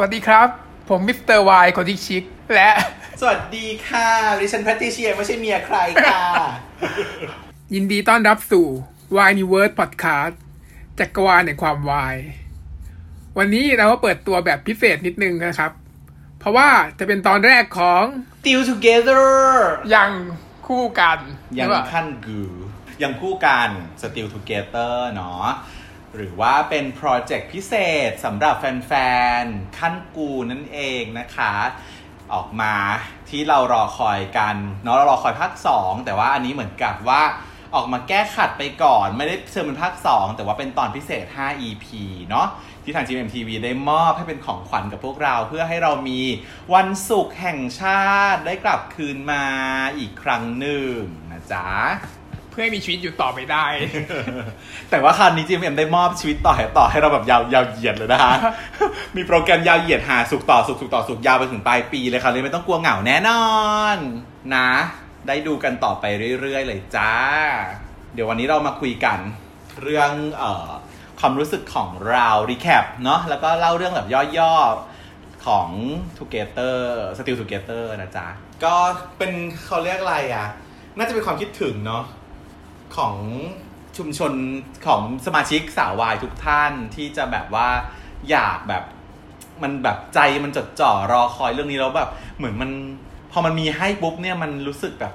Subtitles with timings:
[0.00, 0.48] วัสดีครับ
[0.88, 2.70] ผม Mister Y คนที่ชิค และ
[3.20, 4.08] สวัสดีค่ะ
[4.40, 6.22] ดิฉันแพทติเชียไม่ใช่เมียใครค่ะ
[7.74, 8.66] ยินดีต้อนรับสู่
[9.16, 10.34] Y Universe Podcast
[10.98, 12.16] จักรวาลแห่งความวาย
[13.38, 15.72] วันนี้เราก็เปิดตัวแบบพิเศษนิดนึงนะครับ
[16.38, 16.68] เพราะว่า
[16.98, 18.04] จะเป็นตอนแรกของ
[18.40, 19.26] Still Together
[19.94, 20.10] ยัง
[20.66, 21.18] คู่กัน
[21.58, 22.40] ยังหรือเปล่าขั้นกู
[23.02, 23.70] ยังคู่กัน
[24.00, 25.46] Still Together เนาะ
[26.16, 27.74] หรือว่าเป็นโปรเจกต์พิเศ
[28.08, 28.92] ษสำหรับแฟ
[29.42, 31.54] นๆ ขั้นกูนั่นเองนะคะ
[32.32, 32.74] ออกมา
[33.28, 37.22] ที่เรารอคอยกันเนาะเรารอคอยภาค 2 แต่ว่าอันนี้เหมือนกับว่า
[37.74, 41.86] ออกมาแก้ขัดไปก่อน ไม่ได้เชิญเป็นภาค 2 แต่ว่าเป็นตอนพิเศษ 5 EP
[42.28, 42.48] เนาะ
[42.84, 46.20] ที่ทาง GMMTV ได้มอบให้เป็นของขวัญกับพวกเรา เพื่อให้เรามี
[46.74, 49.44] วันศุกร์แห่งชาติได้กลับคืนมา
[49.98, 50.92] อีกครั้งหนึ่ง
[51.30, 51.68] นะจ๊ะ
[52.58, 53.66] พื่อให้มีชีวิตอยู่ต่อไปได้
[54.90, 58.32] แต่ว่าคราวนี้ GMM ได้มอบชีวิตต่อให้ต่อให้เราแบบยาวยาวเหยียดเลยนะคะ
[59.16, 63.44] มีโปรแกรมยาวเหยียดหาสุกต่อสุกสุกต่อสุกยาวไปถึงปลายปีเลยคราวนี้ไม่ต้องกลัวเหงาแน่นอ
[63.94, 63.96] น
[64.54, 64.70] นะ
[65.26, 66.04] ได้ดูกันต่อไป
[66.40, 67.12] เรื่อยๆเลยจ้า
[68.14, 69.18] เดี๋ยววันนี้เรามาคุยกัน
[69.82, 70.70] เรื่องเอ่อ
[71.20, 75.68] ความรู้สึกของเรารีแคปเนาะแล้วก็เล่าเรื่องแบบย่อๆของ
[76.18, 76.76] Together
[77.16, 78.26] Still Together นะจ๊ะ
[78.64, 78.74] ก็
[79.18, 79.32] เป็น
[79.66, 80.46] เขาเรียกอะไรอะ
[80.96, 82.02] น่าจะเป็นความคิดถึงเนาะ
[82.96, 83.16] ของ
[83.96, 84.32] ชุมชน
[84.86, 87.68] ของสมาชิกสาววายทุกท่านที่จะแบบว่า
[88.30, 88.84] อยากแบบ
[89.62, 92.70] มันแบบใจมันจดจ่อรอคอยเรื่องนี้แล้วแบบ เหมือนมัน
[93.32, 95.14] พอมันมีให้ปุ๊บเนี่ยมันรู้สึกแบบ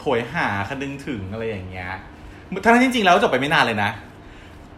[0.00, 1.90] โหยหาคันนึงถึงอะไรอย่างเงี้ย
[2.64, 3.90] ทั้งนั้นจริงๆแล้วจบไปไม่นานเลยนะ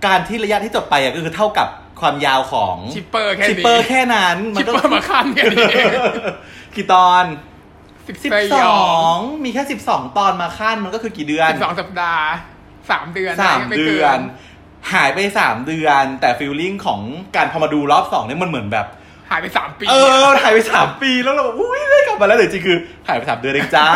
[0.06, 1.68] การที่ระยะที่จบไปอะก็คือเท่ากับ
[2.00, 5.66] ความยาวของชิปเปอร์แค่ชิปนี้เปอร์แค่นั้นชิปเปอร์มาขั้นแค่นี้
[6.74, 7.24] กี่ตอน
[8.08, 12.26] สิบสิบสสอองงมีแค่สิบสองตอนมาขั้นมันก็คือกี่เดือนสิบสองสัปดาห์
[12.90, 14.18] สามเดือนสามไเดือน
[14.92, 17.00] หายไปสามเดือน แต่ฟีลลิ่งของ
[17.36, 18.86] การพอมาดูรอบสองเนี่ยมันเหมือนแบบ
[19.30, 23.86] หายไปสามปี เออ หายไปสามปีแล้วเราแบบอุ้ยได้กลับมาแล้วเลยจริงคือ หายไปสามเดือนเองจ้า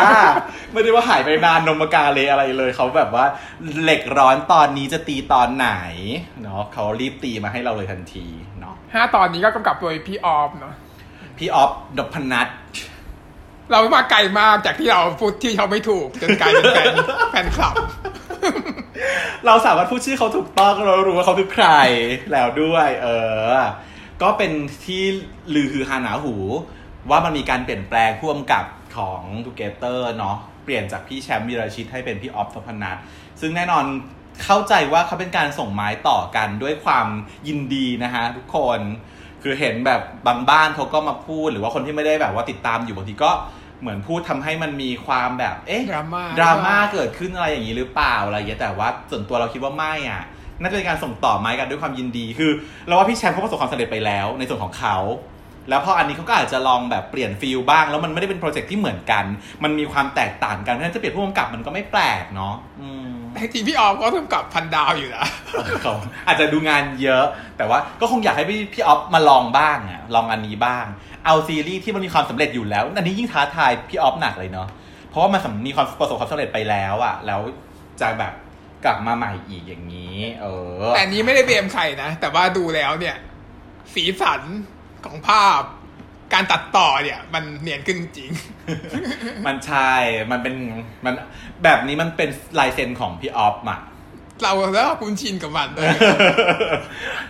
[0.71, 3.25] ไม่ได้ว่าหายไปนานนมกาเลยอะไรเลยเขาแบบว่า
[3.83, 5.69] เหล็กร้อนตอนนี้จะตีตอนไหน
[6.43, 8.25] เนาะเขารีบตีมาให้เราเลยทันที
[8.59, 10.73] เนาะห้าตอนนี้ก็กำกับโดยพี่ออฟเนาะ
[11.37, 12.47] พี่ออฟดพนัท
[13.71, 16.93] เรามาไกลมากจากที่เราพูดที่เขาไม่ถูกจนกลายเป็นแฟน
[17.31, 17.75] แฟนคลับ
[19.45, 21.67] เราสามารถพูดชื่อเขาถูกต้องเรารู้ว่าเขาคือใคร
[22.31, 23.07] แล้วด้วย เอ
[23.53, 23.57] อ
[24.21, 24.51] ก็เป็น
[24.85, 25.03] ที่
[25.53, 26.35] ลือฮือฮาหนาหู
[27.09, 28.65] ว่ามันมีการเปลี่ยนแปลงพ่วงกับ
[28.97, 32.97] ของ2gether เนาะเปลี่ยนจากพี่แชมป์วีรชิตให้เป็นพี่ออฟนพณัช
[33.41, 33.85] ซึ่งแน่นอน
[34.43, 37.07] เข้าใจว่าเขาเป็นการส่งไม้ต่อกันด้วยความ
[37.47, 38.79] ยินดีนะฮะทุกคน
[39.43, 43.31] คือเห็นแบบบางบ้านเขาก็มาพูด หรือว่าคนที่ไม่ได้แบบว่าติดตามอยู่บางทีก็
[43.81, 50.23] เหมือนพูดทำให้มันมีความแบบ เอ๊ะดราม่าดราม่าเกิดขึ้นอะไรอย่างนี้หรือเปล่าอะไรอย่างเงี้ยแต่ว่าส่วนตัวเราคิดว่าไม่อะ
[50.61, 52.51] น่าจะเป็นการส่งต่อไม้กันด้วยความยินดี คือ
[52.87, 54.97] เราว่าพี่แชมป์เขาประสบความสำเร็จไปแล้ว ในส่วนของเขา
[55.69, 59.25] แล้วพออันนี้เขาก็อาจจะลองแบบเปลี่ยน feel บ้าง แล้วมันไม่ได้เป็นโปรเจกต์ที่เหมือนกัน
[59.63, 65.25] มันมีความแตกต่างกันเพราะฉะนั้นจะเปลี่ยนผู้กำกับมันก็ไม่แปลกเนาะอืม แต่จริงๆพี่ออฟก็ทำกับพันดาวอยู่นะ
[65.81, 65.93] เขา
[66.27, 67.23] อาจจะดูงานเยอะ
[67.57, 70.85] แต่ว่าก็คงอยากให้พี่พี่ออฟมาลองบ้างอะลองอันนี้บ้าง
[71.25, 74.67] เอาซีรีส์ที่มันมีความสำเร็จอยู่แล้ว อันนี้ยิ่งท้าทายพี่ออฟหนักเลยเนาะ
[75.09, 77.41] เพราะว่ามันสำมีความประสบความสำเร็จไปแล้วอะแล้ว
[78.01, 78.33] จะแบบ
[78.85, 80.45] กลับมาใหม่อีกอย่างนี้ เอ
[80.79, 83.15] อแต่อันนี้ไม่ได้เบมใครนะแต่ว่าดูแล้วเนี่ย
[83.93, 84.41] สีสัน
[85.05, 85.61] ของภาพ
[86.33, 88.31] การตัดต่อเนี่ย มันเนียนขึ้นจริง
[89.45, 89.93] มันใช่
[90.31, 90.55] มันเป็น
[91.05, 91.13] มัน
[91.63, 92.29] แบบนี้มันเป็น
[92.59, 93.79] ลายเซ็นของพี่ออฟอะ
[94.43, 95.87] เราแล้วคุ้นชินกับมันเลย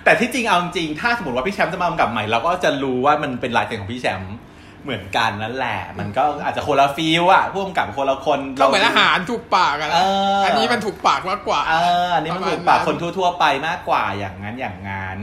[0.04, 4.36] แต่ที่จริงเอาจริงถ้าสมมติว่าพี่แชมป์จะมากำกับใหม่เราก็จะรู้ว่ามันเป็นลายเซ็นของพี่แชมป์
[4.84, 10.00] เหมือนกันนั่นแหละ มันก็อาจจะคนละฟีลอะผู้กำกับคนละคนก็เหมือนอาหารถูกปากอะนะเอ
[10.38, 11.74] ออัอันนี้มันถูกปากมากกว่า เอ
[12.08, 15.18] ออันนี้มันประมาณถูกปากนั้นคนทั่ว ๆ ไปมากกว่าอย่างนั้นอย่างงั้น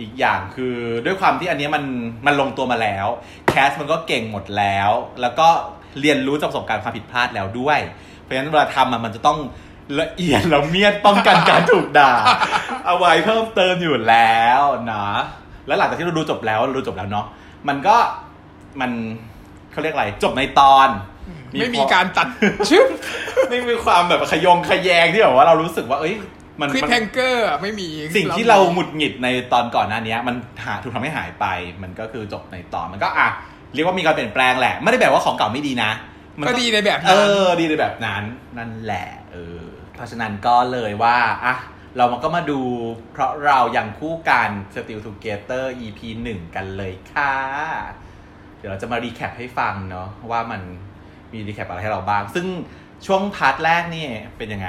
[0.00, 1.84] อีกอย่างคือด้วยความที่อันเนี้ยมัน
[2.26, 3.06] มันลงตัวมาแล้ว
[3.48, 5.48] แคสมันก็เก่งหมดแล้ว แล้วก็
[6.00, 7.78] เรียนรู้จากประสบการณ์ความผิดพลาดแล้วด้วย
[8.20, 9.38] เพราะฉะนั้นเวลาทำอะมันจะต้อง
[10.00, 12.12] ละเอียดละเมียดป้องกันการถูกด่า
[12.86, 14.60] เอาไว้เพิ่มเติมอยู่แล้ว
[14.92, 15.06] นะ
[15.66, 17.26] แล้วหลังจากที่เราดูจบแล้วเราดูจบแล้วเนาะ
[17.68, 17.96] มันก็
[18.80, 18.90] มัน
[19.72, 20.88] เขาเรียกอะไรจบในตอน
[21.60, 22.28] ไม่มีการตัด
[22.70, 22.86] ชึบ
[23.50, 26.14] ไม่มีความแบบขยงขยแยงที่แบบว่าเรารู้สึกว่า เอ้ย
[26.60, 31.46] มันคลิปมันแทงเกอร์ไม่มีสิ่งที่เราหงุดหงิดในตอนก่อนหน้านี้มันหาถูกทำให้หายไป
[31.82, 33.28] มันก็คือจบในตอนมันก็อะ
[33.74, 35.90] เรียกว่ามีการเปลี่ยนแปลงแหละ ไม่ได้แบบว่าของเก่าไม่ดีนะ
[36.38, 38.22] มันก็ดีในแบบเอนั้นอดีในแบบนั้น
[38.58, 39.64] นั่นแหละเออ
[39.94, 41.54] เพราะฉะนั้นก็เลยว่าอะ
[41.96, 42.60] เรามันก็มาดู
[43.12, 46.00] เพราะเรายังคู่กัน Still Together EP
[46.32, 47.34] 1 กันเลยค่ะ
[48.58, 50.60] เดี๋ยวเราจะมา recap ให้ฟังเนาะว่ามัน
[51.32, 52.46] มี recap อะไรให้เราบ้าง ซึ่ง
[53.06, 54.06] ช่วง part แรกนี่
[54.38, 54.68] เป็นยังไง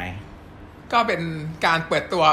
[0.94, 1.22] ก็เป็น
[1.66, 2.26] การเปิดตัว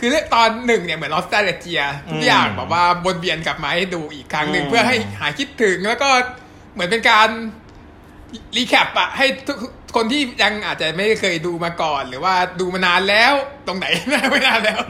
[0.00, 1.80] คือตอนหนึ่งเนี่ยเหมือน nostalgia
[2.10, 6.08] ทุกอย่างแบบว่าวนเวียนกลับมาให้ดูอีกครั้งหนึ่งอืมเพื่อให้หายคิดถึงแล้วก็
[6.74, 7.28] เหมือนเป็นการ
[8.56, 9.56] recap อะให้ทุก
[9.96, 13.32] คนที่ยังอาจจะไม่เคยดูมาก่อน หรือว่าดูมานานแล้ว
[13.66, 13.86] ตรงไหน
[14.30, 14.80] ไม่นานแล้ว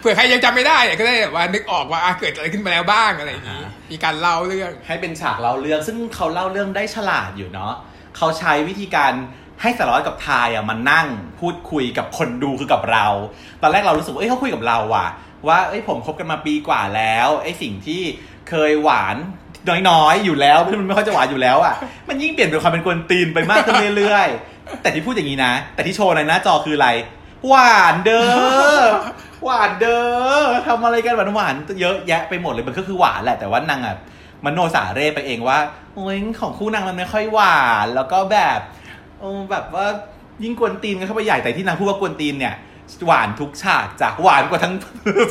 [0.00, 7.72] เผื่อใครยังจำไม่ได้เนี่ยก็ได้แบบว่านึกออกว่าอะเกิดอะไรขึ้นมาแล้วบ้างอะไรอย่างนี้อ่ามีการเล่าเรื่องให้เป็นฉากเล่าเรื่อง ซึ่งเขาเล่าเรื่องได้ฉลาดอยู่เนาะ
[8.16, 9.12] เขาใช้วิธีการ
[9.62, 11.06] ให้สารวัตรกับทายอะมานั่ง
[11.40, 13.06] พูดคุยกับคนดูคือกับเรา
[13.62, 15.06] ตอนแรกเรารู้สึกว่าเอ้ยเขาคุยกับเราว่ะ
[15.48, 18.02] ว่าเอ้ยผมคบกันมาปีกว่าแล้วไอ้สิ่งที่
[18.48, 19.16] เคยหวาน
[19.88, 21.74] น้อยๆอยู่แล้วที่มันไม่ค่อยจะหวานอยู่แล้วอะ
[22.08, 26.88] มันยิ่งเปลี่ยนเป็นความเป็นกวนตีนไปมากขึ้นเรื่อยๆ แต่ที่พูดอย่างนี้นะ แต่ที่โชว์ในหน้าจอคืออะไร
[27.48, 28.24] หวานเด้
[28.80, 28.82] อ
[29.44, 30.00] หวานเด้
[30.42, 33.96] อทำอะไรกันหวานหวานๆเยอะแยะไปหมดเลยมันก็คือหวานแหละแต่ว่านางอะ
[34.44, 35.58] มันโนสาเร่ไปเองว่า
[35.94, 38.58] โอ้ยของคู่นางมันไม่ค่อยหวาน แล้วก็แบบ
[39.50, 39.86] แบบว่า
[40.44, 42.54] ยิ่งกวนตีนกันเข้าไปใหญ่แต่ที่นางพูดว่ากวนตีนเนี่ย
[43.06, 44.74] หวานทุกฉากจากหวานกว่าทั้ง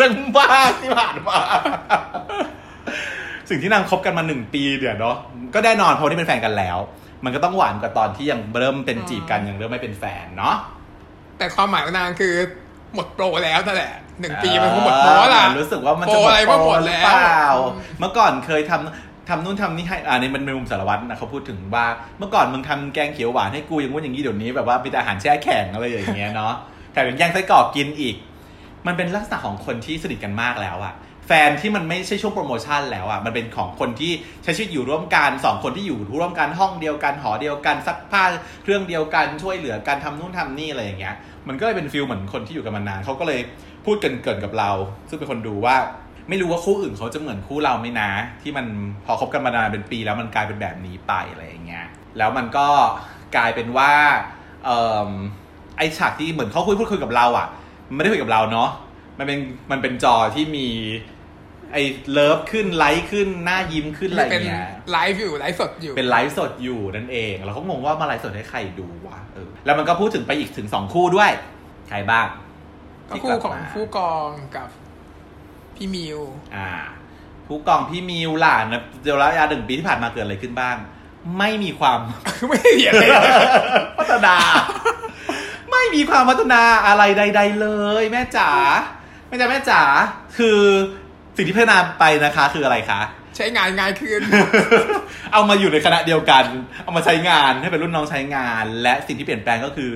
[0.01, 1.39] ทั้งบ้านที่ผ่านมา
[3.49, 5.15] สิ่งที่นางคบกันมาหนึ่งปีเดี๋ยวเนาะ
[5.53, 6.77] ก็แน่นอนเพราะว่านี่เป็นแฟนกันแล้ว
[7.23, 10.55] มันก็ต้องหวานกว่าตอนที่ยังเริ่มเป็นจีบกันยังเริ่มไม่เป็นแฟนเนาะ
[11.37, 12.33] แต่ความหมายของนางคือ
[12.95, 17.45] หมดโปรแล้วนั่นแหละหนึ่งปีมันคงหมดโปรละเออรู้สึกว่ามันจะโปรอะไรก็หมดหรือแล้วเปล่า
[17.99, 21.85] เมื่อก่อนเคยทำ ทำนู่นทำนี่ให้อ่านี่มันเป็นมุมสารวัตรนะเขาพูดถึงว่า
[22.17, 26.53] เมื่อก่อนมึงทำแกงเขียวหวานให้กูอย่างงู้นอย่างนี้เดี๋ยวนี้แบบว่ามีแต่อาหารแช่แข็งอะไรอย่างเงี้ยเนาะ
[26.91, 28.15] แถมยังแย่งไส้กรอกกินอีก
[28.87, 30.93] มันเป็นลักษณะของคนที่สนิทกันมากแล้วอะ
[31.27, 34.11] แฟนที่มันไม่ใช่ช่วงโปรโมชั่นแล้วอะมันเป็นของคนที่
[34.43, 38.23] ใช้ชีวิตอยู่ร่วมกันสองคนที่อยู่ร่วมกันห้องเดียวกันหอเดียวกันซักผ้า
[38.63, 41.15] เครื่องเดียวกันช่วยเหลือกันทำนู่นทำนี่อะไรอย่างเงี้ย
[41.47, 43.39] มันก็เลยเป็น feel เหมือนคนที่อยู่กันมานานเขาก็เลย
[43.85, 44.71] พูดเกินๆกับเรา
[45.09, 45.75] ซึ่งเป็นคนดูว่า
[46.29, 48.09] ไม่รู้ว่าคู่อื่นเขาจะเหมือนคู่เราไหมนะ
[48.41, 48.65] ที่มัน
[49.05, 51.85] พอคบกันมานานเป็นปี แล้วมันกลายเป็นแบบนี้ไปอะไรอย่างเงี้ย
[52.17, 52.67] แล้วมันก็
[53.35, 53.91] กลายเป็นว่า
[54.65, 55.09] เอ่อ
[55.77, 57.47] ไอฉากที่เหมือนเขาคุยพูดคุยกับเราอะ
[57.87, 58.69] มันไม่ได้คุยกับเราเนาะ
[59.17, 59.39] มันเป็น
[59.71, 60.67] มันเป็นจอที่มี
[61.71, 61.77] ไอ
[62.11, 71.31] love ขึ้นไลค์ขึ้นหน้ายิ้มขึ้นอะไรเป็นเงี้ยไลฟ์อยู่ไลฟ์สดอยู่ เป็นไลฟ์สดอยู่นั่นเองเราก็งงว่ามาไลฟ์สดให้ใครดูวะเออแล้วมันก็พูดถึงไปอีกถึงสองคู่ด้วย
[71.89, 72.27] ใครบ้าง
[73.09, 74.67] ก็ที่คู่กลับของมาภูกองกับ
[75.75, 76.19] พี่มิล
[76.55, 76.69] อ่า
[77.47, 80.75] ภูกองพี่มิลล่ะนะเดี๋ยวระยะหนึ่งปีที่ผ่านมาเกิดอะไรขึ้นบ้าง
[81.39, 81.99] ไม่มีความ
[82.49, 83.09] ไม่ได้เรียนเลย
[83.97, 84.35] พัฒนา
[85.71, 87.67] ไม่มีความพัฒนาอะไรใด ๆ เล
[88.01, 88.49] ย แม่จ๋า
[89.27, 89.81] แม่จ๋าแม่จ๋า
[90.37, 90.59] คือ
[91.35, 93.01] สิ่งที่พัฒนาไปนะคะ คืออะไรคะ
[93.35, 94.21] ใช้งานง่ายขึ้น
[95.33, 96.43] เอามาอยู่ในคณะเดียวกัน
[96.83, 99.91] เอามาใช้งานให้เป็นรุ่นน้องใช้งาน และสิ่งที่เปลี่ยนแปลงก็คือ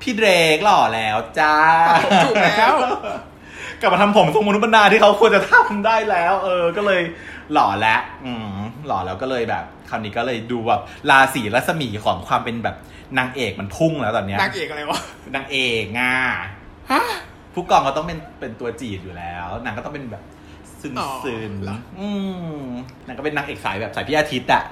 [0.00, 1.56] พี่เดรกหล่อแล้วจ้า
[2.24, 2.74] ถูกแล้ว
[3.80, 7.02] กลับมาทำผมทรงมนุษย์บรรดาที่เขาควรจะทำได้แล้ว เออ ก็เลย
[7.52, 12.76] หล่อแล้วอืมหล่อแล้วก็เลยแบบคราวนี้ก็เลยดูแบบราศีรัศมีของความเป็นแบบ
[13.18, 15.00] นางเอกมันพุ่งแล้วตอนเนี้ยนางเอกอะไรวะ
[15.34, 16.14] นางเอกง่า
[16.90, 17.02] ฮะ
[17.54, 20.22] ผู้กองก็ต้องเป็นเป็นตัวจีบอยู่แล้วนางก็ต้องเป็นแบบ
[20.80, 22.08] ซึนอ๋อซึนเหรออื
[22.62, 22.64] ม
[23.06, 24.62] นางก็เป็นนางเอกสายแบบสายพี่อาทิตย์อะ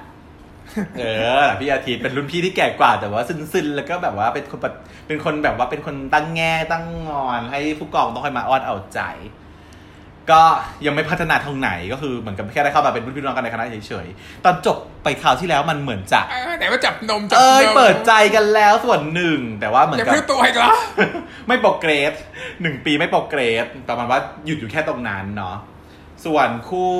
[0.99, 1.05] เอ
[1.43, 3.23] อพี่อาทิตย์เป็นรุ่นพี่ที่แก่กว่าแต่ว่า
[3.53, 4.75] ซึนๆแล้วก็แบบว่าเป็นคนแบบ
[5.07, 9.03] เป็นคนแบบว่าเป็นคนตั้งแง่ตั้งงอนให้ผู้กองต้องคอยมาอ้อนเอาใจ
[10.31, 10.45] ก็
[10.87, 20.71] ยังไม่พัฒนาทางไหนก็คือเหมือนกับแค่ได้เข้ามาเป็นรุ่นพี่น้องกันในคณะเฉยๆตอนจบไปคราวที่แล้วมันเหมือนจะเออไหนว่าจับนมจับเอ้ยนมเปิดใจกันแล้วส่วนหนึ่ง แต่ว่าเหมือนยังกับไม่รู้ตัวอีกเหรอ
[21.49, 22.15] ไม่โปรเกรส
[22.63, 25.57] หนึ่งปีไม่โปรเกรสประมาณว่าหยุดอยู่แค่ตรงนั้นเนาะ
[26.27, 26.97] ส่วนคู่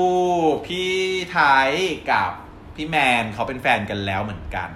[0.65, 0.91] พี่
[1.31, 1.69] ไทย
[2.11, 2.31] กับ
[2.79, 4.69] พี่แมนเขาเป็นแฟนกันแล้วเหมือนกัน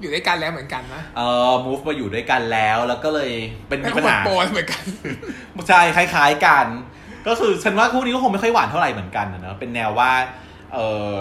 [0.00, 3.32] อยู่ด้วยกันแล้วเหมือนกันนะเออ move มาอยู่ด้วยกันแล้วแล้วก็เลย
[3.68, 4.84] เป็นแต่มีก็ปัญหมดหาโปรเหมือนกัน
[5.68, 6.66] ใช่คล้าย ๆกัน
[7.26, 10.10] ก็คือฉันว่าคู่นี้ก็คงไม่ค่อยหวานเท่าไหร่เหมือนกันนะเนอะเป็นแนวว่า
[10.74, 10.78] เอ
[11.16, 11.18] อ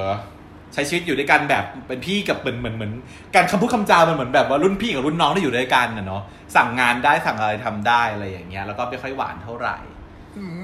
[0.74, 2.94] ใช้ชีวิตอยู่ด้วยกันแบบเป็นพี่กับเหมือนเหมือนเหมือน
[3.36, 6.22] การคำพูดคำจามันเหมือนแบบว่ารุ่นพี่กับรุ่นน้องที่อยู่ด้วยกันนะเนาะ
[6.56, 9.78] สั่งงานได้สั่งอะไรทำได้อะไรอย่างเงี้ยแล้วก็ไม่ค่อยหวานเท่าไหร่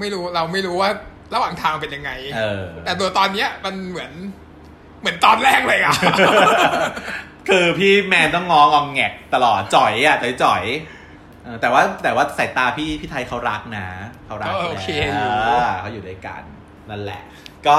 [0.00, 0.90] ไม่รู้เราไม่รู้ว่า
[1.34, 4.12] ระหว่างทางเป็นยังไงเออแต่ตัวตอนเนี้ยมันเหมือน
[5.00, 5.94] เหมือนตอนแรกเลยอะ
[7.48, 13.88] คือพี่แมนต้องงององแงกตลอดจ่อยอะจ่อยจ่อยๆเออแต่ว่าแต่ว่าสายตาพี่พี่ไทยเขารักนะ
[14.26, 16.42] เขารักก็โอเคอยู่แล้วเขาอยู่ด้วยกัน
[16.90, 17.22] นั่นแหละ
[17.66, 17.76] ก็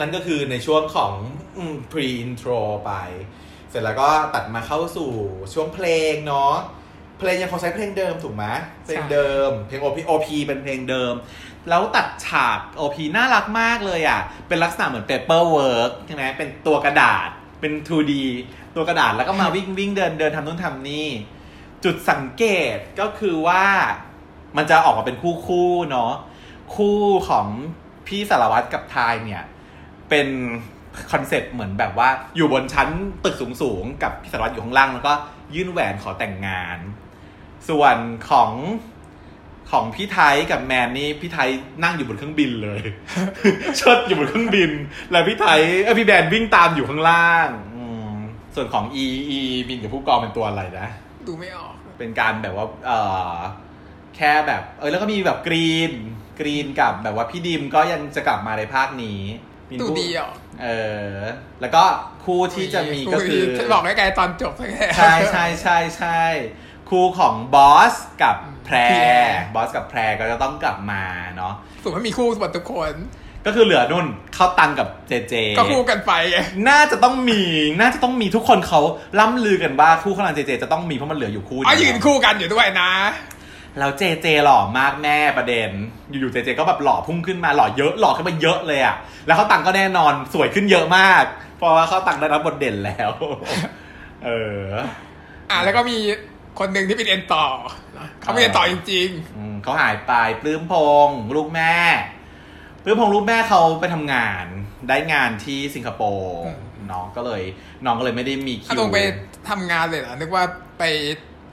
[0.00, 1.12] นั่นก็คือในช่วงของ
[1.56, 2.92] อืม pre intro ไป
[3.70, 5.10] เสร็จแล้วก็ตัดมาเข้าสู่
[5.52, 6.54] ช่วงเพลงเนาะ
[7.18, 8.44] เพลงยังคงใช้เพลงเดิมถูกไหม
[8.84, 11.14] เพลงเดิม เพลง OP OP เป็นเพลงเดิม
[11.68, 17.28] แล้วตัดฉาก OP น่ารักมากเลยอะ เป็นลักษณะเหมือน paper work ใช่ไหมเป็นตัวกระดาษ
[17.60, 18.12] เป็น 2D
[18.76, 21.08] ตัวกระดาษแล้วก็มาวิ่งวิ่งเดินเดินทำนู่นทำนี่
[21.84, 22.44] จุดสังเก
[22.74, 23.64] ตก็คือว่า
[24.56, 26.12] มันจะออกมาเป็นคู่คู่ๆเนาะ
[26.74, 27.46] คู่ของ
[28.06, 29.42] พี่สารวัตรกับไทน์เนี่ย
[30.08, 30.28] เป็น
[31.12, 32.88] คอนเซ็ปต์เหมือนแบบว่าอยู่บนชั้น
[33.24, 35.12] ตึกสูงๆ กับพี่สารวัตรอยู่ข้างล่างแล้วก็
[35.54, 36.78] ยื่นแหวนขอแต่งงาน
[37.68, 37.96] ส่วน
[38.30, 38.50] ของ
[39.70, 41.48] ของพี่ไทยกับแมนนี่พี่ไทย
[41.82, 42.80] นั่งอยู่บนเครื่องบินเลย
[43.76, 44.70] เชิดอยู่บนเครื่องบิน
[45.10, 48.12] แล้วพี่ไทยเอ้ยพี่แบนวิ่งตามอยู่ข้างล่างอืม
[48.54, 50.88] ส่วนของอีอีบินกับผู้กองเป็นตัวอะไรนะ
[51.26, 52.90] ดูไม่ออก เป็นการแบบว่าเอ
[53.34, 53.36] อ
[54.16, 55.92] แค่แบบ เออแล้วก็มีแบบกรีน
[56.40, 59.20] กรีนกับแบบว่าพี่ดิมก็ยังจะกลับมาในภาคนี้
[59.70, 60.30] มีดูคู่ดีอะ
[60.62, 60.68] เอ
[61.10, 61.14] อ
[61.60, 61.84] แล้วก็
[62.24, 66.20] คู่ที่จะมีก็คือฉันบอกได้ไงตอนจบใช่ไหมใช่ใช่ใช่ใช่
[66.90, 68.98] คู่ของบอสกับแพรแพร
[69.54, 71.02] บอสกับแพรก็จะต้องกลับมา
[71.36, 72.94] เนาะสุดไม่มีคู่หมดทุกคน
[73.46, 76.38] ก็คือเหลือนุ่นเข้าตังกับเจเจ ก็คู่กันไปไง
[76.68, 77.42] น่าจะต้องมี
[77.80, 78.80] น่าจะต้องมีทุกคนเขา
[79.18, 82.90] ล่ำลือกันว่าคู่ข้างหลังเจเจจะต้องมีเพราะมันเหลืออยู่คู่เดีอ๋อวยืนคู่กันอยู่ด้วยนะ
[83.78, 85.70] แล้วเจเจหล่อมากแม่ประเด็น
[86.10, 91.24] อยู่ๆเจเจก็แบบหล่อพุ่งขึ้นมาหล่อเยอะหล่อขึ้นมาเยอะเลยอะแล้วเขาตังก็แน่นอนสวยขึ้นเยอะมาก
[91.56, 93.10] เพราะว่าเขาตังได้รับบทเด่นแล้ว
[94.24, 94.30] เอ
[94.62, 94.66] อ
[95.50, 95.98] อะแล้วก็มี
[96.58, 97.46] คนหนึ่งที่เป็นเอ็นต่อ
[97.98, 100.74] นะเขาไม่เอ็นต่อจริงอืมเขาหายไปปลื้มพ
[101.06, 101.74] งษ์ลูกแม่
[102.82, 104.44] ปลื้มพงษ์ลูกแม่เขาไปทำงาน
[104.88, 106.40] ได้งานที่สิงคโปร์
[106.90, 107.42] น้องก็เลย
[107.84, 108.98] น้องก็เลยไม่ได้มีๆคิถ้าวลงไป
[109.50, 110.44] ทำงานเลยเหรอนึกว่า
[110.78, 110.84] ไป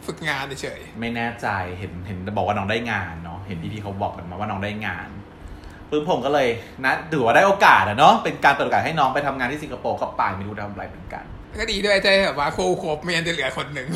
[0.06, 1.48] ฝึกงานเฉยไม่แน่ใจ
[1.80, 5.10] เห็นเห็นบอกว่าน้องได้งานเนาะเห็นพี่ๆเขาบอกกันมาว่าน้องได้งาน
[5.90, 6.48] ปลื้มพงษ์ก็เลย
[6.84, 13.88] นะถือว่าได้โอกาสอะเนาะเป็นการเปิดโอกาสให้น้องไปทำงานที่สิงคโปร์ก็ไปไม่รู้ทำอะไรเหมือนกันๆ ก็ดีด้วยใจแบบว่าคู่ครบไม่งั้นจะเหลือคนหนึ่ง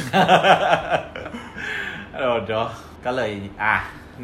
[2.15, 2.53] โอ้โห
[3.05, 3.31] ก็เลย
[3.63, 3.75] อะ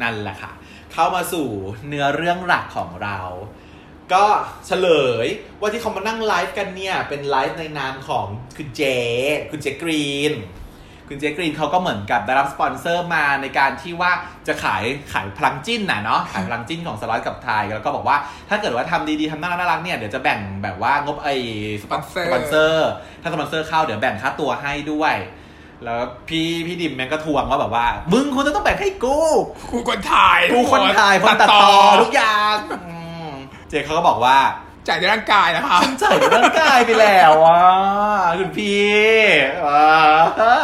[0.02, 0.52] นั่นแหละค่ะ
[0.92, 1.48] เข้ามาสู่
[1.86, 3.18] เนื้อเรื่องหลักของเรา
[4.12, 4.26] ก็
[4.66, 4.88] เฉล
[5.24, 5.26] ย
[5.60, 8.26] ว่าที่เขามานั่งไลฟ์กันเนี่ย เป็นไลฟ์ในนามของ
[8.56, 8.82] คุณเจ
[9.50, 10.32] คุณเจกรีน
[11.08, 14.12] คุณเจกรีนเขาก็เหมือนกับได้รับสปอนเซอร์มาในการที่ว่า
[14.48, 18.16] จะขายขายพลังจิ้นน่ะเนาะขายพลังจิ้นของสล็อตกับไทยแล้วก็บอกว่า
[18.48, 21.34] ถ้าเกิดว่าทำดีๆทำน่ารักน่ารักเนี่ยเดี๋ยวจะแบ่งแบบว่างบไอ้
[21.82, 22.90] สปอน Sponsor สปอนเซอร์
[23.22, 25.14] ถ้าสปอนเซอร์เข้าเดี๋ยวแบ่งค่าตัวให้ด้วย
[25.84, 29.18] แล้วพี่พี่ดิมแม่งก็ทวงว่าแบบว่า มึงคุณจะต้องแบ่งให้กู
[29.70, 32.56] คู่คนถ่าย กูคนถ่ายคนตัดต่อทุกอย่าง
[32.86, 32.94] อื
[33.28, 33.30] ม
[33.68, 34.36] เจเขาก็บอกว่า
[34.88, 37.60] จ่ายในร่างกายนะครับฉันจ่ายด้วยร่างกายไปแล้วอะ
[38.38, 38.92] คุณพี่
[39.64, 40.54] อ่า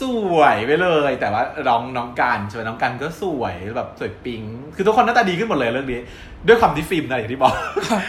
[0.00, 0.02] ส
[0.36, 4.42] วยไปเลย แต่ว่าน้องน้องกันใช่ไหมน้องกันก็สวยแบบสวยปิ๊ง
[4.74, 6.00] คือทุกคนหน้าตาดีขึ้นหมดเลยเรื่องนี้
[6.46, 7.54] ด้วยความที่ฟิล์มนะอย่างที่บอก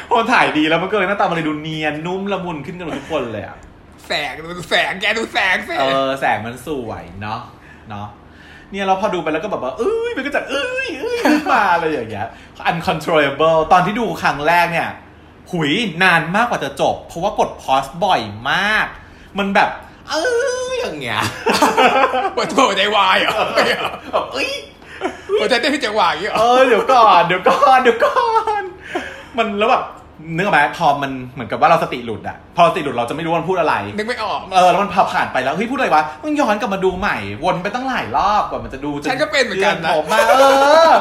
[0.10, 3.58] พอถ่ายดีแล้วมันก็เลยหน้าตามันเลยดูเนียนนุ่มละมุนขึ้นกันหมดทุกคนเลยอะ
[4.08, 7.40] แสงดูแสงแกดูแสงสิเออแสงมันสวยเนาะ
[7.90, 8.08] เนาะ
[8.72, 12.28] เนี่ยเราพอดูไปแล้วก็แบบว่าเอ้ยมันก็จะเอ้ยเอ้ยขึ้นมาอะไรอย่างเงี้ย
[12.70, 14.90] uncontrollable ตอนที่ดูครั้งแรกเนี่ย
[15.52, 15.72] หุย
[16.04, 18.22] นานมากกว่าจะจบ เพราะว่ากดพอสบ่อย
[18.52, 18.88] มาก
[19.38, 19.70] มันแบบ
[20.10, 20.16] เอ
[20.68, 21.22] ออย่างเงี้ย
[22.36, 23.34] ปวดหัวใจวายเหรอ
[24.12, 24.52] แบบเอ้ย
[25.40, 28.22] หัวใจเต้นผิดจังหวะอย่างเงี้ยเหรเอออเดี๋ยวก่อนเดี๋ยวก่อนเดี๋ยวก่อ
[28.62, 28.64] น
[29.38, 29.84] มันแล้วแบบ
[30.36, 40.34] นึกออกไหมพอมันเหมือนกับว่าเราสติหลุดอะพอเราสติหลุดเราจะไม่รู้ว่ามันพูดอะไร นึกไม่ออก เออแล้วมันพอผ่านไปแล้วเฮ้ยพูดอะไรวะต้องย้อนกลับมาดูใหม่ วนไปตั้งหลายรอบกว่ามันจะดูฉันก็เป็นเหมือนกันนะผมมาเอ
[40.90, 40.92] อ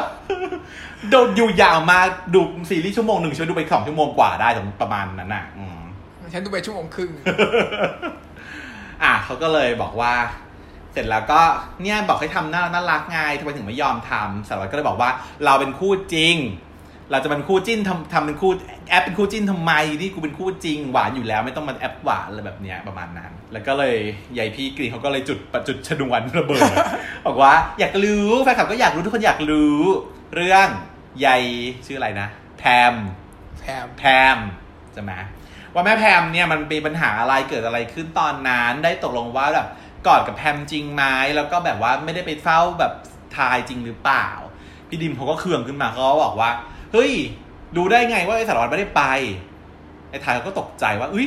[0.94, 5.79] โดนอยู่ยาวมากดูซีรีส์ชั่วโมงหนึ่งช่วยดูไปสองชั่วโมงกว่าได้ตรงประมาณนั้นน่ะอืม
[6.33, 7.11] ฉันดูไปชั่วโมงครึ่ง
[9.03, 10.13] อะเขาก็เลยบอกว่า
[10.93, 11.41] เสร็จแล้วก็
[11.83, 15.11] เนี่ยบอกให้ทำน่าน่ารักไงทำไมถึงไม่ยอมทำสารวัตรก็เลยบอกว่า
[15.45, 16.37] เราเป็นคู่จริง
[17.11, 18.51] เราจะเป็นคู่จิ้นทำทำเป็นคู่
[18.89, 23.97] แอปเป็นคู่จิ้นทำไมนี่กูเป็นคู่จริงหวานอยู่แล้ว ไม่ต้องมาแอปหวานอะไรแบบเนี้ยประมาณนั้น แล้วก็เลย
[24.37, 26.71] ยายพี่กรีนเขาก็เลยจุดจุดชนวนระเบิด
[27.27, 29.79] บอกว่า อยากรู้แฟนคลับก็อยากรู้ทุกคนอยากรู้
[30.35, 30.69] เรื่อง
[31.25, 31.43] ยาย
[31.87, 32.29] ชื่ออะไรนะ
[32.59, 32.95] แพม
[33.61, 34.05] แพมแพ
[34.37, 34.39] ม
[34.93, 35.13] ใช่ไหม
[35.75, 39.69] ว่าแม่แพมเนี่ยมันมีปัญหาอะไรเกิดอะไรขึ้นตอนนั้นได้ตกลงว่าแบบ
[40.07, 41.03] กอดกับแพมจริงไหม
[41.37, 42.93] แล้วก็แบบว่าไม่ได้ไปเฝ้าแบบ
[43.37, 44.27] ทายจริงหรือเปล่า
[44.89, 46.51] พี่ดิมเขาก็เคืองขึ้นมาเขาก็บอกว่า
[46.93, 47.13] เฮ้ย
[47.77, 49.03] ดูได้ไงว่าไอ้สารวัตรไม่ได้ไป
[50.11, 51.27] ไอ้ทายเขาก็ตกใจว่าอุ้ย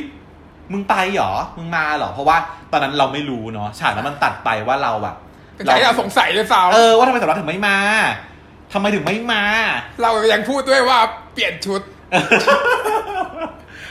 [0.72, 2.36] มึงไปเหรอ มึงมาเหรอ เพราะว่า
[2.72, 5.16] ตอนนั้นเราไม่รู้เนาะฉากนั้นมันตัดไปว่าเราแบบ
[5.56, 7.78] เป็นใจที่เราสงสัยด้วยซ้เออว่าทำไมสารวัตรถึงไม่มา
[8.72, 10.98] ทำไมถึงไม่มาำเรายังพูดด้วยว่า
[11.34, 11.80] เปลี่ยนชุด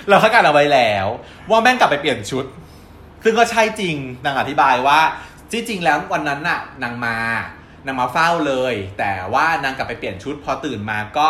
[0.09, 1.05] เราคาดการณ์เอาไว้แล้ว
[1.49, 2.45] ว่าแม่งกลับไปเปลี่ยนชุด
[3.23, 4.99] ซึ่งก็ใช่จริงนางอธิบายว่า
[5.51, 7.17] ที่จริงแล้ววันนั้นน่ะนางมา
[7.85, 11.27] นางมาเฝ้าเลย แต่ว่านางกลับไปเปลี่ยนชุด พอตื่นมาก็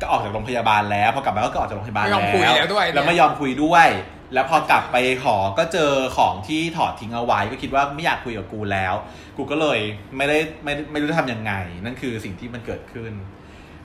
[0.00, 3.88] ก็ออกจากโรงพยาบาลแล้วพอกลับมาก็ออกจากโรงพยาบาลไม่แล้ยอมคุยแล้วด้วยเนี่ย แล้วไม่ยอมคุยด้วย
[4.32, 8.94] แล้วพอกลับไปหอก็เจอของที่ถอดทิ้งเอาไว้ ก็คิดว่าไม่อยากคุยกับกูแล้ว
[9.36, 9.78] กูก็เลย
[10.16, 11.52] ไม่ได้ไม่ได้ไม่รู้จะทำยังไง
[11.84, 13.12] นั่นคือสิ่งที่มันเกิดขึ้น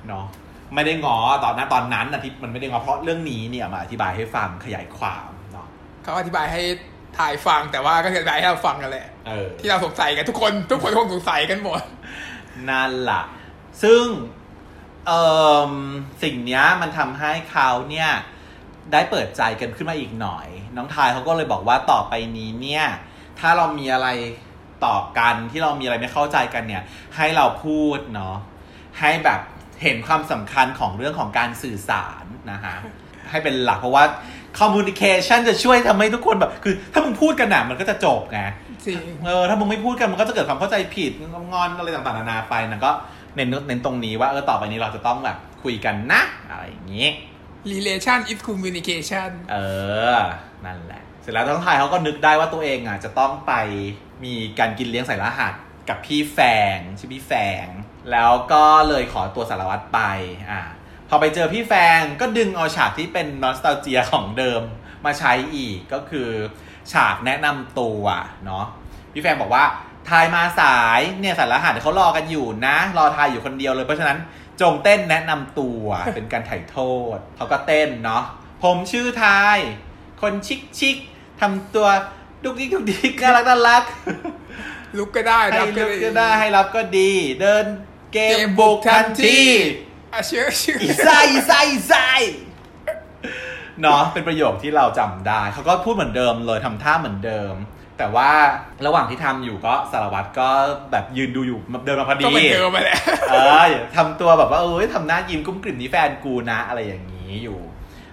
[0.08, 0.25] เนาะ
[0.75, 5.67] ไม่ได้งอตอนนั้นตอนนั้นนะที่มันไม่ได้งอเพราะเรื่องนี้เนี่ยมาอธิบายให้ฟังขยายความเนาะ
[6.03, 6.62] เขาอธิบายให้
[7.17, 11.81] ถ่ายฟังแต่ว่าก็อธิบายให้เราฟังกันแหละเออที่เราสงสัยกันทุกคนทุกคนคงสงสัยกันหมด
[12.69, 13.22] นั่นล่ะ
[13.84, 14.05] ซึ่ง
[15.08, 15.22] เอ่
[15.69, 15.74] อ
[16.24, 18.10] สิ่งเนี้ยมันทำให้เขาเนี่ย
[18.93, 22.86] ได้เปิดใจกันขึ้นมาอีกหน่อย น้องทายเขาก็เลยบอกว่าต่อไปนี้เนี่ย
[23.39, 24.08] ถ้าเรามีอะไร
[24.86, 26.84] ต่อกันที่เรามีอะไรไม่เข้าใจกันเนี่ย
[27.15, 28.36] ให้เราพูดเนาะ
[29.00, 29.39] ให้แบบ
[29.84, 32.75] เห็นความสำคัญของเรื่องของการสื่อสารนะฮะ
[33.29, 34.03] ให้เป็นหลักเพราะว่า
[34.60, 38.39] communication จะช่วยทำให้ทุกคนแบบ คือ ถ้ามึงพูดกันน่ะมันก็จะจบไง
[38.86, 41.12] จริงเออถ้ามึงไม่พูดกันมันก็จะเกิดความเข้าใจผิด
[41.53, 42.91] งอนอะไรต่างๆนานาไปนะก็
[43.36, 47.08] เน้นเน้นตรงนี้ว่าเออต่อไปนี้เราจะต้องแบบคุยกันนะอะไรอย่างนี้
[47.71, 49.57] relation is communication เอ
[50.15, 50.19] อ
[50.65, 53.53] นั่นแหละ เสร็จแล้วทั้งไทยเขาก็นึกได้ว่าตัวเองอะจะต้องไป
[54.23, 55.53] มีการกินเลี้ยงใส่รหัส
[55.89, 56.39] กับพี่แฟ
[56.75, 57.65] งชื่อพี่แฟง
[58.11, 59.99] แล้วก็เลยขอตัวสารวัตรไป
[60.51, 60.61] อ่า
[61.09, 64.61] พอไปเจอพี่แฟงก็ดึงเอาฉากที่เป็นนอสตาเจียของเดิม
[65.05, 66.29] มาใช้อีกก็คือ
[66.91, 68.03] ฉากแนะนำตัว
[68.45, 68.65] เนาะ
[69.13, 69.65] พี่แฟงบอกว่า
[70.09, 74.17] ทายมาสายเนี่ยสารหัสเขารอกันอยู่นะ รอทายอยู่คนเดียวเลยเพราะฉะนั้น
[74.61, 75.85] จงเต้นแนะนำตัว
[76.15, 76.77] เป็นการถ่ายโท
[77.15, 78.23] ษ เขาก็เต้นเนาะ
[78.63, 79.57] ผมชื่อทาย
[80.21, 80.97] คนชิคชิค
[81.41, 81.87] ทำตัว
[82.43, 83.83] ดุกดิกดุกดิกน่ารักน่ารัก
[84.97, 87.11] ลุกก็ได้ให้รับเลือกก็ได้ให้รับก็ดี
[87.41, 87.65] เดิน
[88.13, 89.41] เกเกมมบุบุกกทัทันนทีที
[90.13, 91.93] อะเชื่อเชื่ออีไซอีไซอีไซ
[93.81, 97.53] เนาะเป็นประโยคที่เราจำได้ เขาก็พูดเหมือนเดิมเลยทำท่าเหมือนเดิม
[97.99, 98.31] แต่ว่า
[98.85, 100.49] ระหว่างที่ทำอยู่ก็สารวัตรก็
[100.91, 102.99] แบบยืนดูอยู่เดินมาพอดีก็เหมือนเดิมมาแหละ
[103.31, 107.59] เออทำตัวแบบว่าเอ้ยทำหน้ายิ้มกุ้มกลิ่มนี่แฟนกูนะอะไรอย่างนี้อยู่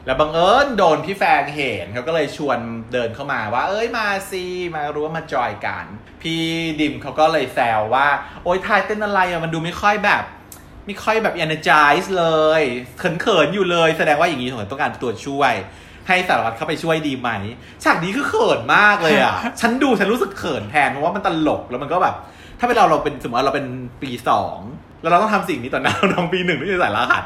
[0.07, 2.59] แล้วบังเอิญโดนพี่แฟงเห็นเขาก็เลยชวน
[2.93, 5.87] เดินเข้ามาว่า เอ้ยมาสิมารู้ว่ามาจอยกัน
[6.23, 6.43] พี่
[6.81, 8.07] ดิมเขาก็เลยแซวว่า
[8.45, 10.25] โอ้ยทายเต้นอะไรอะมันดูไม่ค่อยแบบ
[10.87, 12.27] ไม่ค่อยแบบ energize เล
[12.61, 12.63] ย
[12.99, 15.55] เขินๆอยู่เลย แสดงว่าอย่างนี้สงสัยต้องการตัวช่วย
[16.09, 17.31] ให้สารวัตรเข้าไปช่วยดีไหม
[17.85, 22.15] ฉากนี้คือเขินมากเลยอะ ฉันดูฉันรู้สึกเขินแทนเพราะว่ามันตลกแล้วมันก็แบบ
[22.59, 23.67] ถ้าเป็นเราเราเป็นสมมติว่าเราเป็น
[24.03, 24.59] ปีสอง
[25.03, 27.25] แล้วเราต้องทำสิ่งนี้ต่อหน้าน้องปีหนึ่งที่จะใส่รหัส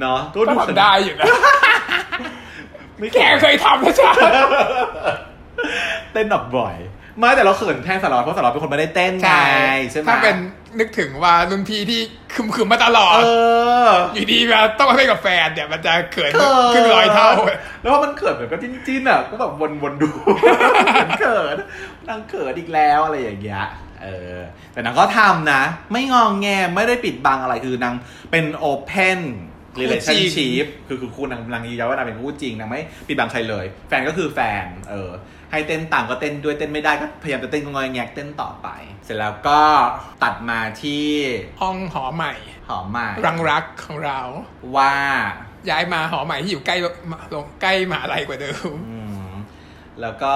[0.00, 1.26] เนาะก็ก็ดูทำได้อยู่นะ
[2.98, 4.10] ไม่แกเคยทำนะจ๊ะ
[6.12, 6.76] เต้นแบบบ่อย
[7.18, 9.32] ไม่แต่เราเขินแทนสารวัตรเพราะสารวัตรเป็นคนไม่ได้เต้นไง
[9.90, 10.36] ใช่ไหมถ้าเป็น
[10.78, 12.00] นึกถึงว่ารุ่นพี่ที่
[12.34, 13.28] คึมขึมๆมาตลอดเอ
[13.88, 17.28] ออยู่ดีมาต้องมาเล่นกับแฟนเนี่ยมันจะเขินเขินขึ้นร้อยเท่า
[17.80, 20.08] แล้วพอมันเขินแบบก็จิ้นจิ้นๆอะก็แบบวนวนๆดู
[21.20, 21.56] เขิน
[22.08, 23.64] นางเขินอีกแล้วอะไรอย่างเงี้ย
[24.02, 24.36] เออ
[24.72, 27.94] แต่นางก็ทำนะ ไม่งองแงไม่ได้ปิดบังอะไรคือนาง
[28.30, 29.20] เป็นโอเพน
[29.80, 35.10] relationship คือคือคู่นางนางยืนยันว่านางเป็นคู่จริงนางไม่ปิดบังใครเลย แฟนก็คือแฟน เออ
[35.50, 38.68] ให้เต้นต่างก็เต้นด้วยเต้นไม่ได้ก็พยายามจะเต้นง่อยแง่กเต้นต่อไป
[39.04, 39.60] เสร็จแล้วก็
[40.22, 41.06] ตัดมาที่
[41.60, 42.34] ห้องหอใหม่
[42.68, 44.20] หอใหม่รังรักของเรา
[44.76, 44.94] ว่า
[45.70, 46.76] ย้ายมาหอใหม่ที่อยู่ใกล้
[47.34, 49.30] ลงใกล้มหาลัยกว่าเดิมอืม
[50.00, 50.34] แล้วก็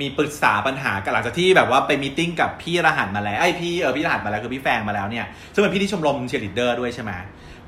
[0.00, 7.12] มีปรึกษาปัญหากันหลังจากที่แบบว่าไป meeting กับพี่รหัสมาแล้วไอ้ยพี่เออพี่รหัสมาแล้วคือพี่ฟางมาแล้วเนี่ยซึ่งเป็นพี่ที่ชมรมเชียร์ลีดเดอร์ด้วยใช่ไหม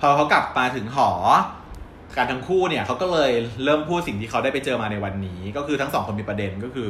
[0.01, 1.11] พอเขากลับมาถึงหอ
[2.17, 3.33] การทั้งคู่เนี่ยเขาก็เลย
[3.65, 6.89] เริ่มพูดสิ่งที่เขาได้ไปเจอมาในวันนี้ ก็คือทั้งสองคนมีประเด็นก็คือ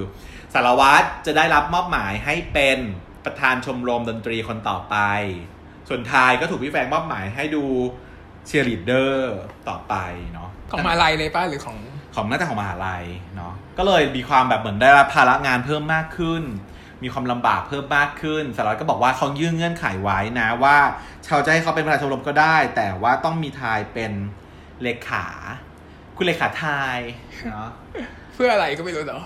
[0.54, 2.78] สารวัตรจะได้รับมอบหมายให้เป็น
[3.24, 4.96] ประธานชมรมดนตรีคนต่อไป
[5.88, 7.64] ส่วนไทน์ก็ถูกพี่ฟางมอบหมายให้ดู
[8.46, 9.34] เชียร์ลีดเดอร์
[9.68, 9.94] ต่อไป
[10.32, 11.78] เนาะของมหาลัยเลยป้ะหรือของ
[12.14, 13.04] ของน่าจะของมหาลัย
[13.36, 16.42] เนาะก็เลยมีความแบบเหมือนได้รับภาระงานเพิ่มมากขึ้น
[17.02, 20.76] มีความลำบากเพิ่มมากขึ้นสารวัตรก็บอกว่าเขายื่นเงื่อนไขไว้นะว่า
[21.28, 24.12] เขาจะให้เขาเป็นประธานชมรมก็ได้ แต่ว่าต้องมีทายเป็น
[24.82, 25.26] เลขา
[26.16, 26.98] คุณเลขาทาย
[27.52, 27.68] เนาะ
[28.34, 29.22] เพื่ออะไรก็ไม่รู้เนาะ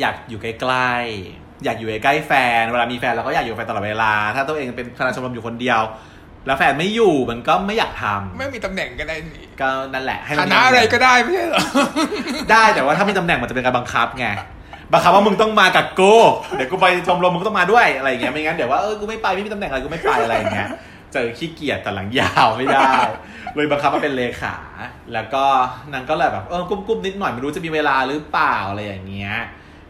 [0.00, 5.80] อยากอยู่ใกล้ๆอยากอยู่ใกล้ๆแฟนเวลามีแฟนเราก็อยากอยู่กับแฟนตลอดเวลา ถ้าตัวเองเป็นประธานชมรมอยู่คนเดียว
[6.46, 11.62] แล้วแฟนไม่อยู่มันก็ไม่อยากทำไม่มีตำแหน่งก็ได้นี่ก็นั่นแหละให้คมันมีณะอะไรก็ได้ไม่ใช่เหรอ
[12.52, 14.26] ได้แต่ว่าถ้ามีตำแหน่งมันจะเป็นการบังคับไง
[14.92, 16.14] บังคับว่ามึงต้องมากับกู
[16.56, 20.68] เดี๋ยวกูไปชมรมมึงก็ต้องมาด้วยอะไรอย่างเงี้ยไม่งั้นเดี๋ยวว่าเออกูไม่ไปไม่มีตำแหน่งอะไรกูไม่ไปอะไรอย่างเงี้ย
[21.12, 22.90] เจอขี้เกียจแต่หลังยาวไม่ได้
[23.54, 24.56] เลยบังคับมาเป็นเลขา
[25.12, 25.44] แล้วก็
[25.92, 29.34] นางก็เลยแบบเออกุ้มๆนิดหน่อยไม่รู้จะมีเวลาหรือเปล่าอะไรอย่างเงี้ย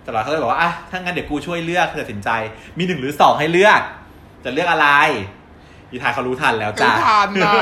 [0.03, 2.31] แต่เราเขาเลยบอกว่าอะถ้างั้นเดี๋ยวกูช่วยเลือกตัดสินใจ
[2.79, 3.81] มีหนึ่งหรือสองให้เลือก
[4.45, 4.89] จะเลือกอะไร
[5.93, 7.53] ยีทายเขารู้ทันแล้วจ้ารู้ทันน่ะ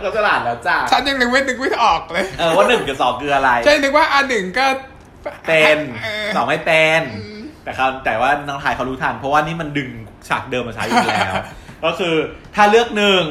[0.00, 4.66] เขาฉลาดแล้วจ้าฉันยังนึกไม่นึกไม่ออกเลยเออว่าหนึ่งกับสองคืออะไรใช่นึกว่าอันหนึ่งก็
[5.46, 9.90] เป็นเออสองไม่เป็นอืมแต่เขาแต่ว่าน้องทายเขารู้ทัน เพราะว่านี่มันดึง
[10.28, 11.34] ฉากเดิมมาใช้อยู่แล้ว
[11.84, 12.14] ก็คือ
[12.54, 13.24] ถ้าเลือกหนึ่ง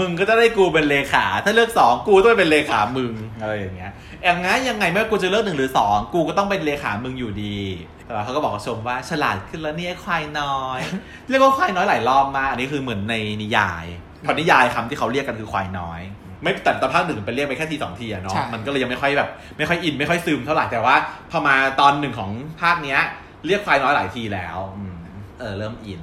[0.00, 3.92] มึงก็จะได้กูเป็นเลขา ถ้าเลือกสองกูต้องเป็นเลขามึงอะไรอย่างเงี้ย
[4.24, 7.58] อย่างงั้นยังไงไม่ว่ากูจะเลือกหนึ่งหรือสองกูก็ต้องเป็นเลขามึงอยู่ดี
[8.04, 10.80] แต่ว่าเขาก็บอกกับชมว่าฉลาดขึ้นแล้วเนี่ยควายน้อย
[11.28, 13.84] เรียกว่าควายน้อยหลายรอบมากอันนี้คือเหมือนในนิยาย
[14.20, 16.00] เพราะนิยายคำที่เขาเรียกกันคือควายน้อย
[16.42, 20.96] ไม่แต่ตอนภาคหนึ่งเป็นเรียกไปแค่ทีสองทีอะเนาะใช่มันก็เลยยังไม่ค่อยแบบ ไม่ค่อยอิน ไม่ค่อยซึมเท่าไหร่แต่ว่า
[21.30, 22.30] พอมาตอนหนึ่งของ
[22.62, 23.00] ภาคเนี้ย
[23.46, 24.96] เรียกควายน้อยหลายทีแล้วอืม
[25.38, 26.00] เออเริ่มอิน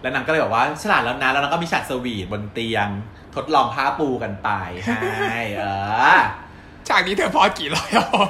[0.00, 2.88] แล้วนางก็เลยบอกว่าฉลาดแล้วนะแล้วนางก็มีฉากสวีทบนเตียง
[3.36, 4.48] ทดลองผ้าปูกันไป
[4.86, 5.64] ใช่เอ
[6.14, 6.18] อ
[6.88, 8.22] ฉากนี้เธอพอกี่ร้อยรอ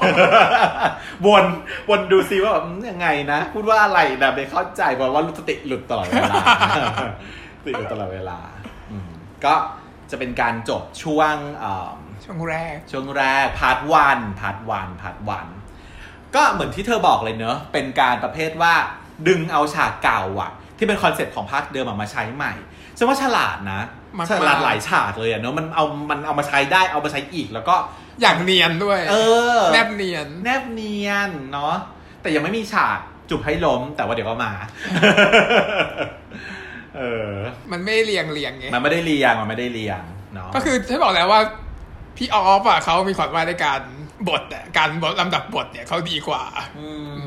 [1.25, 1.45] บวน
[1.89, 6.37] วนดูซิว่าแบบอืมยังไงนะ พูดว่าอะไรนะไม่เข้าใจเพราะว่าสติหลุดตลอดเวลา
[7.59, 8.39] สติหลุดตลอดเวลา
[8.91, 9.09] อืม
[9.45, 9.55] ก็
[10.11, 11.95] จะเป็นการจบช่วงเอ่อ
[12.25, 15.47] ช่วงแรก ช่วงแรก part one part one part one
[16.35, 18.75] ก็เหมือนที่เธอบอกเลยเนอะเป็นการประเภทว่า
[19.29, 22.53] ดึงเอาฉากเก่าอะที่เป็นคอนเซ็ปต์ของภาคเดิมอะมาใช้ใหม่
[22.97, 23.81] ฉันว่าฉลาดนะ
[24.19, 27.77] มากๆฉลาดหลายฉากเลยอะเนอะมันเอามันเอามาใช้ได้เอามาใช้อีกแล้วก็
[28.21, 29.15] อย่างเนียนด้วย เอ
[29.57, 31.75] อ แนบเนียน แนบเนียนเนาะ
[32.23, 32.99] แต่ยังไม่มีฉาก
[33.31, 34.53] จุบให้ล้มแต่ว่าเดี๋ยวก็มา
[36.97, 37.33] เออ
[37.73, 40.01] มันไม่เรียงเรียงไง มันไม่ได้เรียง มันไม่ได้เรียง
[40.35, 41.41] เนาะ ก็คือฉันบอกแล้วว่า
[42.17, 43.81] พี่ออฟอะเขามีความว่าในการ
[44.29, 46.43] บทอะการบทลำดับบทเนี่ยเขาดีกว่า
[47.21, 47.25] ม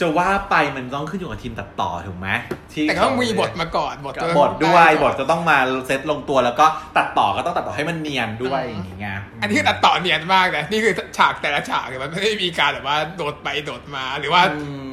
[0.00, 2.28] จะว่าไปมันต้องขึ้นอยู่กับทีมตัดต่อถูกไหม
[2.72, 14.42] ที่แต่ก็ต้องมีบทมาก่อนบทบทด้วยไก่อนบทจะต้องมาเซตลงตัวแล้วก็ตัดต่อก็ต้องตัดต่อให้มันเนียนด้วยอย่างเงี้ยอันนี้คือตัดต่อเนียนมากนะนี่คือฉากแต่ละฉากเนี่ยมันไม่ได้มีการแบบว่าโดดไปโดดมาหรือว่า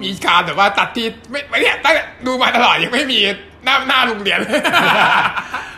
[0.03, 3.19] มีการแบบว่าตัดที่ไม่ไม่เนี่ยตั้งแต่ดูมาตลอดยังไม่มี
[3.63, 4.39] หน้าหน้าโรงเรียน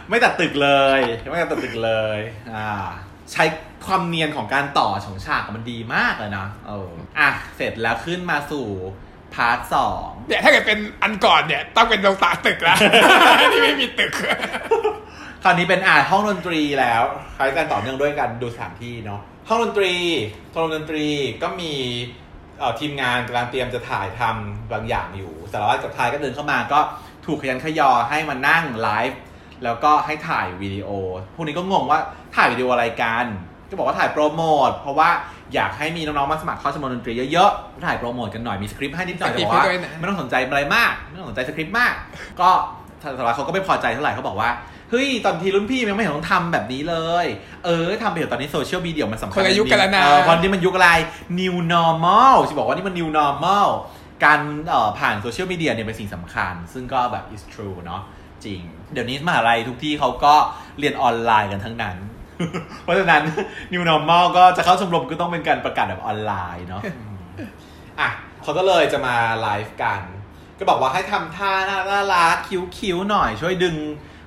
[0.09, 2.19] ไม่ตัดตึกเลย ไม่ตัดตึกเลย
[2.53, 2.69] อ่า
[3.31, 3.43] ใช้
[3.85, 8.67] ความเนียนของการต่อของฉากมันดีมากเลยนะเอออะ เสร็จแล้วขึ้นมาสู่
[9.33, 12.77] พาร์ทสองเนี่ยถ้าเกิดเป็นอันก่อนเนี่ย ต้องเป็นโรงตาตึกแล้ว
[13.53, 14.11] ที่ไม่มีตึก
[15.43, 17.03] คราวนี้เป็นอ่าห้องดนตรีแล้ว
[17.37, 19.93] คล้ายกันต่อเนื่องด้วยกันดูสถานที่เนาะห้องดนตรี
[20.53, 21.07] ห้องดนตรี
[21.43, 21.71] ก็มี
[22.59, 26.79] เอ่อทีมงานกำลังเตรียมจะถ่ายทำบางอย่างอยู่สารวัตรกับทายก็เดินเข้ามาก็
[27.25, 29.19] ถูกขยันขยอให้มานั่งไลฟ์
[29.63, 30.89] แล้วก็ให้ถ่ายวิดีโอ
[31.35, 31.99] พวกนี้ก็งงว่า
[32.35, 33.25] ถ่ายวิดีโออะไรกัน
[33.69, 35.09] ก็บอกว่าถ่ายโปรโมท เพราะว่า
[35.53, 41.93] อยากให้มีน้องๆมาสมัครเข้าชมรมดนตรีเยอะๆ ถ่ายโปรโมทกันหน่อย มีสคริปต์ให้นิดหน่อยแต่บอกว่าสคริปต์ให้ด้วยนะไม่ต้องสนใจอะไรมาก ไม่ต้องสนใจสคริปต์มาก
[42.41, 42.49] ก็
[43.17, 44.49] สารวัตรเขาก็ไม่พอใจเท่าไหร่เขาบอกว่า
[44.91, 47.25] เฮ้ย ตอนทีรุ่นพี่ยังไม่เห็นต้องทำแบบนี้เลย
[47.65, 50.89] เออทำไปเถอะตอนนี้โซเชียลมีเดียมันสำคัญคนละยุคกันแล้วนะเออเพราะนี่มันยุคอะไร
[51.39, 53.67] new normal จะบอกว่านี่มัน new normal
[54.25, 58.01] การเอ่อผ่านโซเชียลมีเดียเนี่ยเป็นสิ่งสำคัญ ซึ่งก็แบบ is true เนาะ
[58.45, 58.59] จริง
[58.93, 60.35] เดี๋ยวนี้มหาลัยทุกที่เขาก็
[60.79, 61.97] เรียนออนไลน์กันทั้งนั้น
[62.83, 63.23] เพราะฉะนั้น
[63.73, 66.81] new normal ก็จะเข้าชมรมก็ต้องเป็นการประกาศแบบออนไลน์เนาะ
[67.99, 68.09] อะ
[68.43, 70.01] เขาก็เลยจะมาไลฟ์กัน
[70.59, 73.75] ก็บอกว่าให้ทำท่าน่าน่ารัก cute ๆหน่อย ช่วยดึง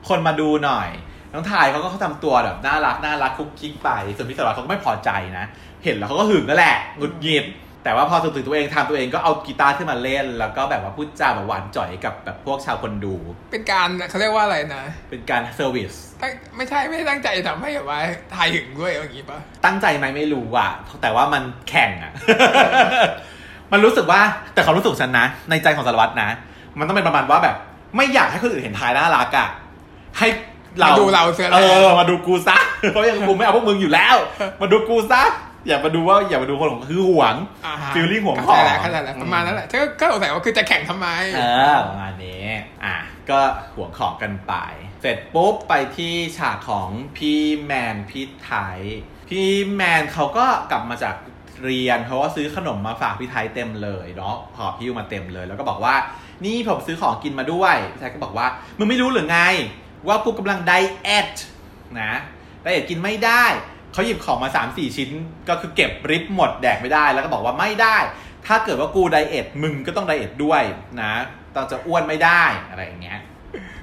[0.09, 0.89] คนมาดูหน่อย
[1.33, 5.45] น้องไทน์เขาก็เขาทำตัวแบบน่ารักน่ารักกุ๊กกิ๊กไปส่วนพี่สารวัตรเขาก็ไม่พอใจนะ
[5.85, 7.45] เห็นแล้วเขาก็หึงนั่นแหละหงุดหงิด
[7.87, 13.15] แต่ว่าพอถึงตัวเองทำตัวเองก็เอากีตาร์ขึ้นมาเล่น แล้วก็แบบว่าพูดจาแบบหวานจ๋อยกับแบบพวกชาวคนดู
[13.53, 18.01] เป็นการเขาเรียกว่าอะไรนะ เป็นการ serviceตั้งไม่ใช่ไม่ได้ตั้งใจทำให้แบบว่า
[18.35, 20.71] ไทน์หึงด้วยอย่างงี้ปะตั้งใจไหมไม่รู้อะ
[21.03, 22.13] แต่ว่ามันแข่งอะ
[23.73, 24.21] มันรู้สึกว่า
[24.55, 26.29] แต่เขามรู้สึกฉันนะ ในใจของสารวัตรนะ
[26.79, 27.57] มันต้องเป็นประมาณว่าแบบ
[27.97, 29.49] ไม่อยากให้คนอื่นเห็นทายน่ารักอะ
[30.19, 30.29] ให้
[30.79, 32.59] เรามาดูเราเสียเอแล้วอมาดูกูซะ
[32.91, 34.17] เพราะยังกูไม่เอาพวกมึงอยู่แล้ว
[34.61, 35.23] มาดูกูซะ
[35.67, 41.41] อย่ามาดูว่าอย่ามาดูคนของคือหวงอ่าฮะ feeling ห่วงเข้าใจแล้วของเข้าใจแล้วประมาณนั้นแหละเธอก็สงสัยว่าคือจะแข่งทำไมเอ
[41.73, 42.45] อประมาณนี้
[42.85, 42.97] อะ
[43.31, 43.41] ก็
[43.75, 44.55] ห่วงของกันไป
[45.03, 48.79] เสร็จปุ๊บไปที่ฉากของพี่แมนพี่ไทป์
[49.29, 51.15] พี่แมนเขาก็กลับมาจาก
[51.65, 55.95] เรียนเขาก็ซื้อขนมมาฝากพี่ไทป์เต็มเลยเนาะหอบหิ้วมาเต็มเลย แล้วก็บอกว่า
[56.45, 58.47] นี่ผมซื้อของกินมาด้วยพี่ไทป์ก็บอกว่า
[58.79, 59.41] มึงไม่รู้หรือไง
[60.07, 61.35] ว่ากูกำลัง diet
[62.01, 62.13] นะ
[62.63, 63.45] diet กินไม่ได้
[63.97, 65.11] เขาหยิบของมา 3 4 ชิ้น
[65.49, 67.97] ก็คือเก็บริบหมดแดกไม่ได้ แล้วก็บอกว่าไม่ได้
[68.47, 70.63] ถ้าเกิดว่ากู diet มึงก็ต้อง diet ด้วย
[71.01, 71.13] นะ
[71.55, 73.21] ต้องจะอ้วนไม่ได้อะไรอย่างเงี้ย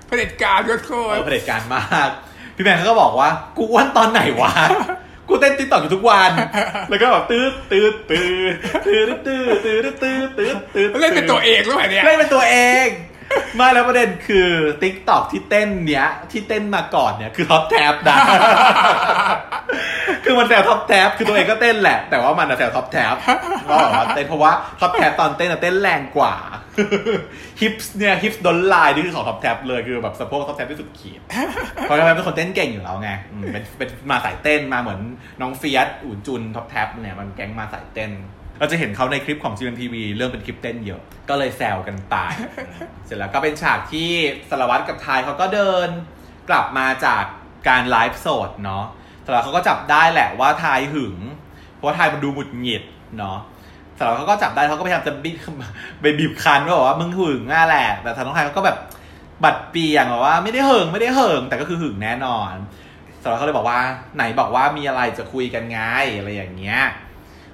[0.08, 2.10] เผด็จการก็โคเอตอรเผด็จการมาก
[2.56, 4.54] พี่แมนเขาก็บอกว่า กูอ้วนตอนไหนวะ
[5.30, 6.32] กูเต้นติ๊กต็อกอยู่ทุกวัน
[6.90, 8.22] แล้วก็แบบตืดตืดตื
[8.56, 12.88] ดตืดตืดตืดตืดตืดตืดเล่นเป็นตัวเองหรือเปล่าเนี่ยเล่นเป็นตัวเอง
[13.56, 14.50] ไมาแล้วประเด็นคือ
[14.82, 18.18] ติ๊กต็อกที่เต้นเนี้ย ที่เต้นมาก่อนเนี่ยคือท็อปแท็บนะ
[20.26, 23.16] คือมันแซวท็อปแท็บคือตัวเองก็เต้นแหละ แต่ว่ามันแซวท็อปแท็บ
[23.70, 26.36] ว่าแบบว่าเต้นเพราะว่าท็อปแท็บตอนเต้นอะเต้นแรงกว่า
[27.62, 31.20] hips เนี่ย hips don't lie นี่คือของท็อปแท็บเลยคือแบบสะโพกท็อปแท็บที่สุดขีด
[31.84, 33.12] เพราะท็อปแท็บเป็นคนเต้นเก่งอยู่แล้วไง
[33.54, 35.00] เป็นเป็นมาสายเต้นมาเหมือน
[35.42, 38.12] น้องเฟียสอู่จุนท็อปแท็บเนี่ยมันแก๊งมาสายเต้น
[38.60, 42.16] เราจะเห็นเขาในคลิปของ GMMTV เรื่องเป็นคลิปเต้นเยอะ ก็เลยแซวกันไป
[43.06, 44.10] เสร็จแล้วก็เป็นฉากที่
[44.50, 45.88] สารวัตรกับไทน์เขาก็เดิน
[46.50, 47.24] กลับมาจาก
[47.68, 48.86] การไลฟ์สดเนาะ
[49.26, 51.18] สารวัตรเขาก็จับได้แหละว่าไทน์หึง
[51.76, 52.84] เพราะว่าไทน์มันดูหงุดหงิด
[53.18, 53.38] เนาะ
[53.98, 55.38] สารวัตรเขาก็จับได้เขาก็พยายามจะบีบ
[56.02, 58.78] ไปบีบคั้นว่าบอกว่ามึงหึงอะแหละ แต่ทางน้องไทน์เขาก็แบบ
[59.44, 62.54] บ่ายเบี่ยงบอกว่าไม่ได้หึงไม่ได้หึงแต่ก็คือหึงแน่นอน
[63.24, 63.80] สารวัตรเขาเลยบอกว่า
[64.16, 65.80] ไหนบอกว่ามีอะไรจะคุยกันไง
[66.18, 66.82] อะไรอย่างเงี้ย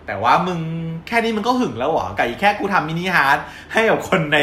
[0.10, 0.60] แต่ว่ามึง
[1.08, 3.38] แค่นี้มึงก็หึงแล้วเหรอไก่แค่กูทำ mini heart
[3.74, 4.40] ให้กับคนใน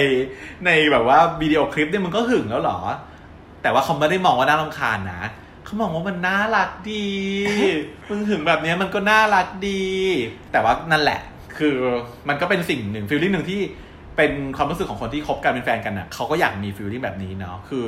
[0.67, 2.79] ในแบบว่าวิดีโอคลิปเนี่ยมึงก็หึงแล้วเหรอ
[3.63, 5.23] แต่ว่าเขาไม่ได้มองว่าน่ารำคาญนะ
[5.65, 7.09] เขามองว่ามันน่ารักดี
[8.09, 9.85] มึงถึงแบบเนี้ยมันก็น่ารักดี
[10.53, 11.21] แต่ว่านั่นแหละ
[11.59, 11.75] คือ
[12.29, 13.61] มันก็เป็นสิ่งหนึ่งฟีลลิ่งหนึ่งที่
[14.17, 17.85] เป็นความรู้สึกของคนที่คบกันเป็นแฟนกันน่ะเขาก็อยากมีฟีลลิ่งแบบนี้เนาะคือ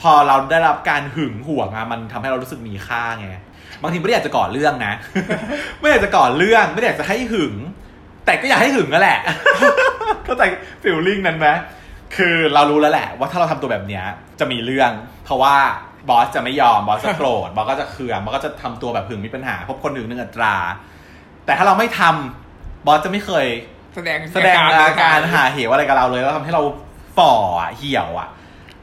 [0.00, 3.28] พอเราได้รับการหึงหวงอะมันทำให้เรารู้สึกมีค่าไง
[3.82, 4.94] บางทีไม่ได้อยากจะก่อเรื่องนะ
[5.78, 7.54] ไม่อยากจะก่อเรื่อง ไม่ได้อยากจะให้หึง
[8.24, 9.20] แต่ก็อยากให้หึงนั่นแหละ
[10.24, 10.42] เข้าใจ
[10.82, 11.48] ฟีลลิ่งนั้นไหม
[12.16, 14.04] คือเรารู้แล้วแหละ ว่าถ้าเราทำตัวแบบเนี้ย
[14.40, 14.90] จะมีเรื่อง
[15.24, 15.56] เพราะว่า
[16.08, 20.54] บอสจะไม่ยอมบอสจะโกรธบอสก็จะเคืองบอสก็จะทำตัวแบบหึงมีปัญหาพบคนหนึ่งหนึ่งอัตรา
[21.44, 23.46] แต่ถ้าเราไม่ทำบอสจะไม่เคย
[23.94, 26.62] แสดงแสดงอาการหาเหวอะไรกับเราเลยแล้วทำให้เรา
[27.16, 28.28] ฝ่ออะเหี่ยวอะ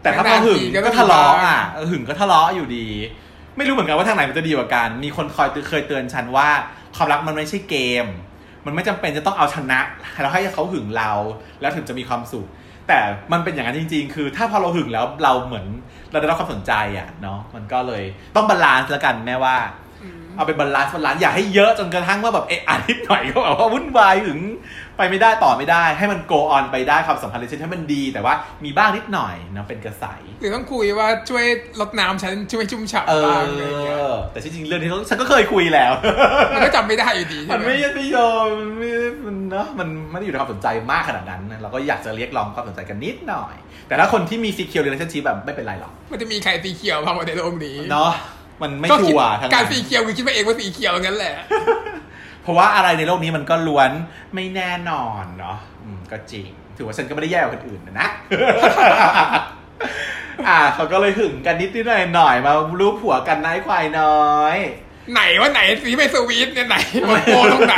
[0.02, 2.88] แต่ถ้าพอหึงก็ทะเลาะอะเออหึงก็ทะเลาะอยู่ดี
[3.58, 6.50] ไม่รู้เหมือนกันว่าทางไหนมันจะดีกว่ากัน มีคนคอยเคยเตือนฉันว่า
[6.96, 8.06] ความรักมันไม่ใช่เกม
[8.66, 9.80] มันไม่จำเป็นจะต้องเอาชนะ
[10.22, 11.12] เราให้เขาหึงเรา
[11.62, 12.48] แล้วถึงจะมีความสุข
[12.88, 13.00] แต่
[13.32, 15.66] มันเป็นอย่างนั้นจริง ๆ คือถ้าพอเราหึงแล้วเราเหมือน
[16.12, 18.04] เราได้รับความสนใจอะเนาะ มันก็เลย
[18.36, 19.56] ต้อง balance แล้วกันแม่ว่า
[20.04, 24.40] อืมเอาไป balance balance อย่าให้เยอะจนกระทั่งว่าแบบเอะอ่านนิดหน่อยก็แบบว่าวุ่นวายถึง
[24.98, 28.34] ไปไม่ได้ต่อไม่ได้ให้มัน go on ไปได้ความสัมพันธ์เลยให้มันดี แต่ว่า
[28.66, 30.06] มีบ้างนิดหน่อยเนาะเป็นกระสาย
[30.40, 31.46] หรือต้องคุยว่าช่วย
[31.82, 35.92] ลดน้ำฉันช่วยชุ่มฉ่ำเอบ้างอะไรอย่างเงี้ยอแต่ที่จริงเรื่องนี้ฉันก็เคยคุยแล้ว
[36.54, 38.90] มันก็จำไม่ได้อยู่ดีใช่มันไหมไม่ไม่ยอมมันไม่
[39.26, 43.56] มันเนาะมันไม่ได้อยู่ในความสนใจมากขนาดนั้นนะเราก็อยากจะเรียกร้องความสนใจกันนิดหน่อย
[43.88, 48.12] แต่ถ้าคนที่มีซีเคียวเรลชั่นชีพแบบไม่เป็นไรหรอกมันจะมีใครสีเขียวบ้างวะในโลกนี้เนาะ
[48.62, 51.36] มันไม่ก็ชัคิดวร์ทั้งการนั้นสีเขียวคือคิดมาเองว่าสีเขียวงั้นแหละ
[52.46, 53.92] เพราะว่าอะไรในโลกนี้มันก็ล้วน
[54.36, 58.08] ไม่แน่นอนเนาะอืมก็จริง ถือว่าฉันก็ไม่ได้แย่กว่าคนอื่นนะนะ
[60.48, 64.58] อ่าเขาก็เลยหึงกันนิดนิดหน่อยหน่อยๆมารูปผัวกันนายควายน้อย
[65.14, 66.78] ไหนว่าไหนสีไม่สวีทเนี่ยไหน
[67.14, 67.76] มันโปตรงไหน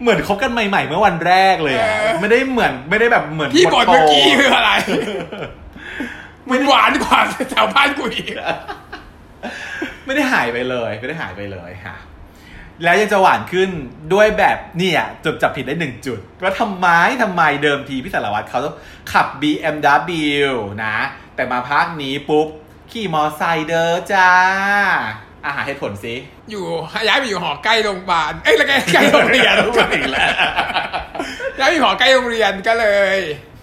[0.00, 4.70] เหมือนคบกันใหม่ ๆ เมื่อวันแรกเลยอะเออไม่ได้เหมือนไม่ได้แบบเหมือนพี่บทโปรเมื่อกี้คืออะไร
[6.50, 7.20] มันหวานกว่า
[7.50, 8.34] แถวบ้านกูอีก
[10.06, 11.96] ไม่ได้หายไปเลย ไม่ได้หายไปเลยค่ะ
[12.82, 13.70] แล้วยังจะหวานขึ้น
[14.12, 16.86] ด้วยแบบเนี่ยจุดจับผิดได้หนึ่งจุดว่าทำไม
[17.22, 18.60] ทำไมเดิมทีพี่สารวัตรเขา
[19.12, 20.54] ขับ BMW
[20.84, 20.96] นะ
[21.34, 22.48] แต่มาภาคนี้ปุ๊บ
[22.90, 24.28] ขี่มอไซค์เด้อจ้า
[25.44, 26.14] อาหารเหตุผลสิ
[26.50, 26.64] อยู่
[27.06, 29.54] ย้ายไปอยู่หอใกล้โรงพยาบาลเอ้ยแล้วใกล้ใกล้โรงเรียน
[29.94, 30.30] อีกแล้ว
[31.58, 33.18] ย้ายไปอยู่หอใกล้โรงเรียนก็เลย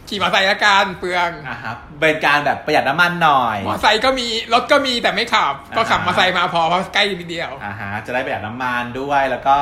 [0.10, 9.58] ขี่มอเตอร์ไซค์ละกันเปลืองอะครับเป็นการแบบประหยัดน้ำมันหน่อยมอเตอร์ไซค์ก็มีรถก็มีแต่ไม่ขับ ก็ขับอ่ามอเตอร์ไซค์มาพอเพราะใกล้นิดเดียวอ่าฮะจะได้ประหยัดน้ำมันด้วยแล้วก็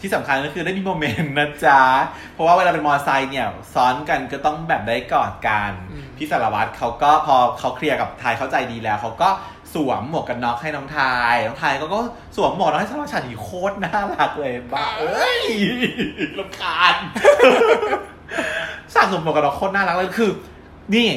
[0.00, 1.82] ที่สำคัญก็คือได้มี moment นะจ๊ะ
[2.34, 9.30] เพราะว่าเวลาเป็นมอเตอร์ไซค์เนี่ยซ้อนกันก็ต้องแบบได้กอดกันอืมพี่สารวัตรเขาก็พอเขา clear กับไทน์เข้าใจดีแล้วเขาก็
[9.74, 11.98] สวมหมวกกันน็อกให้น้องไทน์ น้องไทน์เขาก็
[12.36, 15.42] สวมหมวกน็อกให้สารวัตรฉากนี้โคตรน่ารักเลยบ้าเอ้ย
[16.38, 16.94] รำคาญ
[18.94, 20.30] สะสมหมวกกันน็อกโคตรน่ารักเลยคือ
[20.94, 21.08] นี่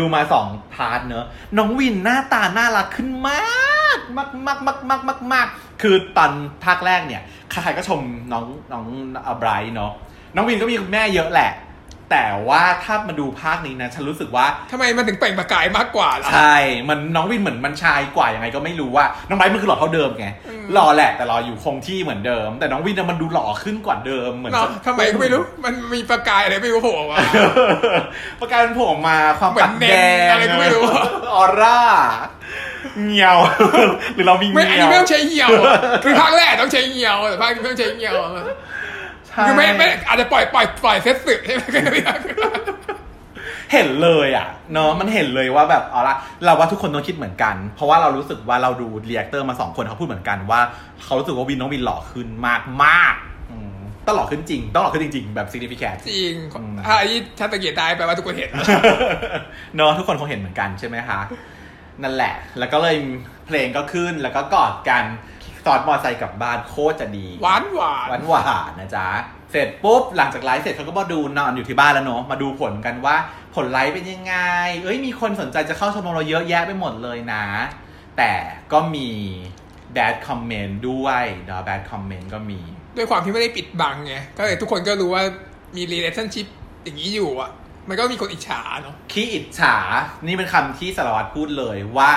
[0.00, 5.46] ดูมาสอง part เนอะน้องวินหน้าตาน่ารักขึ้นมากมากมากมากมากมากมาก
[5.82, 6.30] คือตอน
[6.64, 8.00] ภาคแรกเนี่ยใครๆก็ชม
[8.32, 8.86] น้องน้อง
[9.26, 9.92] อับไรท์เนาะ
[10.34, 11.50] น้องวินก็มีคุณแม่เยอะแหละ
[12.12, 16.56] แต่ว่าถ้ามาดูภาคนี้นะ ฉันรู้สึกว่าทำไมมันถึงเปล่งประกายมากกว่าล่ะ ใช่
[16.88, 27.18] มันน้องวินเหมือนมันชายกว่ายังไงก็ไม่รู้ว่า น้องไบร์ทมันคือหล่อเท่าเดิมไงอืมหล่อแหละแต่หล่ออยู่คงที่เหมือนเดิม แต่น้องวินน่ะมันดูหล่อขึ้นกว่าเดิมเหมือนเนาะจะทำไมก็ไม่รู้ มันมีประกายอะไรไม่รู้โผล่มา
[28.40, 30.82] ประกายมันโผล่ออกมาความเหมือนปัดแดงเน้นอะไรก็ไม่รู้
[31.34, 31.80] ออร่า
[33.06, 33.36] เงียว
[34.14, 38.54] หรือเรามีไม่เงีอันยนี้ว ไม่ต้องใช้เหี่ยวอะคือภาคแรกต้องใช้เหี่ยวแต่ภาคนี้ไม่ต้องใช้เหี่ยวอะใช่
[39.46, 41.62] คือไม่ไม่อาจจะปล่อยปล่อยปล่อยเซตสึใช่ไหม
[43.72, 50.60] เห็นเลยอะเนาะมันเห็นเลยว่าแบบเอาละเราว่าทุกคนต้องคิดเหมือนกัน เพราะว่าเรารู้สึกว่าเราดูเรียกเตอร์มาสองคนเขาพูดเหมือนกันว่า
[51.04, 58.50] เขารู้สึกว่าวินน้องวินหล่อขึ้นมากมากๆอืมต้องหล่อขึ้นจริงต้องหล่อขึ้นจริง ๆ แบบ significant จริงอืมถ้าอันนี้ถ้าตะเกียบได้แปลว่าทุกคนเห็น
[59.76, 61.20] เนาะทุกคนคงเห็นเหมือนกันใช่ไหมคะ
[62.02, 62.96] นั่นแหละ แล้วก็เลย
[63.46, 65.04] เพลงก็ขึ้นแล้วก็กอดกัน
[65.66, 69.08] ตอนมอไซค์กลับบ้านโคตรจะดี หวานหวานหวานหวานนะจ๊ะ
[69.50, 73.16] เสร็จปุ๊บหลังจากไลฟ์เสร็จเขาก็มาดูนอนอยู่ที่บ้านแล้วเนาะมาดูผลกันว่า
[73.54, 74.34] ผลไลฟ์เป็นยังไง
[74.84, 77.44] เอ้ยมีคนสนใจจะเข้าชมรมเราเยอะแยะไปหมดเลยนะ
[78.16, 78.32] แต่
[78.72, 79.08] ก็มี
[79.96, 82.60] bad comment ด้วยเนาะ bad comment ก็มี
[82.96, 85.22] ด้วยความที่ไม่ได้ปิดบังไงก็เลยทุกคนก็รู้ว่า
[85.76, 86.46] มี relationship
[86.84, 87.50] อย่างนี้อยู่อะ
[87.88, 89.76] มันก็มีคนอิจฉาเนาะขี้อิจฉา
[90.22, 92.10] นี่เป็นคำที่สารวัตรพูดเลยว่า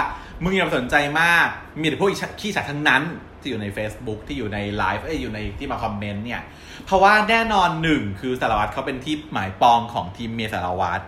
[0.43, 1.47] มึงอย่าสนใจมาก
[1.81, 3.03] มีแต่พวกอิจฉาขี้อิจฉาทั้งนั้น
[3.45, 6.41] ที่อยู่ใน Facebook ที่อยู่ในไลฟ์เอ้ยอยู่ในที่มาคอมเมนต์เนี่ย
[6.85, 11.03] เพราะว่าแน่นอนหนึ่งคือสารวัตรเขาเป็นที่หมายปองของทีมเมียสารวัตร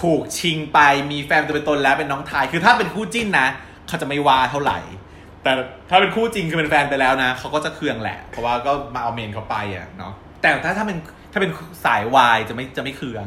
[0.00, 0.78] ถูกชิงไป
[1.10, 3.48] มีแฟนตัวเป็นตนแล้วเป็นน้องทายคือถ้าเป็นคู่จิ้นนะ
[3.88, 4.78] เขาจะไม่ว่าเท่าไหร่
[5.42, 5.52] แต่
[5.90, 10.98] ถ้าเป็นคู่จริงคือเป็นแฟนไปแล้วนะเขาก็จะเคืองแหละ เพราะว่าก็มาเอาเมนเขาไปอะเนาะแต่ถ้าถ้าเป็น
[11.32, 11.50] ถ้าเป็น
[11.84, 13.24] สายวายจะไม่จะไม่เคือง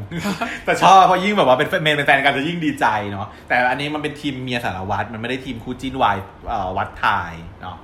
[0.66, 6.18] แต่ชอบเพราะยิ่งแบบว่าเป็นเมนเป็นแฟนกันจะยิ่งดีใจเนาะแต่อันนี้มันเป็นทีมเมียสารวัตรมันไม่ได้ทีมคู่จิ้นวาย
[6.50, 7.78] เอ่อวัดทายเนาะ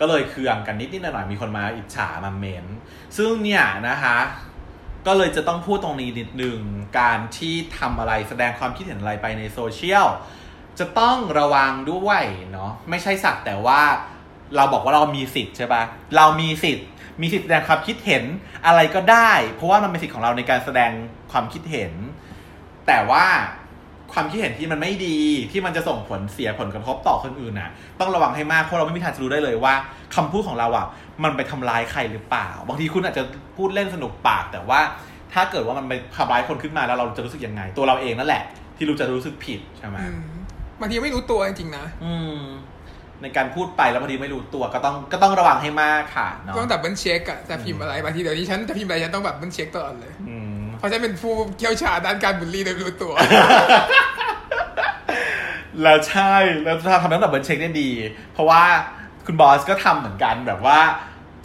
[0.00, 2.66] ก็เลยเคืองกันนิดนิดหน่อยมีคนมาอิจฉามาเมน
[3.16, 4.18] ซึ่งเนี่ยนะคะ
[5.06, 6.58] ก็เลยจะต้องพูดตรงนี้นิดนึง
[7.00, 10.06] การที่ทำอะไรแสดงความคิดเห็นอะไรไปในโซเชียล
[10.78, 13.80] จะต้องระวังด้วยเนาะไม่ใช่สักแต่ว่า
[14.56, 15.82] เราบอกว่าเรามีสิทธิ์ใช่ปะ
[16.16, 16.86] เรามีสิทธิ์
[17.20, 18.24] มีสิทธิ์แสดงความคิดเห็น
[18.66, 20.90] อะไรก็ได้ เพราะว่ามันเป็นสิทธิ์ของเราในการแสดง
[21.32, 21.92] ความคิดเห็น
[22.86, 23.26] แต่ว่า
[24.12, 25.18] ความคิดเห็นที่มันไม่ดี
[25.52, 29.74] ที่มันจะส่งผลเสียผลกระทบต่อคนอื่นน่ะต้องระวังให้มากเพราะเราไม่มีทางจะรู้ได้เลยว่า
[30.14, 30.86] คำพูดของเราอะ
[31.24, 33.22] มันไปทำร้ายใครหรือเปล่า บางทีคุณอาจจะ
[33.56, 34.80] พูดเล่นสนุกปาก แต่ว่า
[35.34, 38.42] ถ้าเกิดว่ามันไปทำร้ายคนขึ้นมาแล้วเราจะรู้สึกยังไง ตัวเราเองนั่นแหละ
[38.76, 40.20] ที่รู้จะรู้สึกผิดใช่ไหมอืม
[40.80, 42.40] บางทีไม่รู้ตัวจริงๆนะ อืม
[43.22, 53.14] ในการพูดไปแล้วบางทีไม่รู้ตัวก็ต้องก็ต้องระวังให้มากค่ะเนาะต้อง double che ck อะจะพิมพ์อะไรบางทีเดี๋ยวนี้ฉันจะพิมพ์อะไรฉันต้อง double check ตลอดเลย อืม เพราะฉันเป็นผู้เชี่ยวชาญด้านการบูลลี่โดยไม่รู้ตัว
[55.82, 56.34] แล้วใช่
[56.64, 57.90] แล้วถ้าทำ double check ได้ดี
[58.32, 58.62] เพราะว่า
[59.26, 60.78] คุณบอสก็ทำเหมือนกันแบบว่า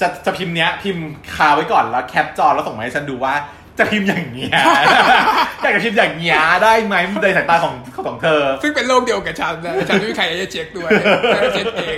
[0.02, 3.34] จะจะพิมพ์เนี้ยพิมพ์คาไว้ก่อนแล้ว cap จอแล้วส่งมาให้ฉันดูว่า
[3.78, 4.60] จะพิมพ์อย่างเงี้ย
[5.62, 10.90] อยากจะพิมพ์อย่างเงี้ยได้ไหมในสายตาของของเธอ ซึ่งเป็นโรคเดียวกับฉันนะฉันไม่มีใครจะเช็คด้วย
[11.34, 11.98] ฉันจะเช็คเอง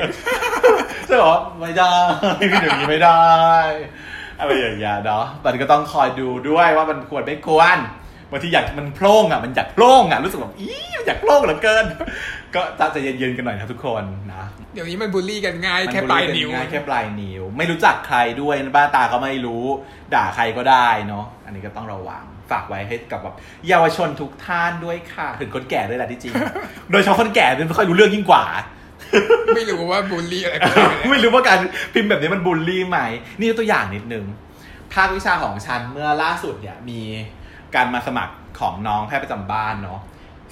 [1.08, 1.94] ใช่หรอไม่ได้
[2.40, 3.24] พิมพ์อย่างนี้ไม่ได้
[4.40, 7.78] อะไรอย่างเงี้ยเนาะมันก็ต้องคอยดูด้วยว่ามันควรไม่ควร
[8.32, 11.86] บางทีอยากมันโพร่งอะมันอยากโพร่งอะรู้สึกแบบอีมันอยากโพร่งเหลือเกิน
[12.56, 12.62] ก็
[12.96, 14.44] จะเย็นๆกันหน่อยนะทุกคนนะ
[14.74, 19.64] เดี๋ยวนี้มันบูลลี่กันง่ายแค่ปลายนิ้วง่ายแค่ปลายนิ้ว ไม่รู้จักใครด้วยบ้านตาก็ไม่รู้
[20.14, 23.36] ด่าใครก็ได้เนาะอันนี้ก็ต้องระวังฝากไว้ให้กับแบบ
[23.68, 26.34] เยาวชนทุกท่านด้วยค่ะถึงคนแก่ด้วยแหละที่จริง
[26.92, 28.44] โดยเฉพาะคนแก่เนี่ยไม่ค่อยรู้เรื่องยิ่งกว่า
[29.56, 30.74] ไม่รู้ว่าบูลลี่อะไรกัน
[31.12, 31.60] ไม่รู้ว่าการ
[31.94, 33.00] พิมพ์แบบนี้มันบูลลี่ไหม
[33.40, 34.26] นี่ตัวอย่างนิดนึง
[34.94, 37.02] ภาควิชาของฉันเมื่อล่าสุดเนี่ยมี
[37.76, 40.00] การมาสมัครของน้องแพทย์ประจำบ้านเนาะ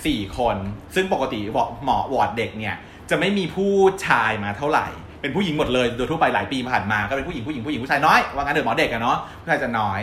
[0.06, 0.58] สี่คน
[0.96, 2.76] ซึ่งปกติบอกหมอวอร์ดเด็กเนี่ย
[3.10, 3.72] จะไม่มีผู้
[4.06, 4.88] ชายมาเท่าไหร่
[5.22, 10.00] เป็นผู้หญิงหมดเลยโดยทั่วไปหลายปีผ่านมาก็เป็นผู้หญิงผู้หญิงผู้หญิงผู้ชายน้อยว่างั้นเถอะหมอเด็กอะเนาะผู้ชายจะน้อย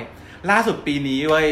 [0.50, 1.46] ล่าสุดปีนี้เว้ย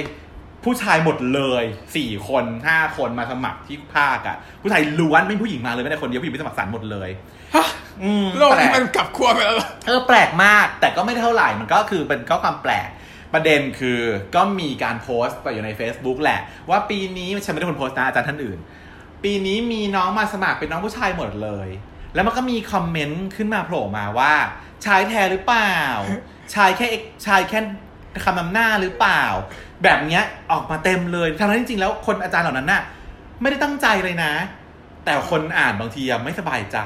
[0.66, 1.64] ผู้ชายหมดเลย
[1.96, 7.10] สี่คนห้าคนมาสมัครที่ภาคอะผู้ชายล้วนไม่มีผู้หญิงมาเลยไม่ได้คนเดียวผู้หญิงไปสมัครสารหมดเลย
[7.54, 7.66] ฮะ
[8.02, 12.88] อืมโลกนี้แปลมันกลับขั้วไปแล้วเหรอเออแปลกมาก แต่ก็ไม่เท่าไหร่มันก็คือเป็นก็ความแปลก
[13.34, 14.00] ประเด็นคือ
[14.34, 18.58] ก็มีการโพสต์ไปอยู่ใน Facebook แหละ ว่าปีนี้ฉันไม่ได้คนโพสต์นะอาจารย์ท่านอื่น
[19.24, 21.68] ปีนี้มีน้องมาสมัครเป็นน้องผู้ชายหมดเลย
[22.14, 24.32] แล้วมันก็มีคอมเมนต์ขึ้นมาโผล่มาว่า
[24.86, 25.74] ชายแท้หรือเปล่า
[26.54, 27.58] ชายแค่เอกชายแค่
[28.24, 29.24] คำนำหน้าหรือเปล่า
[29.84, 32.82] แบบเนี้ยออกมาเต็มเลยทั้งที่จริงๆแล้วคนอาจารย์เหล่านั้นน่ะ
[33.40, 34.32] ไม่ได้ตั้งใจเลยนะ
[35.04, 36.78] แต่คนอ่านบางทีไม่สบายใจ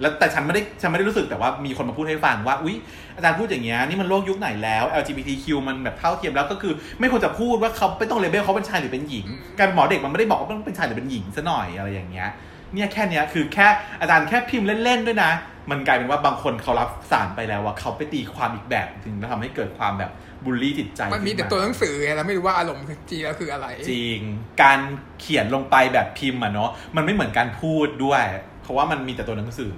[0.00, 2.76] แล้วแต่ฉันไม่ได้ฉันไม่ได้รู้สึกแต่ว่ามีคนมาพูดให้ฟังว่าอุ๊ย
[3.16, 9.26] อาจารย์พูดอย่างเงี้ยนี่มันโลกยุคไหนแล้ว LGBTQ มันแบบเท่าเทียมแล้วก็คือ ไม่ควรจะพูดว่าเขาไม่ต้องเลเบลเขาเป็นชายหรือเป็นหญิง
[9.58, 12.28] การหมอเด็กมันไม่ได้บอกว่าต้องเป็นชายหรือเป็นหญิงซะหน่อยอะไรอย่างเงี้ย
[12.72, 13.66] เนี่ยแค่เนี้ยคือแค่
[14.00, 15.30] อาจารย์แค่พิมพ์เล่นๆด้วยนะ
[15.70, 20.10] มันกลายเป็นว่าบางคนเขารับสารไปแล้วว่าเขาไปตีความอีกแบบถึงทำให้เกิดความแบบ
[20.44, 24.18] บูลลี่จิตใจมันมีแต่ขึ้าตัวหนังสือไงเราไม่รู้ว่าอารมณ์จริงแล้วคืออะไร จริง
[24.62, 24.78] การ
[25.20, 28.22] เขียนลงไปแบบพิมพ์อะเนาะมันไม่เหมือนการพูดด้วย
[28.62, 29.74] เพราะว่ามันมีแต่ตัวหนังสือ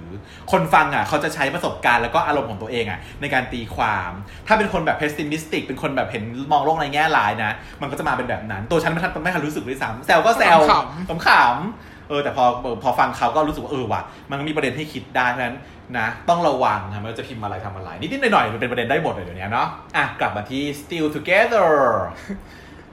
[0.51, 4.11] คนฟังอะเขาจะใช้ประสบการณ์แล้วก็อารมณ์ของตัวเองอะในการตีความ
[4.47, 10.73] ถ้าเป็นคนแบบ pessimistic เป็นคนแบบเห็นมองโลกในแง่ร้ายนะ มันก็จะมาเป็นแบบนั้น ตัวฉันไม่ทันไม่ทันรู้สึกด้วยซ้ำแซวก็แซว
[11.09, 12.45] ขำขำๆเออแต่พอ
[12.83, 15.57] พอฟังเขาก็รู้สึกว่าเออว่ะมันก็มีประเด็นให้คิดได้เพราะฉะนั้น
[15.97, 21.71] นะต้องระวังนะมันจะพิมพ์อะไรทำอะไร นิดๆหน่อยๆมันเป็นประเด็นได้หมดเลยเดี๋ยวนี้เนาะอะกลับมาที่ still together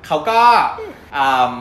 [0.06, 0.40] เขาก็
[1.16, 1.52] อืม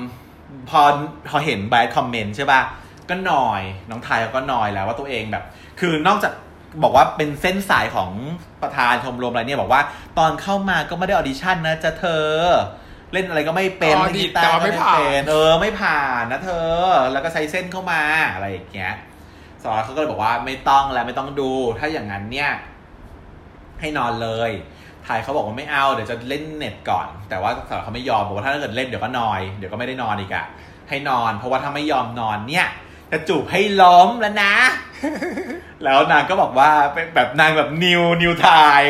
[0.70, 0.82] พอ
[1.30, 2.62] พอเห็น bad comment ใช่ป่ะ
[3.10, 5.44] ก็นอยน้องไทน์เขาก็นอยแล้วว่าตัวเองแบบ
[5.80, 6.34] คือนอกจาก
[6.84, 8.12] บอกว่าเป็นเส้นสายของ
[8.62, 9.82] ประธานชมรมอะไรเนี่ยบอกว่า
[10.18, 12.26] ตอนเข้ามาก็ไม่ได้ audition นะจะเธอ
[13.14, 16.72] เล่นอะไรก็ไม่เป็นอ๋อเล่นดีดกีตาร์แต่ก็ว่าไม่ไม่ผ่านเป็นเออไม่ผ่านนะเธอ
[17.12, 18.02] แล้วก็ใช้เส้นเข้ามา
[18.34, 22.52] อะไรอย่างเงี้ยสารวัตรเขาก็เลยบอกว่าไม่ต้องแล้วไม่ต้องดู ถ้าอย่างนั้นเนี่ย
[23.80, 24.52] ให้นอนเลย
[25.04, 30.46] ไทน์เขาบอกว่าไม่เอาเดี๋ยวจะเล่นเน็ตก่อน แต่ว่าสารวัตรเขาไม่ยอมบอกว่าถ้าเกิดเล่นเดี๋ยวก็นอยเดี๋ยวก็ไม่ได้นอนอีกอะ
[30.90, 32.68] ให้นอน เพราะว่าถ้าไม่ยอมนอนเนี่ย
[33.12, 34.54] จะจูบให้ล้มแล้วนะ
[35.84, 38.50] แล้วนางก็บอกว่าเป็นแบบนางแบบนิวนิวไท
[38.80, 38.82] ย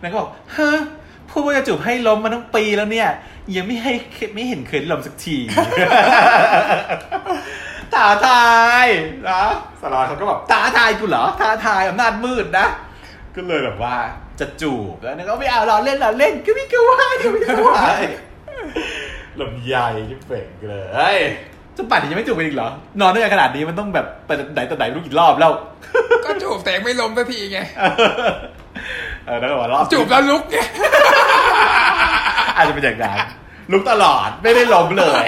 [0.00, 0.80] นางก็บอกฮะ
[1.30, 3.08] พูดว่าจะจูบให้ล้มมาตั้งปีแล้วเนี่ย
[3.56, 3.92] ยังไม่ให้
[4.34, 5.36] ไม่เห็นเคยล้มสักที
[7.94, 8.46] ท้าทา
[8.84, 8.86] ย
[9.28, 9.42] นะ
[9.80, 12.66] สารวัตรเขาก็แบบท้าทายกูเหรอท้าทายอำนาจมืดนะ
[13.36, 13.96] ก็เลยแบบว่า
[14.40, 16.90] จะจูบแล้วนางก็ไม่เอาเราเล่นเราเล่นก็ไม่กลัว
[17.22, 17.70] ก็ไม่กลัว
[19.40, 20.74] ลำใหญ่ที่เป่งเล
[21.14, 21.16] ย
[21.76, 22.70] จะป่านนี้ยังไม่จูบกันอีกเหรอ
[23.00, 25.52] นอนด้วยกันขนาดนี้มันต้องแบบไปไหนต่อไหนไม่รู้กี่รอบแล้ว
[26.24, 27.58] ก็จูบแต่ยังไม่ล้มสักทีไง
[29.26, 30.56] เออแล้วก็ว่ารอบจูบแล้วลุกไง
[32.56, 33.18] อาจจะเป็นอย่างนั้น
[33.72, 35.24] ลุกตลอดไม่ได้ล้มเลย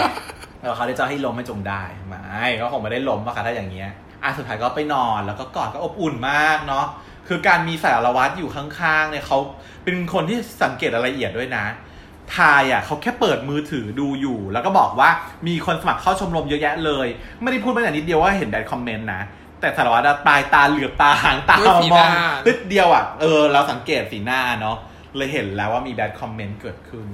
[0.62, 3.90] เออเขาได้จะให้ล้มไม่จงได้ไม่ก็คงไม่ได้ล้มอะค่ะถ้าอย่างเงี้ย
[4.22, 6.86] อะสุดท้ายก็ไปนอนแล้วก็กอดก็อบอุ่นมากเนาะ
[7.28, 9.38] คือการมีสารวัตรอยู่ข้างๆเนี่ยเขา
[9.84, 11.66] เป็นคนที่สังเกตรายละเอียดด้วยนะ
[12.36, 15.10] ไทน์อะเขาแค่เปิดมือถือดูอยู่ แล้วก็บอกว่า
[15.46, 17.06] มีคนสมัครเข้าชมรมเยอะแยะเลย
[17.42, 19.22] ไม่ได้พูดแม้แต่นิดเดียวว่าเห็น bad comment นะ
[19.60, 22.10] แต่สารวัตรอะปลายตาเหลือบตาหางตาด้วยสีหน้าหมอง
[22.46, 24.76] นิดเดียวอะเออเราสังเกตสีหน้าเนาะ
[25.16, 27.06] เลยเห็นแล้วว่ามี bad comment เกิดขึ้น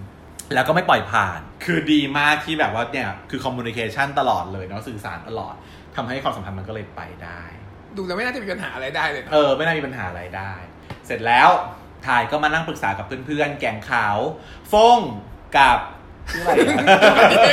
[0.55, 5.55] แล้วก็ไม่ปล่อยผ่าน คือดีมากที่แบบว่าเนี่ยคือ communication ตลอดเลยเนาะสื่อสารตลอด
[5.97, 7.43] ทำให้ความสัมพันธ์มันก็เลยไปได้
[7.97, 10.53] ดูแล้วไม่น่าจะมีปัญหาอะไรได้เลยนะเออไม่น่ามีปัญหาอะไรได้
[11.07, 11.49] เสร็จแล้ว
[12.07, 14.17] ทายก็มานั่งปรึกษากับเพื่อนๆ แกงขาว
[14.73, 14.99] ฟง
[15.57, 15.79] กับ
[16.33, 16.71] ชื่ออะไรน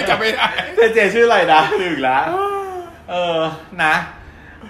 [0.02, 2.24] ะจำไม่ได้เจเจชื่ออะไรนะลืมอีกแล้ว
[3.10, 3.40] เออ
[3.84, 3.94] นะ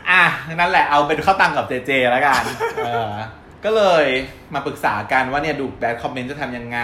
[0.10, 0.24] อะ
[0.56, 2.44] นั่นแหละเอาเป็นข้าวตังกับเจเจแล้วกัน
[2.86, 3.14] เออ
[3.66, 4.06] ก็เลย
[4.54, 6.80] มาปรึกษากันว่าเนี่ยดูแบดคอมเมนต์จะทำยังไง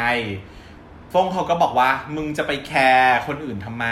[1.13, 3.85] ฟงเขาก็บอกว่า มึงจะไป care คนอื่นทำไม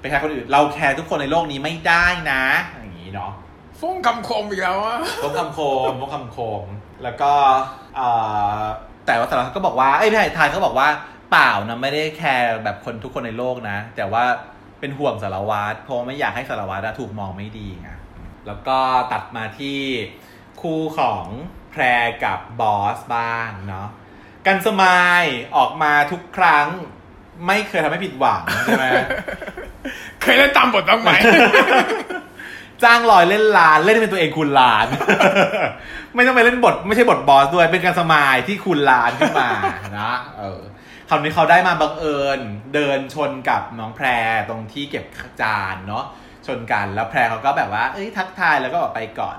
[0.00, 3.32] ไป care คนอื่น เรา care ทุกคนในโลกนี้ไม่ได้นะ อย่างนี้เนาะ
[3.80, 6.64] ฟ้องคำคมอีกแล้วอะพวกคำโคมพวกคำโคม
[7.02, 7.32] แล้วก็
[7.96, 8.08] เอ่
[8.58, 8.62] อ
[9.06, 10.88] แต่ว่าสารวัตรก็บอกว่าเอ้ยพี่ไทน์ก็บอกว่า
[11.30, 14.24] เปล่านะไม่ได้ care แบบคนทุกคนในโลกนะ แต่ว่า
[14.80, 17.90] เป็นห่วงสารวัตรเพราะไม่อยากให้สารวัตรอะถูกมองไม่ดีไง
[18.46, 18.78] แล้วก็
[19.12, 19.80] ตัดมาที่
[20.60, 21.24] คู่ของ
[21.70, 21.82] แพร
[22.24, 23.88] กับบอสบ้างเนาะ
[24.46, 25.22] กันสมาย
[25.56, 26.66] ออกมาทุกครั้ง
[27.46, 28.86] ไม่เคยทำให้ผิดหวังใช่ไหม
[30.22, 31.10] เคยเล่นตามบทบ้างไหม
[32.84, 34.86] จ้างลอยเล่นลานเล่นเป็นตัวเองคูณลาน
[36.14, 39.48] ไม่ต้องไปเล่นบท ไม่ใช่บทบอสด้วยเป็นการสมายที่คูณลานขึ้นมา
[39.98, 40.60] นะเออ
[41.08, 42.40] คราวนี้เขาได้มาบังเอิญ
[42.74, 44.06] เดินชนกับน้องแพร
[44.48, 45.04] ตรงที่เก็บ
[45.40, 46.04] จานเนาะ
[46.46, 49.36] ชนกันแล้วแพรเขาก็แบบว่า เอ้ยทักทายแล้วก็ออกไปก่อน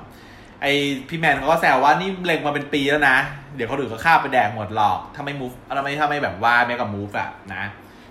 [0.61, 0.65] ไอ
[1.09, 3.17] พี่แมนเขาก็แซวว่านี่เล็งมาเป็นปีแล้วนะ
[3.55, 7.63] เดี๋ยวเขาถือก็ฆ่าไปแดกหมดหรอกถ้าไม่ move ถ้าไม่ถ้าไม่แบบว่าแม้กับ move อะนะ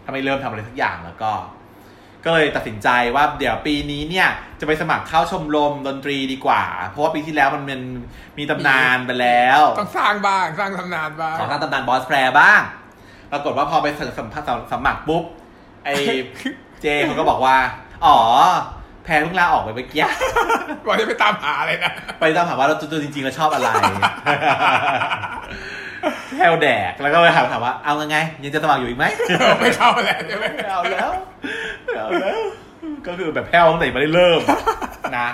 [0.04, 1.32] ถ้าไม่เริ่มทำอะไรสักอย่างแล้วก็
[2.24, 4.28] ก็เลยตัดสินใจว่าเดี๋ยวปีนี้เนี่ย
[4.60, 7.80] จะไปสมัครเข้าชมรมดนตรีดีกว่า เพราะว่าปีที่แล้วมันเป็น
[8.38, 12.60] มีตำนานไปแล้วต้องสร้างบ้างสร้างตำนานบ้างขอสร้างตำนานบอสแพรบ้าง
[13.32, 15.24] ปรากฏว่าพอไปสมัครสมัครปุ๊บ
[15.84, 15.88] ไอ
[16.82, 17.56] เจเขาก็บอกว่า
[18.06, 18.18] อ๋อ
[19.04, 20.04] แพรเพิ่งลาออกไปเมื่อกี้
[20.86, 23.70] บอกจะไปตามหาอะไรนะ ไปตามหาว่าเราตัวจริงๆเราชอบอะไร
[26.36, 29.04] แพรวแดกแล้วก็ไปถามถามว่า เอาไงยังจะสมัครอยู่อีกไหม
[29.60, 31.10] ไม่เข้าแล้วใช่ไหมไม่เอาแล้ว
[31.84, 32.38] ไม่เอาแล้ว
[33.06, 34.40] ก็คือแบบแพ้วตั้งแต่ไม่ได้เริ่ม
[35.16, 35.28] นะ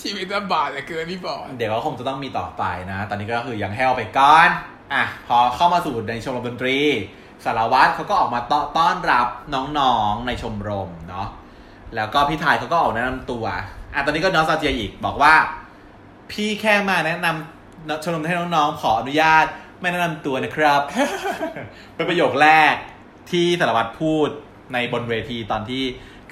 [0.00, 4.48] ชีวิตลำบากเหลือเกินพี่บอลเดี๋ยวก็คงจะต้องมีต่อไปนะ ตอนนี้ก็คือยังแห้วไปก่อน
[4.92, 6.78] อะพอเข้ามาสู่ในชมรมดนตรี
[7.44, 11.28] สารวัตรเขาก็ออกมาต้อต้อนรับน้องๆในชมรมเนาะ
[11.96, 13.44] แล้วก็พี่ทายเขาก็ออกแนะนำตัว
[13.94, 15.34] อะตอนนี้ก็น้องซาเจียอีกบอกว่า
[16.32, 19.46] พี่แค่มาแนะนำชมรมให้น้องๆขออนุญาต
[19.80, 20.80] ไม่แนะนำตัวนะครับ
[21.94, 22.74] เป็นประโยคแรก
[23.30, 24.28] ที่สารวัตรพูด
[24.72, 25.82] ในบนเวทีตอนที่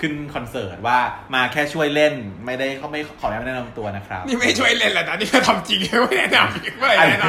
[0.00, 0.98] ขึ้นคอนเสิร์ตว่า
[1.34, 7.24] มาแค่ช่วยเล่นไม่ได้เขาไม่ขอแนะนำตัวนะครับ นี่ไม่ช่วยเล่นแหละนะนี่ก็ทำจริงไม่แนะนำอีกไม่อันแนะน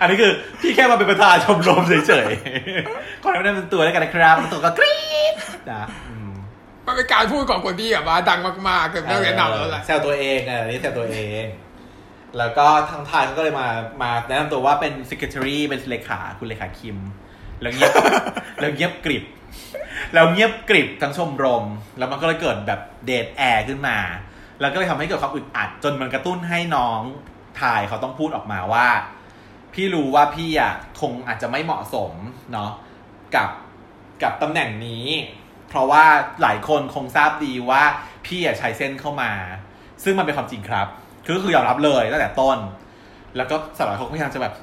[0.00, 5.34] อันนี้คือพี่แค่มาเป็นประธานชมรมเฉยๆขอแนะนำตัวแล้วกันนะครับแล้วตัวก็กรี๊ด
[5.72, 6.14] นะอื
[6.86, 11.44] มำมันเป็นการพูดของคนที่แบบว่าดังมากๆเกิดต้องแนะนำแล้วแหละแซวตัวเองอะอันนี้แซวตัวเอง
[12.38, 13.68] แล้วก็ทางไทยเขาก็เลยมา
[14.02, 16.98] มาแนะนำตัวว่าเป็น secretary เป็นเลขาคุณเลขาคิม
[17.60, 17.92] แล้วเงียบ
[18.60, 19.24] แล้วเงียบกริบ
[20.14, 21.64] แล้วเงียบกริบทั้งชมรม
[21.98, 23.98] แล้วมันก็เลยเกิดแบบเดทแอร์ขึ้นมา
[24.60, 27.00] แล้วก็เลยทำให้เกิดความอึดอัด จนมันกระตุ้นให้น้อง
[27.60, 28.88] ทายเขาต้องพูดออกมาว่า
[29.74, 32.12] พี่รู้ว่าพี่อะคงอาจจะไม่เหมาะสม
[32.52, 32.70] เนาะ
[33.34, 33.50] กับ
[34.22, 35.06] กับตำแหน่งนี้
[35.45, 35.45] เพ
[35.76, 36.04] ราะว่า
[36.42, 37.82] หลายคนคงทราบดีว่า
[38.26, 39.32] พี่อะใช้เส้นเข้ามา
[40.04, 40.86] ซึ่งมันเป็นความจริงครับ
[41.24, 42.58] คือคือยอมรับเลยตั้งแต่ต้น
[43.36, 44.54] แล้วก็สารวัตรเขาพยายามจะแบบ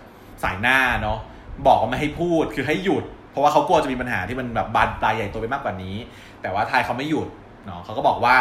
[0.43, 1.19] สายหน้าเนาะ
[1.67, 5.95] บอกว่าไม่ให้พูดคือให้หยุด เพราะว่าเขากลัวจะมีปัญหาที่มันแบบบานปลายใหญ่โตไปมากกว่านี้
[6.41, 7.27] แต่ว่าทายเขาไม่หยุด
[7.65, 8.35] เนาะเขาก็บอกว่า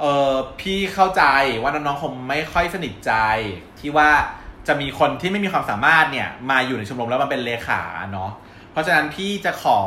[0.00, 1.22] เออพี่เข้าใจ
[1.62, 3.12] ว่าน้องๆคงไม่ค่อยสนิทใจ
[3.80, 4.10] ที่ว่า
[4.68, 7.82] จะมีคนที่ไม่มีความสามารถเนี่ยมาอยู่ในชมรมแล้วมันเป็นเลขา
[8.12, 8.30] เนาะ
[8.72, 9.78] เพราะฉะนั้นพี่จะขอ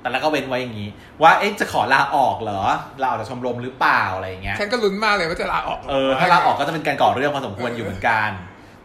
[0.00, 0.90] แต่แล้วก็เว้นไว้อย่างนี้
[1.22, 2.62] ว่าเอ๊ะจะขอลาออกเหรอ
[3.02, 8.30] ลาออกจากชมรมหรือเปล่าอะไรอย่างเงี้ยฉันก็ลุ้นมากเลยว่าจะลาออกเออถ้าลาออกก็จะเป็นการก่อเรื่องพอสมควรอยู่เหมือนกัน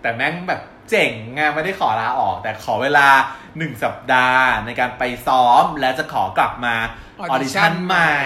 [0.02, 3.08] แต่แม่งแบบเจ๋งไงไม่ได้ขอลาออก แต่ขอเวลา
[3.58, 6.76] หนึ่งสัปดาห์ ในการไปซ้อมและจะขอกลับมา
[7.22, 8.20] audition ใหม่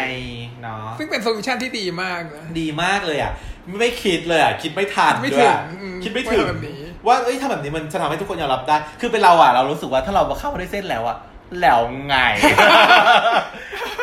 [0.61, 3.31] เนาะซึ่งเป็น solution ที่ดีมากนะดีมากเลยอะ
[3.79, 11.17] ไม่คิดเลยอะคิดไม่ทันไม่ด้วยถึงอะอืมคิดไม่ถึงว่าแบบนี้ว่าเอ้ยถ้าแบบนี้มันจะทำให้ทุกคนยอมรับได้ คือเป็นเราอะเรารู้สึกว่าถ้าเราเข้ามาได้เส้นแล้วอะ
[11.61, 12.15] แล้วไง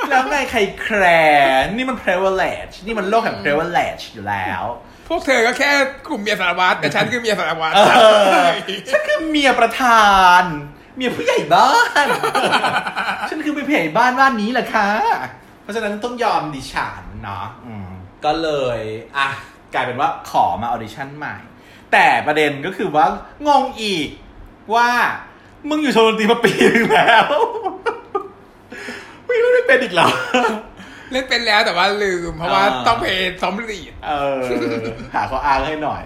[0.09, 4.64] แล้วไงใคร care นี่มัน privilege นี่มันโลกแห่ง privilege อยู่แล้ว
[5.09, 5.70] พวกเธอก็แค่
[6.07, 7.80] กลุ่มเมียสารวัตรแต่ฉันคือเมียสารวัตรเอ
[8.45, 8.47] อ
[8.92, 10.42] ฉันคือเมียประธาน
[10.97, 11.72] เมียผู้ใหญ่บ้า
[12.05, 12.07] น
[13.30, 14.88] ฉันคือเป็นผู้ใหญ่บ้านบ้านนี้แหละค่ะ
[15.62, 17.90] เพราะฉะนั้นต้องยอมดิฉันเนาะอืม
[18.24, 18.80] ก็เลย
[19.16, 19.28] อะ
[19.74, 21.36] กลายเป็นว่าขอมา audition ใหม่
[21.92, 23.07] แต่ประเด็นก็คือว่า
[23.47, 24.09] งงอีก
[24.74, 24.88] ว่า
[25.68, 27.26] มึงอยู่ชมรมดนตรีมาปีนึงแล้ว
[29.28, 30.08] มึงไม่เป็นอีกเหรอ
[31.12, 33.06] เล่นเป็นแล้วแต่ว่าลืม เพราะว่าอ่าต้องไป
[33.40, 34.40] ซ้อม lead เออ
[35.14, 36.02] หาข้ออ้างให้หน่อย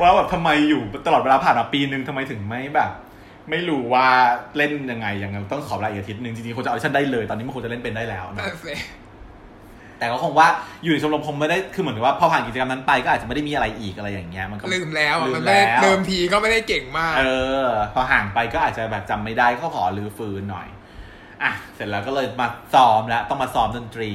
[0.00, 2.90] ว่าแบบทำไมอยู่ตลอดเวลาผ่านมาปีนึงทำไมถึงไม่แบบ
[3.50, 4.06] ไม่รู้ว่า
[4.56, 8.74] เล่นยังไงยังไงต้องขอเวลาอีกอาทิตย์หนึ่งจริงๆควรจะเอาฉันได้เลย ตอนนี้มันควรจะเล่นเป็นได้แล้วนะนั่นสิ
[9.98, 10.48] แต่ก็คงว่า
[10.82, 17.24] อยู่ในชมรมคงไม่ได้คือเหมือนกับว่าพอผ่านกิจกรรมนั้นไปก็อาจจะไม่ได้มีอะไรอีกอะไรอย่างเงี้ยมันก็ลืมแล้วอะลืมันมไม่ได้แล้วเดิมทีก็ไม่ได้เก่งมาก เอ
[17.62, 20.68] อ พอห่างไปก็อาจจะแบบจำไม่ได้ก็ขอรื้อฟื้นหน่อย
[21.42, 24.12] อะเสร็จแล้วก็เลยมาซ้อมแล้วต้องมาซ้อมดนตรี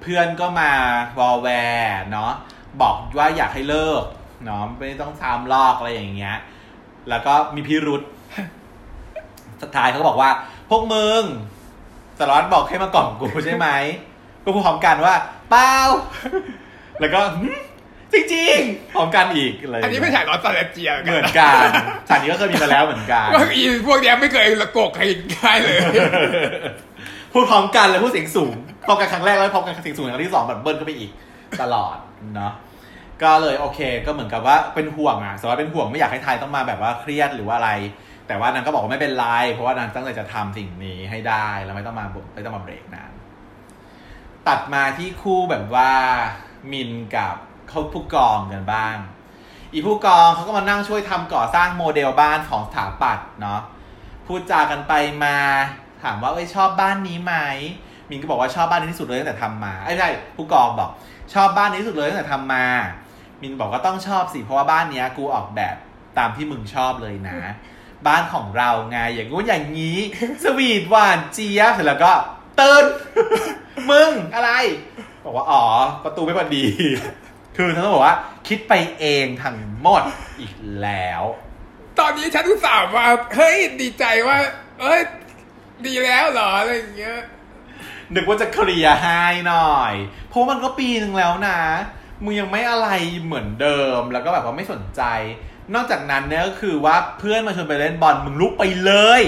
[0.00, 0.70] เพื่อนก็มา
[1.18, 1.48] วอลแว
[1.80, 2.32] ร์เนาะ
[2.82, 4.02] บอกว่าอยากให้เลิก
[4.44, 6.36] เนาะไม่ต้องซ้ำลอกอะไรอย่างเงี้ย
[7.08, 8.02] แล้วก็มีพิรุษ
[9.62, 10.30] สุดท้ายเขาก็บอกว่า
[10.70, 11.22] พวกมึง
[12.18, 13.68] สารวัตรบอกให้มากล่อมกูใช่ไหม
[14.44, 15.14] ก็พูดพร้อมกันว่า
[15.50, 15.72] เปล่า
[17.00, 17.50] แล้วก็หึ
[18.12, 21.64] จริงๆพร้อมกันอีกอะไรอันนี้ไม่ใช่ลอสซาเลเจียเหมือนกัน
[22.08, 25.78] ฉากนี้ก็เคยมีมาแล้วเหมือนกันว่าอีพวกเนี้ยไม่เคยละโกกใครได้เลย
[27.32, 28.54] พูดพร้อมกันเลยพูดเสียงสูง
[28.86, 31.10] พร้อมกันครั้งแรกแล้วพร้อมกันเสียงสูงครั้งที่สองแบบเบิ้ลก็ไปอีก
[31.62, 31.96] ตลอด
[32.36, 32.52] เนาะ
[33.22, 37.70] ก็เลยโอเค ก็เหมือนกับว่าเป็นห่วงอะสมมติว่าเป็นห่วงไม่อยากให้ไทยต้องมาแบบว่าเครียดหรือว่าอะไร
[38.28, 43.10] แต่ว่านางก็บอกว่าไม่เป็นไรเพราะว่านางตั้งใจจะทำสิ่งนี้ให้ได้แล้วไม่ต้องมาไม่ต้องมาเบรกนาน
[44.48, 45.92] ตัดมาที่คู่แบบว่า
[46.72, 47.34] มินกับ
[47.68, 48.96] เขาผู้กองกันบ้าง
[49.72, 53.60] อีผู้กองเขาก็มานั่งช่วยทำก่อสร้างโมเดลบ้านของสถาปัตย์เนาะ
[54.26, 54.92] พูดจากันไป
[55.24, 55.36] มา
[56.02, 57.34] ถามว่าเอ้ยชอบบ้านนี้ไหม
[58.08, 60.90] มินก็บอกว่าชอบบ้านนี้ที่สุดเลยตั้งแต่ทำมาไอ้ไม่ใช่ผู้กองบอก
[61.34, 62.66] ชอบบ้านนี้ที่สุดเลยตั้งแต่ทำมา
[63.42, 65.76] มินบอกว่าต้องชอบสิเพราะว่าบ้านเนี้ยกูออกแบบ
[66.18, 67.38] ตามที่มึงชอบเลยนะ
[68.06, 69.98] บ้านของเราไงอย่างงู้นอย่างนี้
[70.44, 72.12] สวีทหวานเจี๊ยบเสร็จแล้วก็
[72.60, 72.84] ตือน
[73.90, 74.50] มึงอะไร
[75.24, 75.64] บอกว่า อ๋อ
[76.04, 76.64] ประตูไม่พอดี
[77.56, 78.16] คือทั้งต้องบอกว่า
[78.48, 80.02] คิดไปเองทั้งหมด
[80.40, 81.22] อีกแล้ว
[81.98, 84.38] ตอนนี้ฉันอุตส่าห์มาเฮ้ย ดีใจว่า
[84.80, 85.00] เอ้ย
[85.86, 87.18] ดีแล้วเหรอ อะไรอย่างเงี้ย
[88.14, 89.94] นึกว่าจะเคลียร์ให้หน่อย
[90.28, 91.58] เพราะมันก็ปีหนึ่งแล้วนะ
[92.24, 92.88] มึงยังไม่อะไร
[93.24, 95.02] เหมือนเดิม แล้วก็แบบว่าไม่สนใจ
[95.74, 99.20] นอกจากนั้นเนี่ยก็คือว่าเพื่อนมาชวนไปเล่นบอลมึงลุกไปเลย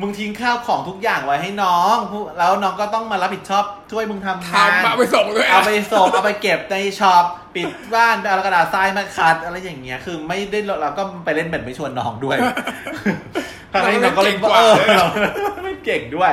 [0.00, 7.24] มึงทิ้งข้าวของทุกอย่างไว้ให้น้องผู้แล้วน้องก็ต้องมารับผิดชอบช่วยมึงทำงานทำเอาไปส่งด้วยเอาไปส่งเอาไปเก็บในช็อป
[7.54, 12.36] ปิดบ้านไปเอากระดาษทรายมาคัด อะไรอย่างเงี้ยคือไม่ได้เราก็ไปเล่นแบดไม่ชวนน้องด้วย
[13.72, 15.06] ทางนี้น้องก็เล่นเออเรา
[15.64, 16.32] ไม่เก่งด้วย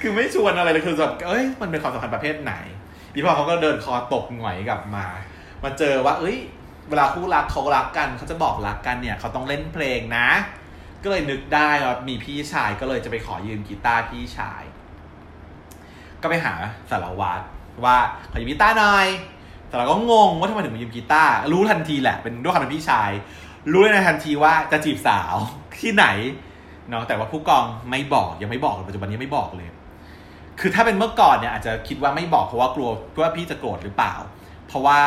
[0.00, 2.54] คือไม่ชวนอะไรเลยคือแบบเอ้ยมันเป็นความสัมพันธ์ประเภทไหน
[3.12, 5.04] อีพ่อเขาก็เดินคอตกหงอยกลับมา
[5.64, 6.36] มาเจอว่า เอ้ย
[6.88, 10.28] เวลาคู่รักเขารักกันเขาจะบอกรักกันเนี่ยเขาต้องเล่นเพลงนะ
[11.02, 14.62] ก็เลยนึกได้ว่ามีพี่ชายก็เลยจะไปขอยืมกีตาร์พี่ชาย
[16.22, 16.54] ก็ไปหา
[16.90, 17.44] สารวัตร
[17.84, 17.96] ว่า
[18.30, 19.06] ขอยืมกีตาร์หน่อย
[19.70, 23.10] สารวัตรก็งงว่าทำไมถึงมายืมกีตาร์รู้ทันทีแหละเป็นด้วยความเป็นพี่ชาย
[23.72, 25.34] รู้เลยในทันทีว่าจะจีบสาว
[25.80, 26.06] ที่ไหน
[26.88, 29.68] เนาะแต่ว่าผู้กองไม่บอกยังไม่บอกปัจจุบันนี้ไม่บอกเลย
[30.60, 34.14] คือถ้าเป็นเมื่อก่อนเนี่ยอาจจะคิดว่าไม่บอกเพราะว่ากลัวเพื่อว่าพี่จะโกรธหรือเปล่า
[34.66, 35.00] เพราะว่า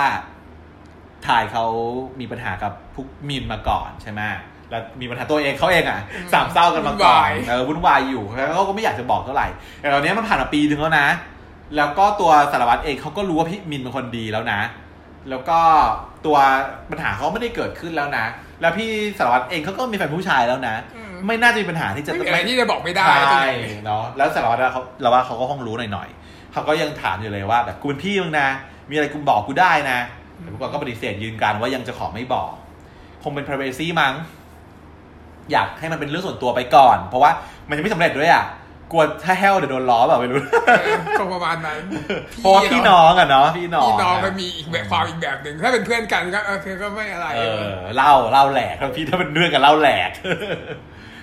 [1.27, 1.65] ทายเขา
[2.19, 4.21] มีปัญหากับพุกมินมาก่อนใช่ไหม
[4.69, 9.47] แล้วมีปัญหาตัวเองเขาเองอะอืมสามเศร้ากันมาก่อนวุ่นวายเออวุ่นวายอยู่แล้วเขาก็ไม่อยากจะบอกเท่าไหร่
[9.79, 11.07] แต่ตอนนี้มันผ่านมาปีนึงแล้วนะ
[11.77, 14.59] แล้วก็ตัวสารวัตรเองเขาก็รู้ว่าพี่มินเป็นคนดีแล้วนะ
[15.29, 15.59] แล้วก็
[16.25, 16.37] ตัว
[16.91, 18.25] ปัญหาเขาไม่ได้เกิดขึ้นแล้วนะ
[18.61, 23.45] แล้วพี่สารวัตรเองเขาก็มีแฟนผู้ชายแล้วนะอืมไม่น่าจะมีปัญหาที่จะไม่มีอะไรที่จะบอกไม่ได้ใช่
[23.85, 28.49] เนาะแล้วสารวัตรเขาเราว่าเขาก็คงรู้หน่อยๆเขาก็ยังถามอยู่เลยว่า แบบกูเป็นพี่มึงนะ
[28.89, 29.99] มีอะไรกูบอกกูได้นะ
[30.41, 32.51] แต่พวกเราก็ปฏิเสธยืนการว่ายังจะขอไม่บอก
[33.23, 34.13] คงเป็น privacy มั้ง
[35.51, 37.31] อยากให้มันเป็นเรื่องส่วนตัวไปก่อน เพราะว่า
[37.67, 38.45] มันยังไม่สำเร็จด้วยอะ
[38.91, 41.79] กลัวถ้าแห้วเดี๋ยวโดนล้อแบบไม่รู้เออก็ประมาณนั้น
[42.41, 50.09] เพราะว่าพี่น้องอะเนาะพี่น้องพี่น้องะมันมีอีกแบบความอีกแบบหนึ่งถ้าเป็นเพื่อนกันก็เออคือก็ไม่อะไรเออเล่าเล่าแหลกถ้าพี่ถ้าเป็นเรื่องกันเล่าแหลก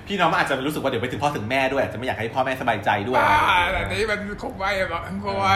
[0.06, 5.54] พี่น้องมันอาจจะรู้สึกว่าเดี๋ยวไปถึงพ่อถึงแม่ด้วยอาจจะไม่อยากให้พ่อแม่สบายใจด้วยว่าแต่นี้มันคงไม่หรอกเพราะว่า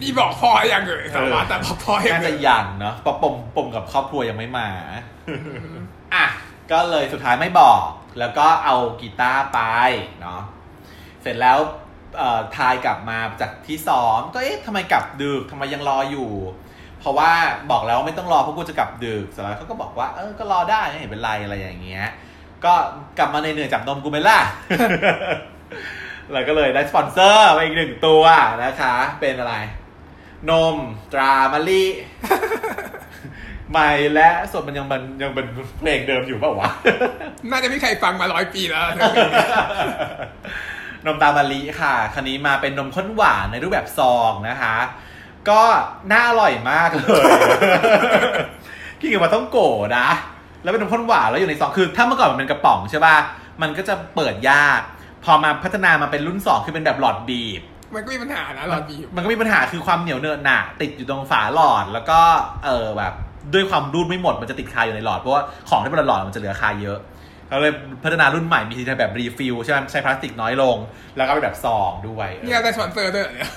[0.00, 4.68] นี่บอกพ่อยังเลยสารวัตรแต่บอกพ่อยังน่าเลจะยยันเนาะเพราะปมปมกับครอบครัวยังไม่มา
[6.14, 6.26] อะ
[6.72, 7.82] ก็เลยสุดท้ายไม่บอก
[8.18, 9.60] แล้วก็เอากีตาร์ไป
[10.20, 10.40] เนาะ
[11.22, 11.58] เสร็จแล้ว
[12.18, 16.30] เอ่อทายกลับมาจากที่ซ้อมก็เอ๊ะทำไมกลับดึกทำไมยังรออยู่
[17.00, 17.32] เพราะว่า
[17.70, 22.06] บอกแล้วไม่ต้องรอเพราะกูจะกลับดึกเสร็จแล้วเขาก็บอกว่าเออก็รอได้ไม่เห็นเป็นไรอะไรอย่างเงี้ย
[22.64, 22.72] ก็
[23.18, 24.38] กลับมาในเหนื่อยๆจับนมกูไหมล่ะ
[26.32, 28.22] แล้วก็เลยได้สปอนเซอร์มาอีกหนึ่งตัว
[28.64, 29.54] นะคะ เป็นอะไร
[30.50, 30.76] นม
[31.12, 31.84] ตรามารี
[33.70, 35.46] ใหม่และสดมันยังมันยังเป็น
[35.78, 36.70] เพลงเดิมอยู่เปล่าวะ
[37.50, 38.84] น่าจะไม่มีใครฟังมาร้อยปีแล้ว
[41.04, 44.76] นมตาลมะลิค่ะ คันนี้มาเป็นนมข้นหวานในรูปแบบซองนะคะ
[45.48, 45.62] ก็
[46.12, 47.06] น่าอร่อยมากเลย
[49.00, 49.58] กินกับมาต้องโก
[49.98, 50.08] นะ
[50.62, 53.16] แล้วเป็นนมข้นหวานแล้วอยู่ในซองคือ ถ้าเมื่อก่อนมันเป็นกระป๋องใช่ป่ะ
[53.62, 54.80] มันก็จะเปิดยาก
[55.24, 57.62] พอมาพัฒนามาเป็นรุ่นสองคือเป็นแบบหลอดบีบ
[57.96, 62.20] มันก็มีปัญหานะหลอดบีบมันก็มีปัญหาคือความเหนียวเนอะหนะติดอยู่ตรงฝาหลอดแล้วก็
[62.64, 63.12] เออแบบ
[63.54, 66.98] ด้วยความรีดไม่หมดมันจะติดคาอยู่ในหลอดเพราะว่าของที่เป็นหลอดมันจะเหลือคาเยอะ
[67.48, 67.72] เขาเลย
[68.04, 70.76] พัฒนารุ่นใหม่มีทีแบบ refill ใช่ไหมใช้พลาสติกน้อยลง
[71.16, 73.48] แล้วก็เป็นแบบซองด้วยเออเนี่ยได้สปอนเซอร์ด้วยเหรอเนี่ย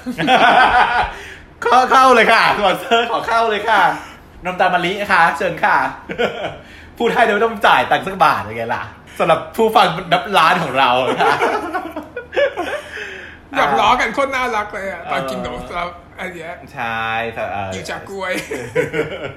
[1.62, 3.82] เข้าเข้าเลยค่ะสปอนเซอร์ขอเข้าเลยค่ะ
[4.46, 5.76] น้ำตาลมะลิค่ะ เชิญค่ะ
[6.98, 8.84] พูดให้โดยไม่ต้องจ่ายตังค์สักบาทยังไงล่ะ
[9.20, 10.90] สำหรับผู้ฟังนับล้านของเรา
[11.22, 11.34] ค่ะ
[13.56, 15.88] หยอกล้อกันโคตรน่ารักเลยอะตอนกินขนมซับ
[16.20, 17.02] อันเนี้ยใช่
[17.34, 18.34] แต่เอ่ออยู่จากกล้วย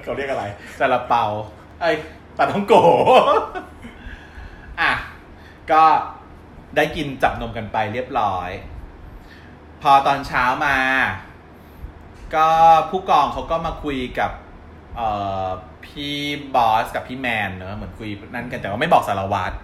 [0.03, 0.45] เขาเรียกอะไร
[0.79, 1.23] ซาลาเปา
[1.81, 1.91] ไอ้
[2.37, 2.73] ปาท่องโก๋
[4.81, 4.91] อะ
[5.71, 5.83] ก็
[6.75, 8.49] ได้กินกับนมกันไปเรียบร้อย
[9.81, 10.77] พอตอนเช้ามา
[12.35, 12.47] ก็
[12.89, 14.31] ผู้กองเขาก็มาคุยกับ
[14.95, 15.07] เอ่
[15.45, 15.47] อ
[15.85, 16.15] พี่
[16.55, 19.55] บอสกับพี่แมนเนอะเหมือนคุยนั่นกันแต่ว่าไม่บอกสารวัตร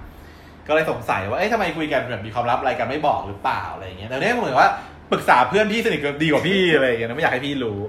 [0.68, 4.70] ก็เลยสงสัยว่าเอ๊ะทำไมคุยกันแบบมีความลับอะไรกันไม่บอกหรือเปล่าอะไรอย่างเงี้ยแต่เนี่ยเหมือนว่า
[5.12, 7.80] ปรึกษาเพื่อนพี่สนิทกับดีกว่าพี่อะไรอย่างเงี้ยนะไม่อยากให้พี่รู้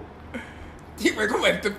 [0.99, 1.71] ที่มันก็เหมือนจะ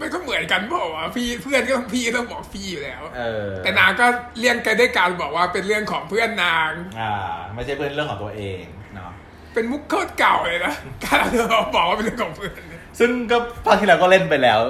[0.00, 4.06] มันก็เหมือนกันบอกว่าวะพี่เพื่อนก็ต้องพี่ต้องบอกพี่อยู่แล้วเออแต่นางก็
[4.38, 7.12] เลี่ยงกันด้วยการบอกว่าเป็นเรื่องของเพื่อนนาง อ่า
[7.54, 8.62] ไม่ใช่เพื่อนเรื่องของตัวเอง
[8.94, 9.10] เนาะ
[9.54, 11.46] เป็นมุกโคตรเก่าเลยนะการเอาเธอ
[11.76, 12.60] บอกว่าเป็นเรื่องของเพื่อน
[12.98, 13.36] ซึ่งก็
[13.66, 14.60] ตอนที่แล้วก็เล่นไปแล้ว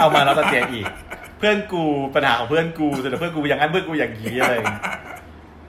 [0.00, 0.86] เอามาแล้วตะเจียอีก
[1.38, 4.82] เพื่อนกูปัญหาของเพื่อนกูแต่เพื่อนกูอย่างนั้นเพื่อนกูอย่างนี้อะไรอย่างเงี้ย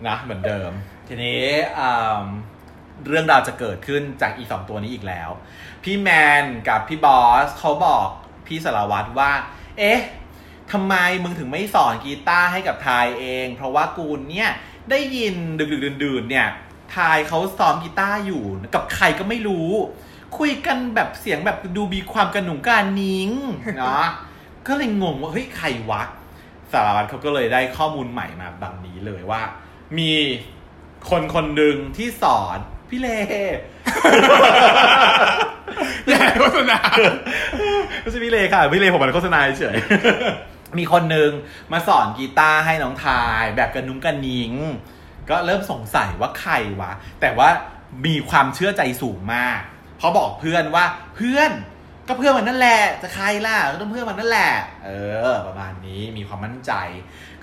[0.10, 0.72] นะเหมือนเดิม
[1.08, 1.44] ทีนี้
[3.08, 5.30] เรื่องราวจะเกิดขึ้นจากอีสองตัวนี้อีกแล้ว
[5.84, 6.10] พี่แม
[6.42, 8.08] นกับพี่บอสเขาบอก
[8.48, 9.32] พี่สารวัตรว่า
[9.78, 10.02] เอ๊ะ
[10.72, 14.50] ทำไมมึงถึงไม่สอนกีตาร์ให้กับทายเอง เพราะว่ากูเนี่ย
[14.90, 16.48] ได้ยินดึกๆดื่นๆเนี่ย
[16.96, 18.44] ทายเขาซ้อมกีตาร์อยู่
[18.76, 19.72] กับใครก็ไม่รู้
[20.38, 23.30] คุยกันแบบเสียงแบบดูมีความกระหนุ่งการนิ้ง
[23.78, 24.06] เนาะ
[24.68, 26.02] ก็เลยงงว่าเฮ้ยใครวะ
[26.72, 29.42] สารวัตรเขาก็เลยได้ข้อมูลใหม่มาแบบนี้เลยว่า
[30.00, 30.12] มี
[31.10, 32.58] คนคนหนึ่งที่สอน
[32.90, 33.08] พี่เล
[36.08, 36.80] อย่าโฆษณา
[38.02, 39.78] ไม่ใช่พี่เลค่ะ พี่เลผมมันโฆษณาเฉย
[40.78, 41.32] มีคนหนึ่ง
[41.72, 44.54] มาสอนกีตาร์ให้น้องทาย แบบกระนุ้งกระนิง
[45.30, 47.50] ก็เริ่มสงสัยว่าใครวะ แต่ว่า
[48.06, 49.60] มีความเชื่อใจสูงมาก
[49.98, 51.52] เพราะบอกเพื่อนว่าเพื่อน
[52.08, 54.52] ก็เพื่อนมันนั่นแหละจะใครล่ะก็ต้องเพื่อนมันนั่นแหละ
[54.86, 54.90] เอ
[55.32, 56.72] อ ประมาณนี้มีความมั่นใจ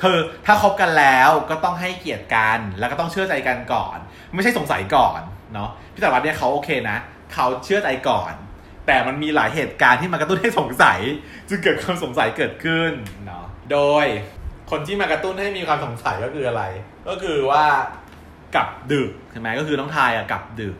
[0.02, 3.96] คือถ้าคบกันแล้วก็ต้องให้เกียรติกันแล้วก็ต้องเชื่อใจกันก่อน
[4.34, 5.20] ไม่ใช่สงสัยก่อน
[5.54, 6.98] เนาะพี่สารวัตรเนี่ยเขาโอเคนะ
[7.34, 8.32] เขาเชื่อใจก่อน
[8.86, 11.00] แต่มันมีหลายเหตุการณ์ที่มากระตุ้นให้สงสัย
[11.48, 12.92] จึงเกิดความสงสัยเกิดขึ้น
[13.26, 14.06] เนาะโดย
[14.70, 16.62] คนที่มากระตุ้นให้มีความสงสัยก็คืออะไร
[17.08, 17.64] ก็คือว่า
[18.54, 20.74] กลับดึกใช่ไหมก็คือน้องทายอะกลับดึก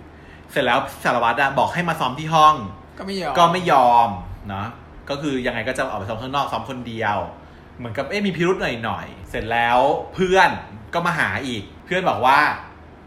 [0.51, 2.55] เสร็จแล้วสารวัตรอะบอกให้มาซ้อมที่ห้อง
[2.99, 4.09] ก็ไม่ยอมก็ไม่ยอม
[4.49, 4.67] เนาะ
[5.11, 7.17] ก็คือยังไงก็จะออกไปซ้อมข้างนอกซ้อมคนเดียว
[7.79, 9.79] เหมือนกับเอ๊ะมีพิรุธหน่อยๆเสร็จแล้ว
[10.15, 10.51] เพื่อน
[10.95, 12.41] ก็มาหาอีก เพื่อนบอกว่า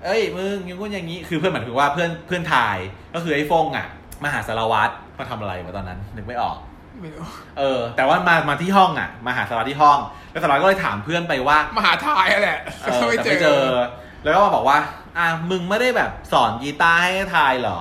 [0.05, 2.77] เอ้ยมึงอยังงู้นอย่างนี้คือเพื่อนหมายถึงว่าเพื่อนเพื่อนทาย
[3.13, 3.87] ก็คือไอ้ฟงอะ
[4.23, 6.57] มาหาสารวัตรมาทำอะไรวะตอนนั้นนึกไม่ออก
[7.01, 7.25] ไม่รู้
[7.57, 9.99] เออ แต่ว่ามามาที่ห้องอะ มาหาสารวัตรที่ห้อง
[10.31, 13.75] แล้วสารวัตรก็เลยถามเพื่อนไปว่ามหาทายอะแหละเออไม่แต่เจไม่เจออ
[14.23, 14.77] แล้วก็มาบอกว่า
[15.17, 17.79] อะมึงไม่ได้แบบสอนกีตาร์ให้ทายเหรอ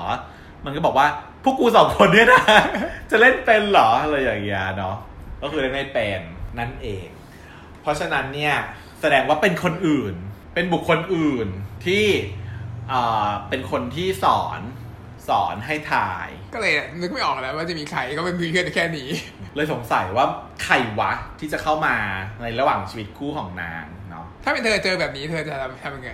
[0.65, 1.07] มันก็บอกว่า
[1.45, 2.43] พวกกูสองคนเนี่ยนะ
[3.11, 4.97] จะเล่นเป็นเหรออะไรอย่างเงี้ยเนาะ
[5.43, 6.21] ก็คือเล่นไม่เป็น
[6.59, 7.07] นั่นเอง
[7.83, 8.55] เพราะฉะนั้นเนี่ย
[9.01, 10.15] แสดงว่าเป็นคนอื่น
[10.55, 11.49] เป็นบุคคลอื่น
[11.87, 12.07] ที่
[12.93, 14.61] อ่าเป็นคนที่สอน
[15.29, 19.09] สอนให้ทาย ก็เลยนึกไม่ออกแล้วว่าจะมีใครก็เป็นเพื่อนแค่นี้
[19.55, 20.27] เลยสงสัยว่า
[20.65, 21.97] ใครวะที่จะเข้ามา
[22.43, 26.11] ในระหว่างชีวิตคู่ของนางเนาะถ้าเป็นเธอเจอแบบนี้เธอจะทำทำยังไง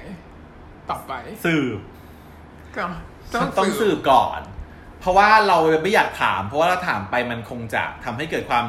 [0.90, 1.12] ต่อไป
[1.46, 1.78] สืบ
[2.76, 2.84] ก็
[3.58, 4.40] ต้องสืบก่อน
[5.00, 8.66] เพราะว่าเราไม่อยากถาม เพราะว่าเราถามไปมันคงจะทำให้เกิดความ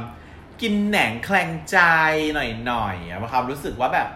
[0.62, 1.78] กินแหนงแคลงใจ
[2.66, 4.08] หน่อยๆอะความรู้สึกว่าแบบ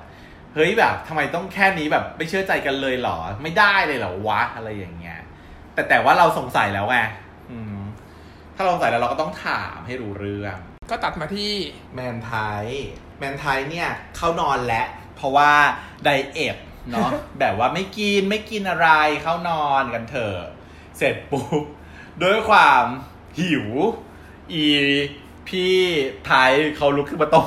[0.54, 5.20] เฮ้ยแบบทำไมต้องแค่นี้แบบไม่เชื่อใจกันเลยเหรอ ไม่ได้เลยเหรอวะอะไรอย่างเงี้ย
[5.74, 6.98] แต่แต่ว่าเราสงสัยแล้วไง
[7.52, 7.78] อืม
[8.56, 10.58] ถ้าเราสงสัยแล้วเราก็ต้องถามให้รู้เรื่อง
[10.92, 11.54] ก็ตัดมาที่
[11.94, 12.66] แมนไทย
[13.20, 15.52] แมนไทยเนี่ยเข้านอนแล้ว เพราะว่า
[16.04, 16.58] ไดเอท
[16.92, 17.10] เนาะ
[17.40, 18.90] แบบว่าไม่กินไม่กินอะไร
[19.22, 20.40] เข้านอนกันเถอะ
[20.98, 21.64] เสร็จปุ๊บ
[22.24, 22.84] ด้วยความ
[23.40, 23.68] หิว
[24.54, 24.64] อี
[25.48, 25.76] พี่
[26.26, 27.46] ไทยเขาลุกขึ้นมาต้ม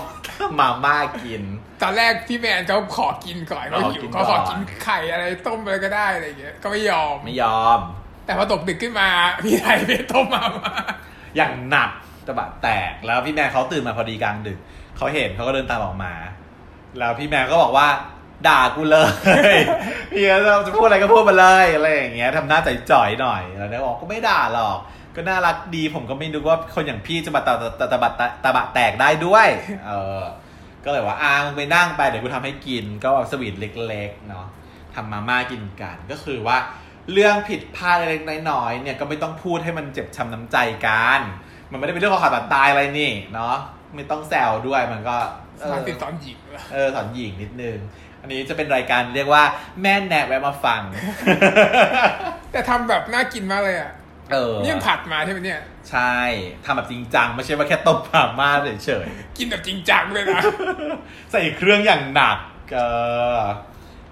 [0.61, 1.43] มาม่ากิน
[1.83, 7.81] ตอนแรกพี่แมนเขาขอกินก่อนเขาหิวขอกินก่อนเขาขอกินไข่อะไรต้มอะไรก็ได้อะไรอย่างเงี้ยก็ไม่ยอมไม่ยอม
[8.25, 9.09] แต่พอตกดึกขึ้นมา
[9.45, 10.73] พี่ไทยไปต้มมาม่า
[11.37, 11.91] อย่างหนัก
[12.27, 14.59] ตะบะแตกแล้วพี่แม่เขาตื่นมาพอดีกลางดึก
[14.97, 16.13] เขาเห็นเขาก็เดินตามออกมา
[16.99, 17.89] แล้วพี่แม่ก็บอกว่า
[18.47, 18.99] ด่ากูเล
[19.55, 19.59] ย
[20.13, 20.37] พี่ก็
[20.67, 22.59] จะพูดอะไรก็พูดมาเลยอะไรอย่างเงี้ยทำหน้า
[22.91, 24.79] จ่อยๆหน่อยแล้วเนี่ยบอกก็ไม่ด่าหรอก
[25.17, 29.49] ก็น่ารักดีผมก็ไม่นึกว่าคนอย่างพี่จะมาตะตะตะตะบะตะตะบะแตกได้ด้วย
[29.87, 30.23] เออ
[30.85, 34.47] ก็เลยว่าอ่ามึงไปนั่งไปเดี๋ยวกูทำให้กิน ก็สวีทเล็กๆเนาะ
[34.95, 36.59] ทำมาม่ากินกัน ก็คือว่า
[37.13, 41.21] เรื่องผิดพลาดเล็กๆน้อยๆเนี่ยก็ไม่ต้องพูดให้มันเจ็บช้ำน้ำใจกัน
[41.71, 43.57] มันไม่ได้เป็นเรื่องของขาดบาดตายอะไรนี่เนาะ
[43.95, 45.17] ไม่ต้องแซวด้วยมันก็
[45.61, 47.79] เอสอนอติดสอนหญิงเหรอเออสอนหญิงนิดนึง
[48.21, 49.43] อันนี้จะเป็นรายการเรียกว่า
[49.83, 50.81] แม่แนกแวะมาฟัง
[52.53, 53.93] แต่ทำแบบน่ากินมากเลยอะ
[54.33, 55.61] เออนี่มันผัดมาใช่ไหมเนี่ย
[55.91, 56.17] ใช่
[56.65, 58.51] ทำแบบจริงจัง ไม่ใช่ว่าแค่ต้มผ่าม่า
[58.85, 59.07] เฉย
[59.39, 60.43] กินแบบจริงจังเลยนะ
[60.87, 62.39] ๆ ใส่เครื่องอย่างหนัก
[62.75, 62.81] เอ
[63.37, 63.39] อ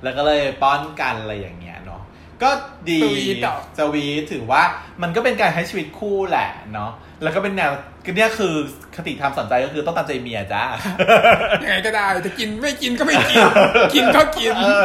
[0.03, 2.03] แล้วก็เลยป้อนกันอะไรอย่างเงี้ยเนาะ
[2.43, 2.51] ก็
[2.91, 4.63] ดีสวีทเหรอ สวีทถือว่า
[5.03, 6.93] มันก็เป็นการใช้ชีวิตคู่แหละเนาะ
[7.23, 7.71] แล้วก็เป็นแนว
[8.05, 8.55] ก็เนี่ยคือ
[8.97, 10.63] คติธรรมสอนใจก็คือต้องตามใจเมียจ้า
[11.63, 13.43] ยังไงก็ได้จะกินไม่กินก็ไม่กิน
[13.95, 14.85] กินก็กินเออ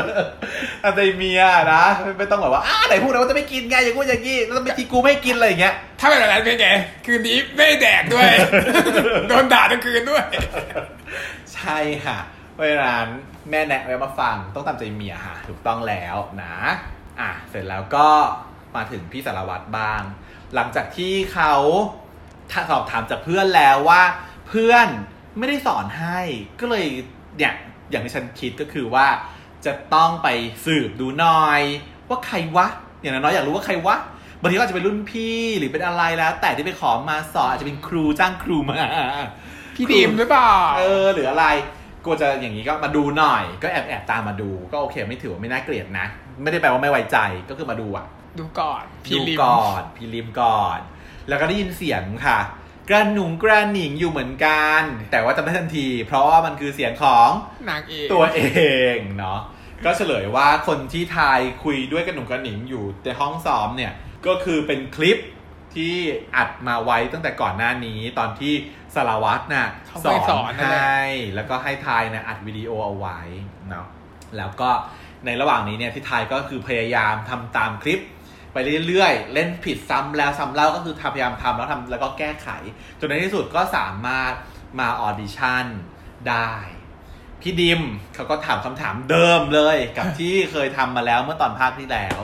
[0.86, 1.42] อะไรเมีย
[1.74, 6.70] นะไม่ไม่ต้องแบบว่าอ้าไหนพูดนะว่าจะไม่กินไงอย่างกูอย่างงี้แล้วไม่กินกูไม่กินอะไรอย่างเงี้ยถ้าเป็นแบบนั้นเป็นไง
[7.06, 8.30] คืนนี้ไม่ได้แดกด้วย
[9.28, 10.24] โดนด่าทั้งคืนด้วย
[11.54, 12.18] ใช่ค่ะ
[12.54, 13.08] เพราะฉะนั้น
[13.50, 16.56] แม่แนะไว้มาฟังต้องตามใจเมียค่ะ ถูกต้องแล้วนะ
[17.20, 18.08] อะเสร็จแล้วก็
[18.76, 20.02] มาถึงพี่สารวัตรบ้าง
[20.56, 21.54] หลังจากที่เขา
[22.01, 22.01] ถ้า
[22.70, 24.02] สอบถามจากเพื่อนแล้วว่า
[24.48, 24.88] เพื่อน
[25.38, 26.20] ไม่ได้สอนให้
[26.60, 26.86] ก็เลย
[27.38, 27.54] เนี่ย
[27.90, 29.08] อย่างที่ฉันคิดก็คือว่า
[29.66, 30.28] จะต้องไป
[30.66, 31.62] สืบดูหน่อย
[32.10, 32.68] ว่าใครวะ
[33.02, 33.96] อย่างน้อยๆอยากรู้ว่าใครวะ
[34.42, 38.78] บางทีก็อาจจะเป็นรุ่นพี่หรือเป็นอะไรแล้ว แต่ที่ไปขอมาสอนอาจจะเป็นครูจ้างครูมา
[39.76, 41.46] พี่ดิมหรือเปล่าเออหรืออะไร
[42.06, 46.08] กลัวจะอย่างนี้ก็มาดูหน่อย ก็แอบแอบตามมาดูก็โอเค ไม่ถือว่าไม่น่าเกลียดนะ
[46.44, 47.18] ไม่ได้แปลว่าไม่ไว้ใจ
[47.50, 48.06] ก็คือมาดูอะ
[48.40, 50.80] ดูก่อน พี่ดูลิมก่อน พี่ลิมก่อน
[51.28, 52.40] แล้วก็ได้ยินเสียงค่ะ
[52.90, 57.30] กระหนุงกระหนิงอยู่เหมือนกัน แต่ว่าจำได้ทันที เพราะว่ามันคือเสียงของ
[57.70, 58.42] นางเอกตัวเอ
[58.96, 59.40] งเนาะ
[59.86, 63.94] ก็เฉลยว่าคนที่ทายคุยด้วยกระหนุงกระหนิงอยู่ในห้องซ้อมเนี่ย
[64.28, 65.18] ก็คือเป็นคลิป
[65.76, 65.96] ที่
[66.36, 68.54] อัดมาไว้ตั้งแต่ก่อนหน้านี้ตอนที่
[68.96, 71.06] สารวัตรน่ะเขาไปสอนนั่นแหละให้
[71.36, 73.20] แล้วก็ให้ทายนะอัดวิดีโอเอาไว้
[73.70, 73.88] เนาะ
[74.38, 74.70] แล้วก็
[75.26, 78.00] ในระหว่างนี้เนี่ยที่ทายก็คือพยายามทำตามคลิป
[78.54, 82.48] ไปเรื่อยๆ เล่นผิดซ้ำแล้วซ้ำเล่าก็คือทำพยายามทำแล้วทำแล้วก็แก้ไข
[83.00, 84.34] จนในที่สุดก็สามารถ
[84.80, 85.66] มาออดิชั่น
[86.30, 86.52] ได้
[87.42, 87.82] พี่ดิม
[88.16, 92.18] เขาก็ถามคำถามเดิมเลย กับที่เคยทำมาแล้วเมื่อตอนภาคที่แล้ว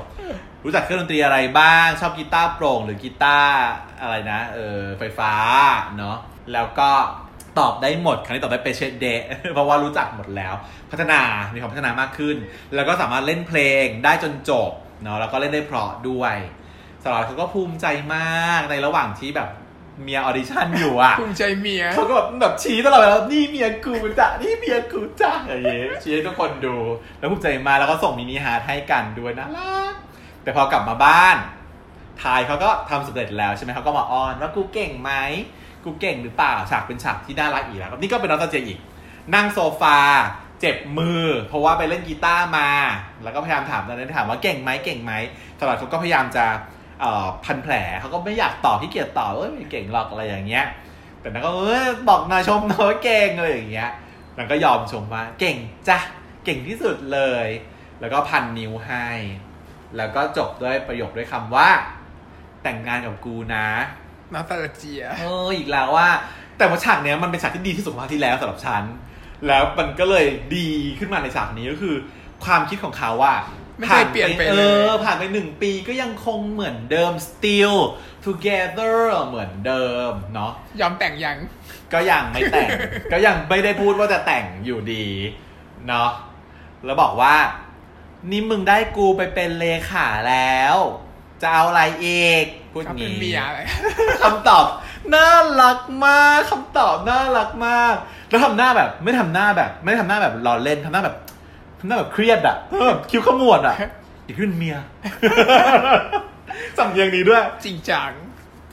[0.63, 3.57] รู้จักเครื่องดนตรีอะไรบ้าง ชอบกีตาร์โปร่งหรือกีตาร์
[4.01, 5.33] อะไรนะเออไฟฟ้า
[5.97, 6.17] เนาะ
[6.53, 6.89] แล้วก็
[7.59, 9.21] ตอบได้หมดครั้งนี้ตอบได้เปเชเดะ
[9.53, 10.53] เพราะว่ารู้จักหมดแล้ว
[10.91, 11.21] พัฒนา
[11.53, 12.35] มีความพัฒนามากขึ้น
[12.75, 14.71] แล้วก็สามารถเล่นเพลงได้จนจบ
[15.03, 16.35] เนาะแล้วก็เล่นได้เพราะด้วย
[17.03, 17.85] สารวัตรเขาก็ภูมิใจ
[18.15, 19.49] มากในระหว่างที่แบบ
[20.03, 26.75] เมียออดิชั่นอยู่อะภูมิใจเมียเขาก็แบบแบบชี้ตลอดเวลานี่เมียกูจ้ะนี่เมียกูจ้ะอย่างเงี้ยชี้ให้ทุกคนดู
[27.19, 29.93] แล้วภูมิใจมากแล้วก็ส่ง mini heart ให้กันด้วยนะรัก
[30.43, 31.37] แต่พอกลับมาบ้าน
[32.21, 35.11] ไทน์เขาก็ทำสำเร็จแล้วใช่ไหมเขาก็มาอ้อนว่ากูเก่งไหม
[35.83, 38.79] กูเก่งหรือเปล่าฉากเป็นฉากที่น่ารักอีกแล้วนี่ก็เป็น nostalgia อีก
[39.35, 39.97] นั่งโซฟา
[40.61, 42.69] เจ็บมือ เพราะว่าไปเล่นกีตาร์มา
[43.23, 45.13] แล้วก็พยายามถามตอนนั้นถามว่าเก่งไหมเก่งไหม
[45.59, 46.45] ตลอดเขาก็พยายามจะ
[47.01, 50.65] เอ่อพันแผลเขาก็ไม่อยากตอบที่เกียจตอบเอ้ยไม่เก่งหรอกอะไรอย่างเงี้ย
[51.21, 53.89] แต่นางก็เออบอกนายชมหน่อยว่าเก่งอะไรอย่างเงี้ย
[54.37, 55.97] นางก็ยอมชมว่าเก่งจ้ะ
[56.45, 57.47] เก่งที่สุดเลย
[57.99, 59.07] แล้วก็พันนิ้วให้
[59.97, 61.69] แล้วก็จบด้วยประโยคด้วยคำว่า
[62.63, 63.67] แต่งงานกับกูนะ
[64.33, 66.09] นาตาเจียเอออีกแล้วว่า
[66.57, 68.83] แต่ว่าฉากเนี้ยมันเป็นฉากที่ดีที่สุดของภาคที่แล้วสำหรับฉัน
[69.47, 70.25] แล้วมันก็เลย
[70.55, 70.69] ดี
[70.99, 71.95] ขึ้นมาในฉากนี้ก็คือ
[72.43, 73.35] ความคิดของเขาว่า
[73.77, 74.55] ไม่เคยเปลี่ยนไปเลยเอ
[74.87, 77.75] อผ่านไปหนึ่งปีก็ยังคงเหมือนเดิม still
[78.25, 81.37] together เหมือนเดิมเนาะยอมแต่งยัง
[81.93, 82.69] ก็ยังไม่แต่ง
[83.11, 85.05] ก็ยังไม่ได้พูดว่าจะแต่งอยู่ดี
[85.87, 86.09] เนาะ
[86.85, 87.35] แล้วบอกว่า
[88.29, 90.75] นี่มึงได้กูไปเป็นเลขาแล้ว
[91.41, 93.59] จะเอาอะไรอีกพูดก็เป็นงี้เมียอะไร
[94.21, 94.65] คำตอบ
[95.15, 95.29] น่า
[95.61, 97.95] รักมากคำตอบน่ารักมาก
[98.29, 101.15] แล้วทำหน้าแบบ ไม่ทำหน้าแบบ ไม่ทำหน้าแบบล้อเล่นทำหน้าแบบ
[101.79, 103.75] ทำหน้าแบบเครียดอะเออคิ้วขมวดอะ
[104.25, 104.75] อีกขึ้นเมีย
[106.77, 108.09] สำเนียงนี้ด้วย จริงจัง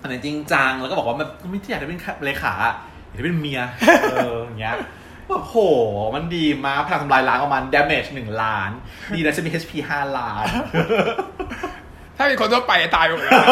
[0.01, 2.75] อันนี้จริงจังแล้วก็บอกว่ามันไม่ที่อยากจะเป็นเลขาอะ
[3.09, 3.61] อยากจะเป็นเมีย
[4.13, 4.77] เอออย่างเงี้ย
[5.29, 5.55] โอ้โห
[6.15, 8.71] มันดีมากพลังทำลายล้างของมัน damage หนึ่งล้าน
[9.15, 10.47] ดีนะจะมี HP ห้าล้าน
[12.17, 13.47] ถ้าเป็นคนทั่วไปตายหมดแล้ว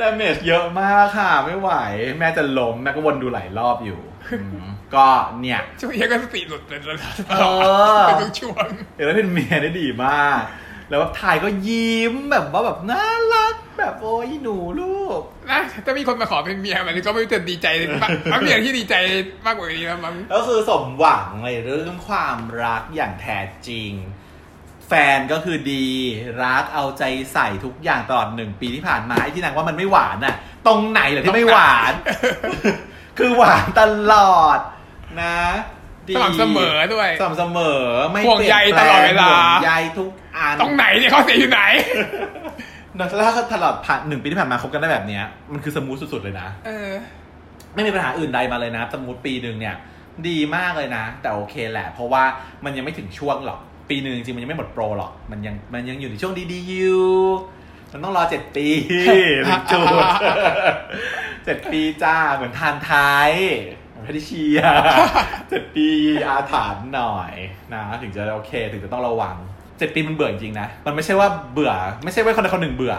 [0.00, 1.70] damage เยอะมากค่ะ ไม่ไหว
[2.18, 4.00] แม่จะล้มแม่ก็วนดูหลายรอบอยู่
[4.32, 5.08] อืมก็
[5.40, 6.98] เนี่ยช่วงนี้ก็สติหลุดเลยตลอด
[7.30, 7.44] เอ
[8.02, 10.40] อเป็นทุกช่วงเออแล้วเป็นเมียได้ดีมาก
[10.90, 15.20] แล้วไทยก็ยิ้มแบบว่าแบบน่ารัก แบบโอ้ยหนูลูก
[15.50, 17.66] นะถ้ามีคนมาขอเป็นเมียมันก็ไม่รู้จะดีใจ
[18.02, 18.94] มากมันมีอะไรที่ดีใจ
[19.46, 23.38] มากกว่านี้แล้วมั้ง ก็คือสมหวังในเรื่องความรักอย่างแท้
[23.68, 23.92] จริง
[24.88, 25.86] แฟนก็คือดี
[26.42, 30.34] รักเอาใจใส่ทุกอย่างตลอดหนึ่งปีที่ผ่านมาไอ้ที่นางว่ามันไม่หวานน่ะ
[30.66, 31.92] ตรงไหนเหรอที่ไม่หวาน
[33.18, 33.82] คือหวานต
[34.12, 34.58] ลอด
[35.22, 35.38] นะ
[36.08, 41.62] ดีสม่ำเสมอด้วยสม่ำเสมอ ไม่ห่วงใยปนแปตลอดเวลาห่วงใยทุกอันตรงไหนเนี่ยเขาเสียอยู่ไหน
[42.98, 46.90] นะถ้าตลอดผ่านหนึ่งปีที่ผ่านมาคบกันได้แบบเนี้ยมันคือสมูทสุดๆเลยนะเออ
[47.74, 49.76] ไม่มีปัญหาอื่นใดมาเลยนะ สมมติปีหนึ่งเนี่ย
[50.28, 52.24] ดีมากเลยนะ แต่โอเคแหละ เพราะว่า
[52.64, 53.60] มันยังไม่ถึงช่วงหรอก
[53.90, 57.08] ปีหนึ่งจริงๆมันยังไม่หมดโปรหรอก มันยังมันยังอยู่ในช่วงดีๆอยู่
[57.92, 58.66] มันต้องรอเจ็ดปี
[59.48, 59.86] ถึงจุด
[61.44, 62.92] เจ็ดปีจ้าเหมือนทานไท
[63.28, 63.30] ย
[64.02, 64.82] ไม่ได้เชียร์
[65.48, 65.88] เจ็ดปี
[66.28, 67.32] อาถรรพ์หน่อย
[67.74, 69.36] นะถึงจะโอเค ถึงจะต้องระวัง
[69.78, 71.72] เจ็ดปีมันเบื่อจริงๆนะ มันไม่ใช่ว่าเบื่อ
[72.04, 72.94] ไม่ใช่ว่าคนใดคนหนึ่งเบื่อ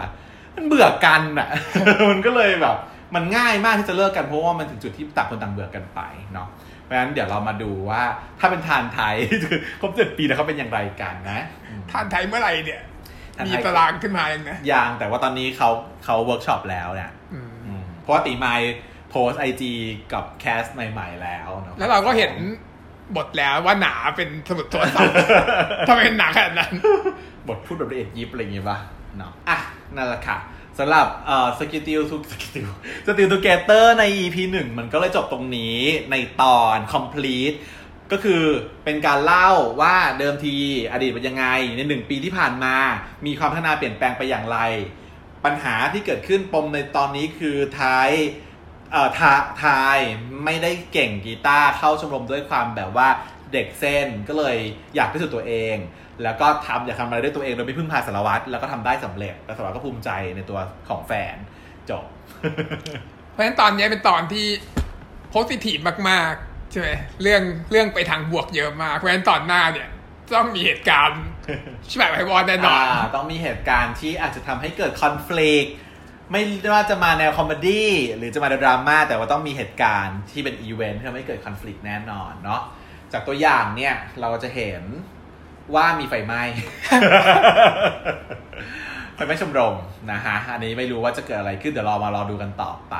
[0.56, 1.48] มันเบื่อกันอะ
[2.10, 2.76] มันก็เลยแบบ
[3.14, 6.00] มันง่ายมากที่จะเลิกกันเพราะว่ามันถึงจุดที่ต่างคนต่างเบื่อกันไป
[6.32, 8.02] เนาะเพ ราะฉะนั้นเดี๋ยวเรามาดูว่า
[8.40, 9.14] ถ้าเป็นธารไทป์
[9.80, 12.80] ครบเจ็ดปีแล้วเขาเป็นอย่างไรกันนะอืมธารไทป์เมื่อไหร่เนี่ย
[13.36, 15.70] ธารไทยมีตารางขึ้นมายังนะยังแต่ว่าตอนนี้เขา
[16.04, 18.74] เขาเวิร์กช็อปแล้วเนี่ยอืมอืมเพราะว่าพี่เมม
[19.10, 19.72] โพสต์ IG
[20.12, 22.32] กับ cast ใหม่ ๆ แล้วนะแล้วเราก็เห็น
[23.16, 25.14] บทแล้วว่าหนาเป็นสมุดโทรศัพท์
[25.88, 26.72] ทำไมเป็นหนาขนาดนั้น
[27.48, 28.78] บทพูดแบบละเอียดยิบอะไรอย่างงี้ป่ะ
[29.18, 29.58] เนาะอะ
[29.96, 30.38] นั่นแหละค่ะ
[30.80, 32.68] สำหรับเอ่อสกิลติวทุกสกิลติว
[33.06, 35.78] สกิลตูเกเตอร์ใน EP หนึ่งมันก็เลยจบตรงนี้
[36.10, 37.56] ในตอน complete
[38.12, 38.42] ก็คือ
[38.84, 39.50] เป็นการเล่า
[39.80, 40.56] ว่าเดิมที
[40.92, 42.76] อดีตเป็นยังไง ในหนึ่งปีที่ผ่านมา
[43.26, 44.58] มีความพัฒนาเปลี่ยนแปลงไปอย่างไร
[45.44, 48.10] ปัญหาที่เกิดขึ้นปมในตอนนี้คือไทย
[48.92, 49.32] เอ่อทา
[49.64, 49.98] ทาย
[50.44, 53.08] ไม่ได้เก่งกีตาร์เข้าชมรมด้วยความแบบว่า
[53.52, 54.56] เด็กเส้นก็เลย
[54.94, 55.76] อยากพิสูจน์ตัวเอง
[56.22, 60.58] แล้วก็ทำอยากทำอะไรด้วยตัวเองโดยไม่พึ่งพาสารวัตรแล้วก็ทำได้สำเร็จแล้วสารวัตรก็ภูมิใจในตัว
[60.88, 61.36] ของแฟน
[61.90, 62.04] จบ
[63.30, 64.46] เพราะฉะนั้นตอนนี้เป็นตอนที่
[65.30, 65.78] positive
[66.08, 66.88] มากๆใช่ไหม
[67.22, 69.88] เรื่องเรื่องไปทางบวกเยอะมากเพราะฉะนั้นตอนหน้าเนี่ย
[70.34, 71.22] ต้องมีเหตุการณ์
[71.88, 75.66] ชิบหายไปวอนแน่นอนอ่าต้องมีเหตุการณ์ที่อาจจะทำให้เกิดคอน FLICT
[76.30, 76.42] ไม่
[76.74, 82.60] ว่าจะมาแนว comedy หรือจะมาแนวดราม่าแต่ว่าต้องมีเหตุการณ์ที่เป็นอีเวนต์ที่ทำให้เกิดคอน FLICT แน่นอนเนาะ
[83.12, 84.82] จากตัวอย่างเนี่ยเราจะเห็น
[85.74, 86.42] ว่ามีไฟไหม้
[89.14, 89.74] ไฟไหม้ชมรม
[90.10, 92.96] นะฮะ อันนี้ไม่รู้ว่าจะเกิดอะไรขึ้น เดี๋ยวรอมารอดูกันต่อไป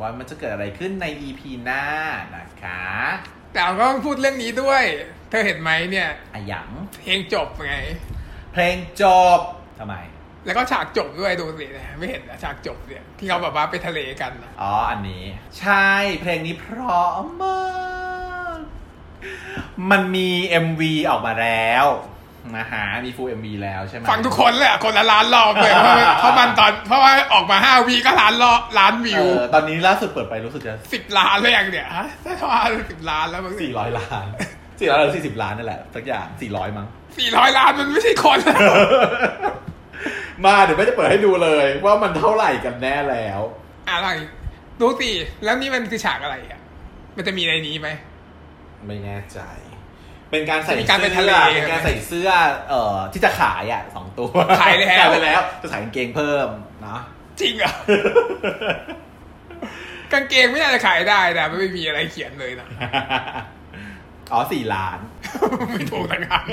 [0.00, 1.84] ว่ามันจะเกิดอะไรขึ้นใน EP หน้า
[2.36, 2.84] นะคะ
[3.52, 4.82] แต่เราก็ต้องพูดเรื่องนี้ด้วย
[5.30, 6.68] เธอเห็นไหมเนี่ยอะหยัง
[7.00, 7.74] เพลงจบไง
[8.52, 9.04] เพลงจ
[9.38, 9.40] บ
[9.78, 9.94] ทำไม
[10.46, 15.24] แล้วก็ฉากจบด้วยดูสิเนี่ยไม่เห็นเหรอฉากจบเนี่ยที่เขาแบบว่าไปทะเลกันน่ะอ๋ออันนี้
[15.60, 15.90] ใช่
[16.20, 17.58] เพลงนี้เพราะมา
[18.56, 18.58] ก
[19.90, 20.28] มันมี
[20.64, 21.86] MV ออกมาแล้ว
[22.56, 32.60] นะฮะมีฟูล MV แล้วใช่ไหมฟังทุกคนเลยอะคนละล้านรอบเลยเพราะว่าเพราะมันตอนเพราะว่าออกมาห้าวีก็ล้านรอบล้านวิเอวอตอนนี้ล่าสุดเปิดไปรู้สึกจะสิบล้านเลยอย่างเนี่ยฮะถ้าว่า
[32.90, 34.26] สิบล้านแล้วมั้ง400ล้าน
[34.58, 36.86] 400หรือ40ล้านนั่นแหละสักอย่าง400มั้ง
[37.18, 38.38] สี่ร้อยล้านมันไม่ใช่คน
[40.44, 43.40] มาเดี๋ยวไม่จะเปิดให้ดูเลย ว่ามันเท่าไหร่กันแน่แล้ว
[43.90, 44.08] อะไร
[44.80, 45.10] ดูสิ
[45.44, 46.60] แล้วนี่มันคือฉากอะไรอะ
[47.16, 47.88] มันจะมีในนี้ไหม
[48.86, 49.40] ไม่แน่ใจ
[50.30, 52.28] เป็นการใส่มีการไปเสื้ทะเลอเป็นการใส่เสื้อ
[52.68, 56.48] เอ่อที่จะขายอะสองตัวขายแล้วขายไปแล้ว จะใส่กางเกงเพิ่ม
[56.82, 57.00] เนาะ
[57.40, 57.72] จริงเหรอ
[60.12, 62.66] กางเกงไม่น่าจะขายได้นะไม่มีอะไรเขียนเลยนะ
[64.32, 64.98] อ๋อสี่ล้าน
[65.70, 66.44] ไม่ถูกทางนั้น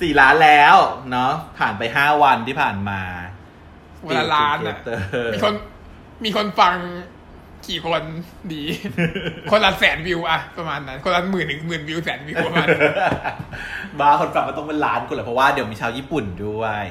[0.00, 0.76] สี่ล้านแล้ว
[1.10, 3.00] เนาะผ่านไปห้าวันที่ผ่านมา
[4.06, 4.98] วันละล้านอะ Together
[5.34, 5.54] มีคน
[6.24, 6.76] มีคนฟัง
[7.68, 8.02] กี่คน
[8.52, 8.62] ดี
[9.50, 12.94] คนละแสนวิวอะประมาณนั้น คนละหมื่นถึงหมื่นวิวแสนวิวประมาณนั้น
[14.00, 16.84] บ้าคนฟังมันต้องเป็นล้านคนเลยเพราะว่าเดี๋ยวมีชาวญี่ปุ่นด้วย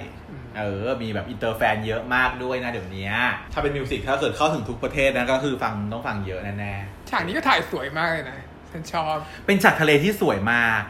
[0.57, 3.09] เออ มีแบบ inter fan เยอะมากด้วยนะเดี๋ยวนี้
[3.53, 6.73] ถ้าเป็น music ถ้าเกิดเข้าถึงทุกประเทศนะก็คือฟังต้องฟังเยอะแน่
[7.09, 8.39] ฉากนี้ก็ถ่ายสวยมากเลยนะ
[8.71, 10.81] ฉันชอบๆเป็นฉากทะเลที่สวยมาก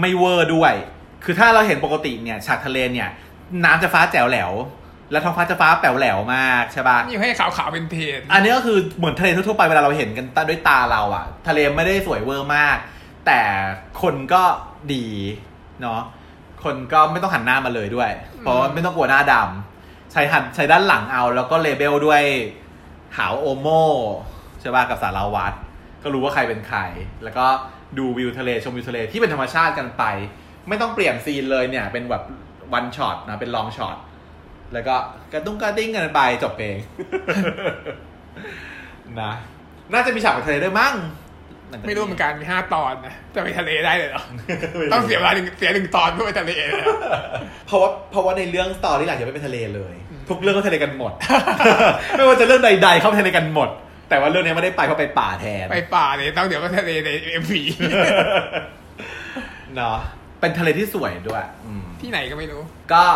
[0.00, 0.74] ไม่เวอร์ด้วย
[1.24, 3.08] คือถ้าเราเห็นปกติเนี่ย ฉากทะเลเนี่ย
[3.64, 4.52] น้ำจะฟ้าแจ๋วแหลว
[5.12, 12.76] และท้องฟ้าจะฟ้าแป๋วแหลวมากใช่ปะนี่ให้ขาวๆเป็นเทนอันนี้ก็คือเหมือนทะเลทั่วๆไปเวลาเราเห็นกันด้วยตาเราอะทะเลไม่ได้สวยเวอร์มาก
[13.26, 13.40] แต่
[14.02, 14.42] คนก็
[14.94, 15.06] ดี
[15.82, 16.00] เนาะ
[16.64, 22.22] คนก็ไม่ต้องหันหน้ามาเลยด้วย เพราะว่าไม่ต้องกลัวหน้าดำใช้หันใช้ด้านหลังเอา แล้วก็ label ด้วย
[23.16, 23.68] ขาวโอโม่
[24.60, 25.56] ใช่ป่ะกับสารวัตร
[26.02, 26.80] ก็รู้ว่าใครเป็นใคร
[27.24, 27.46] แล้วก็
[27.98, 30.04] ดูวิวทะเลชมวิวทะเลที่เป็นธรรมชาติกันไป
[30.68, 32.22] ไม่ต้องเปลี่ยน scene เลยเนี่ย เป็นแบบ
[32.72, 33.96] one shot นะเป็น long shot
[34.72, 34.96] แล้วก็
[35.32, 36.76] กระตุ้งกระดิ้งกันไปจบเพลง
[39.20, 39.32] นะ
[39.92, 40.94] น่าจะมีฉากไปทะเลด้วยมั้ง
[41.86, 44.22] ไม่รู้เหมือนกันมีห้าตอนนะจะไปทะเลได้เลยเหรอ
[44.92, 46.94] ต้องเสียเวลาหนึ่งเสียหนึ่งตอนเพื่อไปทะเลเลยเหรอ
[47.66, 49.94] เพราะว่าเพราะว่าในเรื่อง story หลักจะไม่เป็นทะเลเลย
[50.28, 51.12] ทุกเรื่องก็ทะเลกันหมด
[52.16, 53.68] ไม่ว่าจะเรื่องใด ๆ เข้าทะเลกันหมด
[54.08, 57.62] แต่ว่าเรื่องนี้ไม่ได้ไปเพราะไปป่าแทนไปป่าเลยต้องเดี๋ยวไปทะเลใน MV
[59.76, 59.98] เนาะ
[60.40, 62.62] เป็นทะเลที่สวยด้วยอืมที่ไหนก็ไม่รู้
[62.92, 63.06] ก็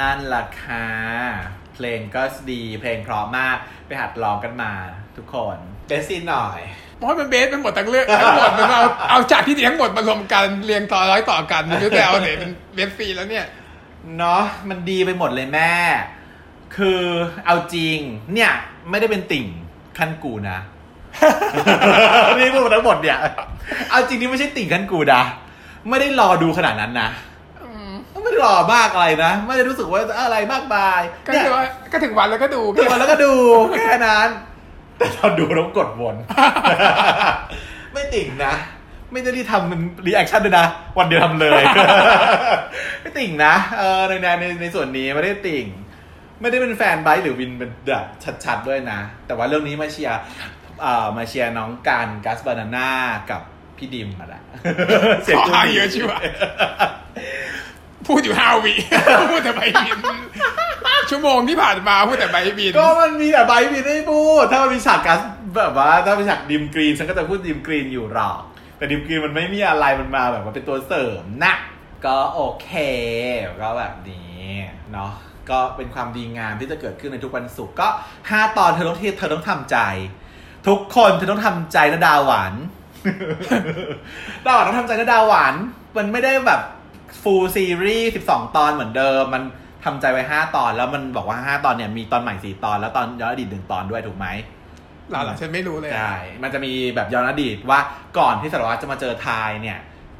[0.00, 0.86] นั่นละค่ะ
[1.74, 3.56] เพลงก็ดีเพลงเพราะมาก
[3.86, 4.72] ไปหัดร้องกันมา
[5.16, 5.56] ทุกคน
[5.86, 6.60] best scene หน่อย
[6.96, 13.46] เพราะมัน best มันหมดทั้งเรื่องทั้งหมดมันเอาเอาจากที่ดีทั้งหมดมารวมกันเรียงต่อร้อยต่อกันไม่รู้จะเอาไหนเป็น best three แล้วเนี่ย
[14.16, 15.72] เนาะมันดีไปหมดเลยแม่
[16.76, 17.02] คือ
[17.46, 17.98] เอาจริง
[18.34, 18.52] เนี่ย
[18.90, 19.46] ไม่ได้เป็นติ่ง
[19.98, 20.58] ขั้นกูนะ
[22.36, 23.18] นี่พูดมาทั้งหมดเนี่ย
[23.90, 25.22] เอาจริงนี่ไม่ใช่ติ่งขั้นกูนะ
[25.90, 27.08] ไม่ได้รอดูขนาดนั้นนะ
[28.22, 33.32] ไม่ได้รอมากอะไรนะ ไม่ได้รู้สึกว่าอะไรมากมายก็เนี่ยคือว่าก็ถึงวันแล้วก็ดูดูมาแล้วก็ดู
[33.76, 34.28] แค่นั้น
[34.98, 36.16] แต่ตอนดูต้องกดวน
[37.92, 38.54] ไม่ติ่งนะ
[39.12, 40.66] ไม่ได้ที่ทำมันรีแอคชั่นด้วยนะ
[40.98, 41.62] วันเดียวทำเลย
[43.00, 45.66] ไม่ติ่งนะเออในในในในส่วนนี้ไม่ได้ติ่ง
[46.40, 48.06] ไม่ได้เป็นแฟนไบค์หรือวินเป็นแบบ
[48.44, 50.20] ชัดๆด้วยนะ แต่ว่าเรื่องนี้มาเชียร์
[50.84, 52.90] อ่ามาเชียร์น้องการกัสบานาน่า
[53.30, 53.42] กับ
[53.78, 54.42] พี่ดิมมาละ
[55.24, 56.18] เสียงขอหาเยอะชิวะ
[58.06, 58.74] พูดอยู่ห้าวิ
[59.30, 59.98] พูดแต่ใบบิน
[61.10, 65.20] ชั่วโมงที่ผ่านมาพูดแต่ใบบิน ก็มันมีแต่ไบค์วินให้พูด ถ้ามันมีฉากกัส
[65.56, 68.40] แบบว่า ถ้าเป็นฉากดิมกรีนฉันก็จะพูดดิมกรีนอยู่หรอก
[68.76, 71.54] แต่ดิมกรีนมันไม่มีอะไรมันมาแบบว่าเป็นตัวเสริมนะ
[72.04, 72.70] ก็โอเค
[73.60, 74.44] ก็แบบนี้
[74.92, 75.12] เนาะ
[75.50, 77.88] ก็เป็นความดีงามที่จะเกิดขึ้นในทุกวันศุกร์ก็
[78.30, 79.78] ห้าตอนเธอต้องเธอต้องทำใจ
[80.68, 82.54] ทุกคนเธอต้องทำใจนะดาวหวาน
[84.44, 85.54] ดาวหวานต้องทำใจนะดาวหวาน
[85.96, 86.60] มันไม่ได้แบบ
[87.22, 89.42] full series สิบสองตอนเหมือนเดิม มัน
[89.84, 94.26] ทำใจไว้ห้าตอน แล้วมันบอกว่าห้าตอนเนี่ยมีตอนใหม่สี่ตอน แล้วตอนย้อนอดีตหนึ่งตอนด้วยถูกไหม
[95.10, 97.80] หลังๆฉันไม่รู้เลย ใช่ มันจะมีแบบย้อนอดีตว่า
[98.18, 99.78] ก่อนที่สารวัตรจะมาเจอทายเนี่ย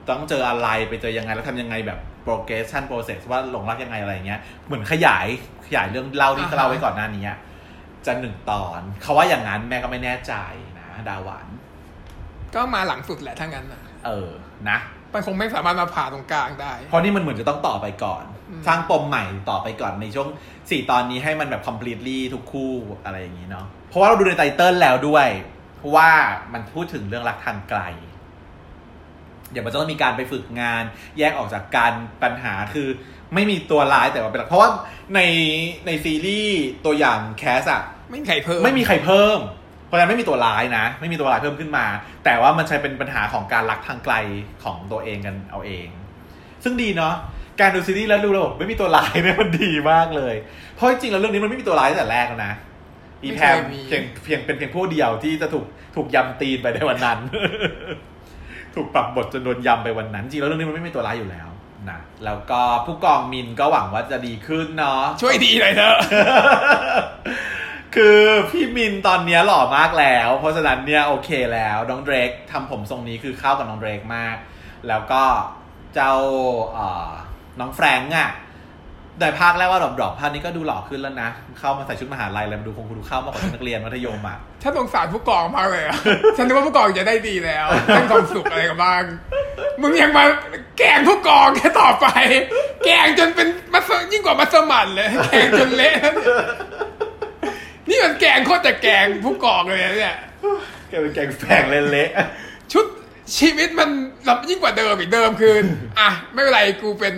[0.08, 5.26] ต้องเจออะไรไปเจอยังไงแล้วทำยังไงแบบ progression process ว่าหลงรักยังไงอะไรเงี้ย เหมือนขยาย
[5.66, 7.24] ขยายเรื่องเล่าที่เขาเล่าไว้ก่อนหน้านี้
[8.06, 10.34] จะหนึ่งตอน เขาว่าอย่างนั้นแม่ก็ไม่แน่ใจ
[10.78, 11.46] นะ ดาวหวาน
[12.56, 14.30] ก็มาหลังสุดแหละถ้างั้นนะเออ
[14.68, 14.78] นะ
[15.14, 20.28] มันคงไม่สามารถมาผ่าตรงกลางได้ เพราะนี่มันเหมือนจะต้องต่อไปก่อนอืมสร้างปมใหม่ต่อไปก่อนในช่วง
[20.70, 22.72] สี่ตอนนี้ให้มันแบบ completely ทุกคู่
[23.04, 25.26] อะไรอย่างนี้เนาะเพราะว่าเราดูในไตเติลแล้วด้วย
[25.76, 26.10] เพราะว่า
[26.52, 27.80] มันพูดถึงเรื่องรักทางไกล
[29.50, 30.82] เดี๋ยวมันจะต้องมีการไปฝึกงาน
[31.18, 31.92] แยกออกจากการ
[32.22, 32.88] ปัญหาคือ
[33.34, 34.70] ไม่มีตัวร้ายแต่ว่าเป็นหลักเพราะว่า
[35.14, 35.20] ใน
[35.86, 39.63] ในซีรีส์ตัวอย่างแคสอะไม่มีใครเพิ่ม ไม่มีใครเพิ่มเพ
[39.94, 41.86] ราะฉะนั้นไม่มีตัวร้ายนะ ไม่มีตัวร้ายเพิ่มขึ้นมา
[42.24, 44.14] แต่ว่ามันใช้เป็นปัญหาของการรักทางไกล
[44.64, 45.88] ของตัวเองกันเอาเอง
[46.64, 47.14] ซึ่งดีเนาะ
[47.60, 50.34] การดูซีรีส์แล้วดูระบบไม่มีตัวร้ายเนี่ยมันดีมากเลย
[50.76, 52.52] เพราะจริงๆแล้วเรื่องนี้มันไม่มีตัวร้ายตั้งแต่แรกแล้วนะ
[53.22, 55.64] อีแพมเพียงเพียงเป็นเพียงผู้เดียวที่จะถูก
[55.96, 57.18] ถูกยำตีนไปในวันนั้น
[58.74, 61.48] ถูกปรับบทจนโดนยำไปวันนั้น จริงๆแล้วเรื่องนี้มันไม่มีตัวร้ายอยู่แล้ว
[61.90, 65.96] นะแล้วก็ผู้กองมินก็หวังว่าจะดีขึ้นเนาะช่วยดีหน่อยเถอะ
[67.94, 68.18] คือ
[68.50, 74.36] พี่มินตอนเนี้ยหล่อมากแล้ว เพราะฉะนั้นเนี่ยโอเคแล้วน้องเดรกทำผมทรงนี้คือเข้ากับน้องเดรกมาก
[74.88, 75.22] แล้วก็
[75.94, 76.14] เจ้า
[77.60, 78.30] น้องแฟรงก์อะ
[79.20, 85.98] ในภาคแรกว่าดอกดอกภาคนี้ก็ดูหล่อขึ้นแล้วนะ เข้ามาใส่ชุดมหาลัยแล้วดูคงดูเข้ามากกว่าชุดนักเรียนมัธยมอะถ้าสงสารผู้กองมากเลยอะ
[86.36, 89.02] ฉันนึกว่าผู้กองจะได้ดีแล้วได้ความสุขอะไรกันบ้าง
[89.80, 90.24] มึงยังมา
[90.78, 92.06] แกงผู้กองแค่ต่อไป
[92.84, 95.94] แกงจนเป็นมัสยิ่งกว่ามัสมั่นเลย แกงจนเละ
[97.88, 100.16] นี่ยนี่มันแกล้งโคตรจะแกล้งผู้กองเลยนะเนี่ย
[100.88, 102.10] แกเป็นแกงแฝงเละ
[102.72, 102.84] ชุด
[103.38, 103.90] ชีวิตมัน
[104.28, 105.54] รับยิ่งกว่าเดิมอีกเดิมคือ
[105.98, 107.14] อะไม่เป็นไรกูเป็น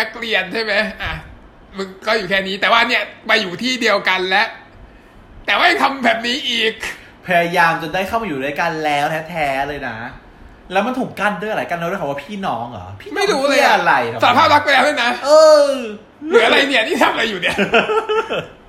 [0.00, 0.72] นักเรียนใช่ไหม
[1.02, 1.12] อะ
[1.76, 4.48] มึงก็อยู่แค่นี้ แต่ว่าเนี่ยมาอยู่ที่เดียวกันแล้ว
[5.46, 9.96] แต่ว่ายังทำแบบนี้อีกๆพยายามจนได้เข้ามาอยู่ด้วยกันแล้วแท้ๆเลยนะ
[10.72, 15.30] แล้วมันถูกกั้นด้วยอะไรกั้นด้วยคำว่าพี่น้องเหรอพี่น้องไม่รู้เลยพื่ออะอะไรสารภาพรักไปแล้วด้วยนะเอ
[15.66, 15.68] อ
[16.28, 17.56] เหลืออะไรเนี่ยนี่ทำอะไรอยู่เนี่ย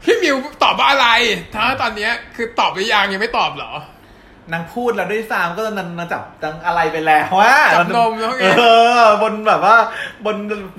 [0.05, 1.07] พี่มิวตอบว่าอะไร
[1.55, 3.73] ถ้าตอนเนี้ยคือตอบหรือยังยังไม่ตอบเหรอ
[4.53, 8.63] นางพูดแล้วด้วยซ้ำก็นางนางจับนางอะไรไปแล้วว่าจับนมแล้วไงเอ
[9.01, 9.77] อบนแบบว่า
[10.25, 10.35] บน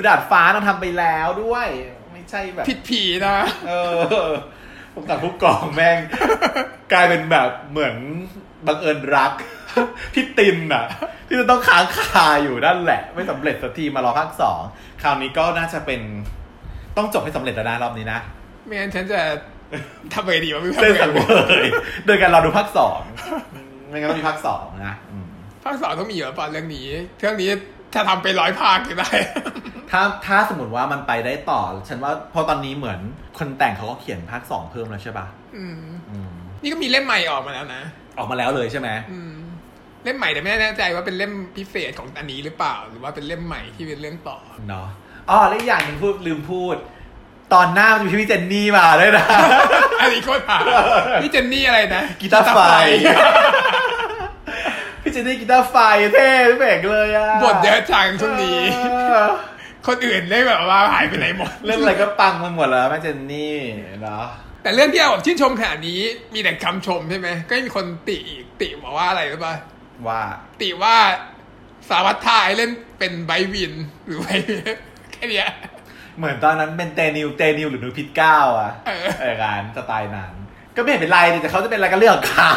[0.06, 1.68] ดาดฟ้านางทำไปแล้วด้วย
[2.12, 3.36] ไม่ใช่แบบผิดผีนะ
[3.68, 3.72] เอ
[4.26, 4.28] อ
[4.94, 5.98] ผมตัดผู้กองแม่ง
[6.92, 7.94] กลายเป็นแบบเหมือน
[8.66, 9.32] บังเอิญรัก
[10.14, 10.84] พี่ตินอะ
[11.26, 14.60] ที่จะต้องค้างคาอยู่นั่นแหละ ไม่สำเร็จสักทีมารอภาคสอง
[15.02, 16.00] คราวนี้ก็น่าจะเป็น
[16.96, 18.20] ต้องจบให้สำเร็จแล้วนะรอบนี้นะ
[18.66, 19.20] ไม่งั้นฉันจะ
[20.12, 21.68] ทำไงดีวะไม่รู้เส้นทำสังไงเวย
[22.06, 22.98] โดยการรอดูภาคสอง
[23.88, 25.26] ไม่งั้นต้องมีภาคสองนะอืม
[25.64, 26.88] ภาคสองต้องมีเหรอป่ะเรื่องนี้
[27.20, 27.50] เรื่องนี้
[27.94, 29.10] ถ้าทำไปร้อยภาคก็ได้
[29.90, 33.00] ถ้าถ้าสมมติว่ามันไปได้ต่อ ฉันว่าเพราะตอนนี้เหมือน
[33.38, 35.78] คนแต่งเขาก็เขียนภาคสองเพิ่มแล้วใช่ปะอืม
[36.10, 37.82] อืมนี่ก็มีเล่มใหม่ออกมาแล้วนะ
[38.18, 39.32] ออกมาแล้วเลยใช่ไหมอืม
[40.04, 44.38] เล่มใหม่แต่ไม่แน่ใจว่าเป็นเล่มพิเศษของอันนี้หรือเปล่า หรือว่าเป็นเล่มใหม่ที่เป็นเรื่องต่อ
[44.68, 44.88] เนาะ
[45.30, 46.76] อ๋อแล้วอีกอย่างหนึ่งพูดลืมพูด
[47.54, 49.26] ตอนหน้ามันจะมีพี่เจนนี่มาด้วยนะ
[50.00, 50.62] อันนี้โคตรถาม
[51.22, 52.58] พี่เจนนี่อะไรนะกีตาร์ไฟ
[55.02, 55.76] พี่เจนนี่กีตาร์ไฟ
[56.14, 56.28] เท่
[56.58, 58.60] เบกเลยอะบทเยอะจังช่วงนี้
[59.10, 59.28] เออ
[59.86, 63.54] คนอื่นได้แบบว่าหายไปไหนหมด เรื่องอะไรก็ปังมาหมดแล้วแม่เจนนี่
[64.02, 64.26] เนาะ
[64.62, 66.00] แต่เรื่องที่เราแบบชื่นชมขนาดนี้
[66.34, 69.54] มีแต่คำชมใช่ไหมก็มีคนติอีกติบอกว่าอะไรรู้ป่ะ
[70.08, 70.22] ว่า
[70.60, 70.96] ติว่า
[71.88, 73.72] สารวัตรทายเล่นเป็นไบร์ทวิน
[74.06, 74.60] หรือไบร์ทวิน
[75.12, 75.48] แค่เนี้ย
[76.18, 80.32] เหมือนตอนนั้นเป็นเตนิวเตนิวหรือนูพิทเก้าอะเออเออการสไตล์นั้น
[80.76, 82.52] ก็ไม่เห็นเป็นไรนี่แต่เขาจะเป็นอะไรก็เรื่องของเขา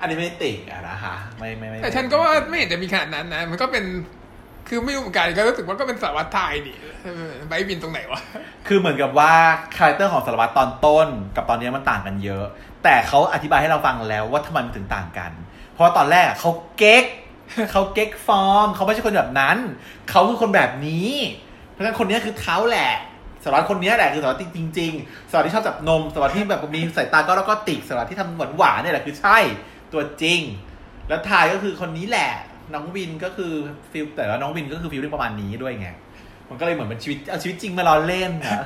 [0.00, 3.84] อันนี้ไม่ได้ติ่งอะนะคะไม่ไม่ไม่แต่ฉันก็ว่าไม่เห็นจะมีขนาดนั้นนะ มันก็เป็น
[4.68, 8.20] คือไม่รู้เหมือนกันก็รู้สึกว่าก็เป็นสารวัตรทายนี่เออไบร์ทวินตรงไหนวะ
[8.66, 9.32] คือเหมือนกับว่า
[9.76, 12.44] character ของสารวัตรตอนต้น กับตอนนี้มันต่างกันเยอะ
[12.84, 15.32] แต่เขาอธิบายให้เราฟังแล้วว่าทำไมมันถึงต่างกัน
[15.72, 17.04] เพราะว่าตอนแรกอะเขาเก๊ก
[17.72, 19.56] เขาเก๊กฟอร์มเขาไม่ใช่คนแบบนั้น
[20.10, 21.10] เขาคือคนแบบนี้
[21.74, 22.92] เพราะฉะนั้นคนนี้คือเขาแหละ
[23.44, 29.38] สารวัตรคนนี้แหละคือสารวัตรจริงๆสารวัตรที่ชอบจับนมสารวัตรที่แบบมีสายตาก็แล้วก็ติกสารวัตรที่ทำหวานหวานๆเนี่ยแหละคือใช่
[29.92, 30.40] ตัวจริง
[31.08, 32.30] แล้วไทน์ก็คือคนนี้แหละ
[32.74, 33.52] น้องวินก็คือ
[33.92, 35.88] feel แต่ว่าน้องวินก็คือ feeling ประมาณนี้ด้วยไง
[36.48, 38.60] มันก็เลยเหมือนเป็นชีวิตเอาชีวิตจริงมาล้อเล่นอะ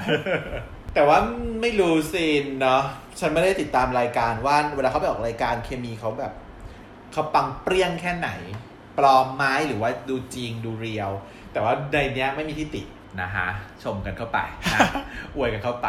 [0.94, 1.18] แต่ว่า
[1.60, 2.82] ไม่รู้สินเนาะ
[3.20, 6.32] ฉันไม่ได้ติดตามรายการว่าเวลาเขาไปออกรายการเคมีเขาแบบ
[7.12, 8.30] เขาปังเปรี้ยงแค่ไหน
[8.98, 11.10] ปลอมไหมหรือว่าดูจริงดู real
[11.52, 12.82] แต่ว่าในเนี้ยไม่มีที่ติ
[13.20, 13.48] นะฮะ
[13.84, 14.38] ชมกันเข้าไป
[14.74, 14.80] นะ
[15.36, 15.88] อวยกันเข้าไป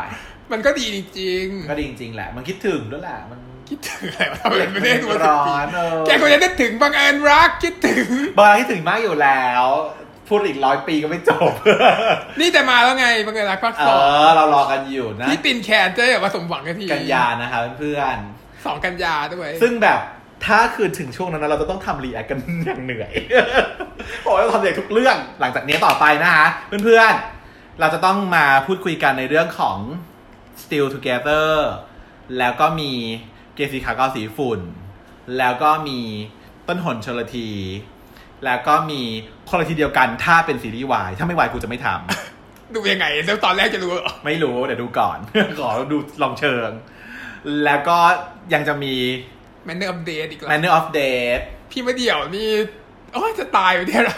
[0.52, 8.08] มันก็ดีจริงก็ดีจริงๆแหละ มันคิดถึงด้วยแหละมันๆคิดถึงอะไรวะทำไมไม่ได้ตัวสักร้อทีนเออแกควรจะนึกถึงบังเอิญรักคิดถึง
[8.38, 9.66] บางคิดถึงมากอยู่แล้ว
[10.28, 11.54] พูดอีกร้อยปีก็ไม่จบ
[12.40, 18.18] นี่แต่มาแล้วไงบังเอิญรักภาคเอสองอเรารอกันอยู่นะที่ตินแคนจะได้แบบว่าสมหวังกันทีกันยานะคะเพื่อน
[18.66, 20.00] สองกันยาด้วยๆซึ่งแบบ
[20.46, 23.12] ถ้าคืนถึงช่วงนั้นนะเราจะต้องทำรีแอคกันอย่างเหนื่อย
[24.24, 26.48] โอ้ยเราทำอย่างทุกเรื่องหลังจากนี้ต่อไปนะคะ
[26.84, 29.78] เพื่อนๆ เราจะต้องมาพูดคุยกันในเรื่องของ
[30.62, 31.50] Still Together
[32.38, 32.92] แล้วก็มี
[33.56, 34.60] เกสีขาวกาวสีฝุ่น
[35.38, 36.00] แล้วก็มี
[36.68, 37.50] ต้นหนชลที
[38.46, 39.02] แล้วก็มี
[39.50, 45.18] คนละทีเดียวกันถ้าเป็นซีรีส์วายถ้าไม่วายกูจะไม่ทำดูยังไงแล้วตอนแรกจะรู้เหรอไม่รู้เดี๋ยวดูก่อน
[45.60, 46.70] ขอดูลองเชิง
[47.66, 47.98] แล้วก็
[48.54, 48.94] ยังจะมี
[49.66, 52.50] แมนเนอร์อัปเดตอีกแล้ว Manner of Date พี่มาเดี่ยวนี่
[53.14, 54.16] โอ้ยจะตายไปเนี่ยเรา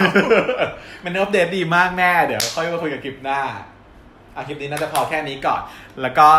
[1.04, 3.40] Manner of Date ดีมากแม่เดี๋ยวค่อยมาคุยกับคลิปหน้า
[4.36, 5.62] อาคลิปนี้น่าจะพอแค่นี้ก่อน
[6.02, 6.30] แล้วก็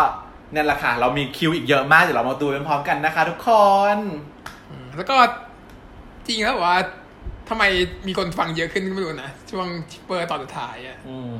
[0.55, 3.49] นั่นแหละค่ะ เรามีคิวอีกเยอะมาก เดี๋ยวเรามาดูพร้อมๆกันนะคะ ทุกค
[3.95, 3.97] น
[4.95, 5.17] แล้วก็
[6.27, 6.77] จริงแล้วว่า
[7.49, 7.63] ทำไม
[8.07, 11.37] มีคนฟังเยอะขึ้นก็ไม่รู้นะ ช่วง Shipper ตอนสุดท้ายอะอืม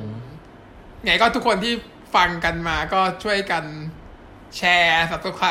[1.04, 1.74] ไงก็ทุกคนที่
[2.16, 3.64] ฟังกันมาก็ช่วยกัน
[4.56, 5.48] แชร์ subscribe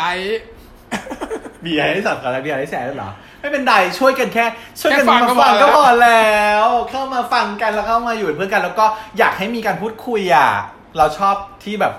[1.65, 4.45] มีอะไรให้สับกันแล้วมีอะไรให้แชร์ด้วยเหรอ ไม่เป็นไรช่วยกันแค่
[4.81, 8.85] ช่วยกันแค่ฟังมาก็ฟังพอแล้วก็พอแล้ว เข้ามาฟังกันแล้วเข้ามาอยู่เป็นเพื่อนกัน แล้วก็
[9.17, 10.49] อยากให้มีการพูดคุยอะ
[10.97, 11.93] เราชอบที่แบบ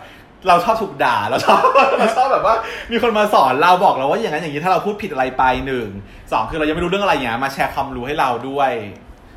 [0.48, 1.58] เราชอบถูกด่าเราชอบ
[1.98, 2.54] เราชอบแบบว่า
[2.92, 5.88] มีคนมาสอนเราบอกเราว่าอย่างนั้นอย่างนี้ถ้าเราพูดผิดอะไรไปหนึ่ง
[6.32, 8.72] สองคือเรายังไม่รู้เรื่องอะไรอย่างเงี้ยมาแชร์ความรู้ให้เราด้วย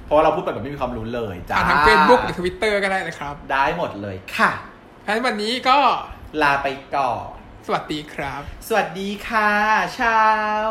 [0.05, 4.51] เพราะว่าเราพูดไปแบบไม่มีความรู้เลยจ้าผ่านทาง Facebook หรือทวิตเตอร์ก็ได้นะครับได้หมดเลยค่ะ
[5.01, 5.77] เพราะฉะนั้นวันนี้ก็
[6.41, 7.36] ลาไปก่อน
[7.69, 9.51] สวัสดีครับ สวัสดีค่ะ
[9.99, 10.21] ชา
[10.63, 10.67] ว